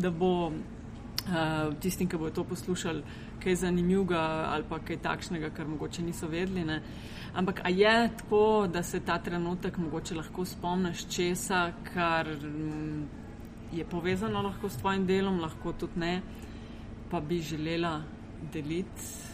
[0.00, 3.02] da bo uh, tistim, ki bo to poslušali,
[3.42, 4.20] kaj zanimivega
[4.52, 6.64] ali pa kaj takšnega, kar mogoče niso vedeli.
[6.64, 6.82] Ne.
[7.34, 13.08] Ampak a je tako, da se ta trenutek mogoče lahko spomniš česa, kar mm,
[13.72, 16.22] je povezano lahko s tvojim delom, lahko tudi ne,
[17.10, 18.02] pa bi želela
[18.52, 19.30] deliti.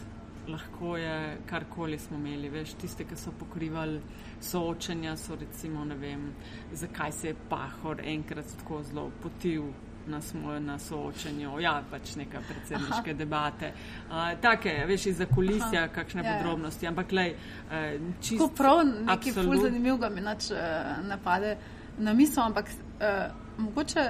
[0.47, 3.99] Lahko je karkoli smo imeli, veš, tiste, ki so pokrivali
[4.39, 6.29] soočenja, so recimo, ne vem,
[6.71, 9.73] zakaj se je pahor enkrat tako zelo potil
[10.07, 13.17] na, smo, na soočenju, ja, pač neka predsedniške Aha.
[13.17, 13.71] debate.
[14.09, 15.93] Uh, take, veš, iz zakulisja, Aha.
[15.95, 16.37] kakšne ja, ja.
[16.37, 16.85] podrobnosti.
[16.85, 16.91] Ja.
[16.91, 18.49] Ampak, lej, uh, čisto.
[18.57, 20.59] Prav, nekaj ful zanimivega mi nač uh,
[21.07, 21.57] napade
[21.97, 23.27] na misel, ampak uh,
[23.57, 24.07] mogoče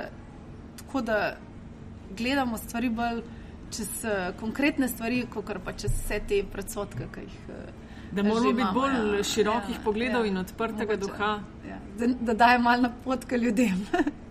[0.77, 1.37] tako, da
[2.17, 3.23] gledamo stvari bolj
[3.71, 7.43] čez uh, konkretne stvari, kot pa čez vse te predsotke, ki jih.
[7.49, 11.31] Uh, Da moramo biti bolj ja, širokih ja, pogledov ja, in odprtega mogoče, duha.
[11.67, 13.83] Ja, da da daje malo napotke ljudem.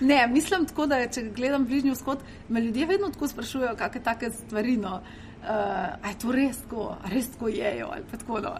[0.00, 4.30] Ne, mislim tako, da če gledam bližnji vzhod, me ljudje vedno tako sprašujejo, kakšne take
[4.30, 4.76] stvari.
[4.76, 5.00] No.
[5.40, 8.40] Uh, je to res tako, res tako jejo ali pa tako.
[8.40, 8.54] No,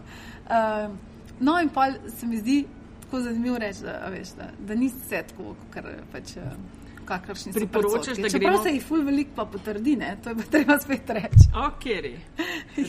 [0.49, 0.95] uh,
[1.41, 2.65] no in pa se mi zdi
[3.03, 6.37] tako zanimivo reči, da, da, da ni vse tako, kar pač.
[6.37, 6.80] Uh,
[7.19, 8.31] kakršni priporočaš, da gremo.
[8.31, 10.16] Čeprav se jih ful veliko pa potrdi, ne?
[10.24, 11.49] to je pa treba spet reči.
[11.70, 11.85] Ok,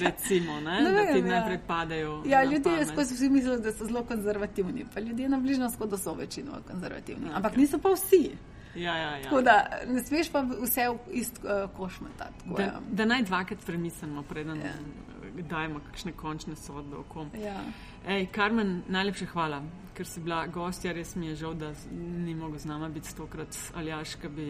[0.02, 0.82] recimo, ne?
[0.82, 1.26] ne vem, da ti ja.
[1.26, 2.22] najprej padajo.
[2.26, 6.14] Ja, ljudje skozi vsi mislijo, da so zelo konzervativni, pa ljudje na bližnjo shodo so
[6.14, 7.36] večino konzervativni, okay.
[7.36, 8.32] ampak niso pa vsi.
[8.76, 9.24] Ja, ja, ja.
[9.24, 12.50] Tako da ne smeš pa vse v ist uh, koš metati.
[12.58, 12.80] Da, ja.
[12.92, 14.74] da naj dvakrat premislimo, preden ja.
[15.50, 17.30] dajemo kakšne končne sodbe o kom.
[17.44, 17.60] Ja.
[18.08, 19.62] Ej, Karmen, najlepša hvala
[19.96, 23.58] ker si bila gostja, res mi je žal, da ni mogel z nami biti stokrat
[23.76, 24.48] ali aš, ki bi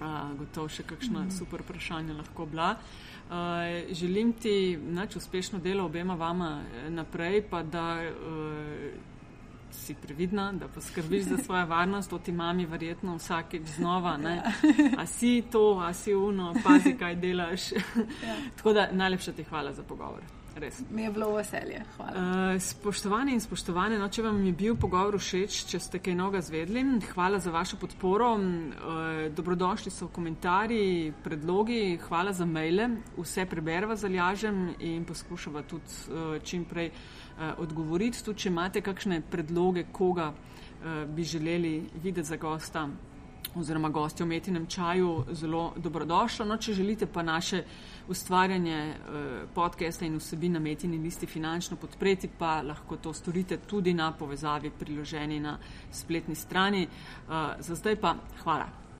[0.00, 1.30] a, gotovo še kakšno mm.
[1.36, 2.74] super vprašanje lahko bila.
[3.30, 9.10] Uh, želim ti nač uspešno delo obema vama eh, naprej, pa da uh,
[9.70, 14.16] si previdna, da poskrbiš za svojo varnost, to ti mami verjetno vsakeč znova.
[14.16, 14.42] Ne?
[14.98, 17.70] A si to, a si uno, pazi, kaj delaš.
[18.26, 18.36] Ja.
[18.56, 20.39] Tako da najlepša ti hvala za pogovor.
[20.60, 20.82] Res.
[20.90, 21.78] Mi je bilo veselje.
[21.98, 26.42] Uh, spoštovani in spoštovane, no, če vam je bil pogovor všeč, če ste kaj noga
[26.44, 26.82] zvedli,
[27.14, 28.34] hvala za vašo podporo.
[28.36, 32.90] Uh, dobrodošli so komentarji, predlogi, hvala za maile.
[33.16, 38.20] Vse preberva zalažem in poskušava tudi uh, čim prej uh, odgovoriti.
[38.24, 42.88] Tudi, če imate kakšne predloge, koga uh, bi želeli videti za gosta
[43.54, 46.44] oziroma gosti v metinem čaju, zelo dobrodošlo.
[46.46, 47.62] No, če želite pa naše
[48.08, 48.96] ustvarjanje eh,
[49.54, 54.70] podcasta in vsebin na metini listi finančno podpreti, pa lahko to storite tudi na povezavi
[54.70, 55.58] priloženi na
[55.92, 56.82] spletni strani.
[56.82, 58.79] Eh, za zdaj pa hvala.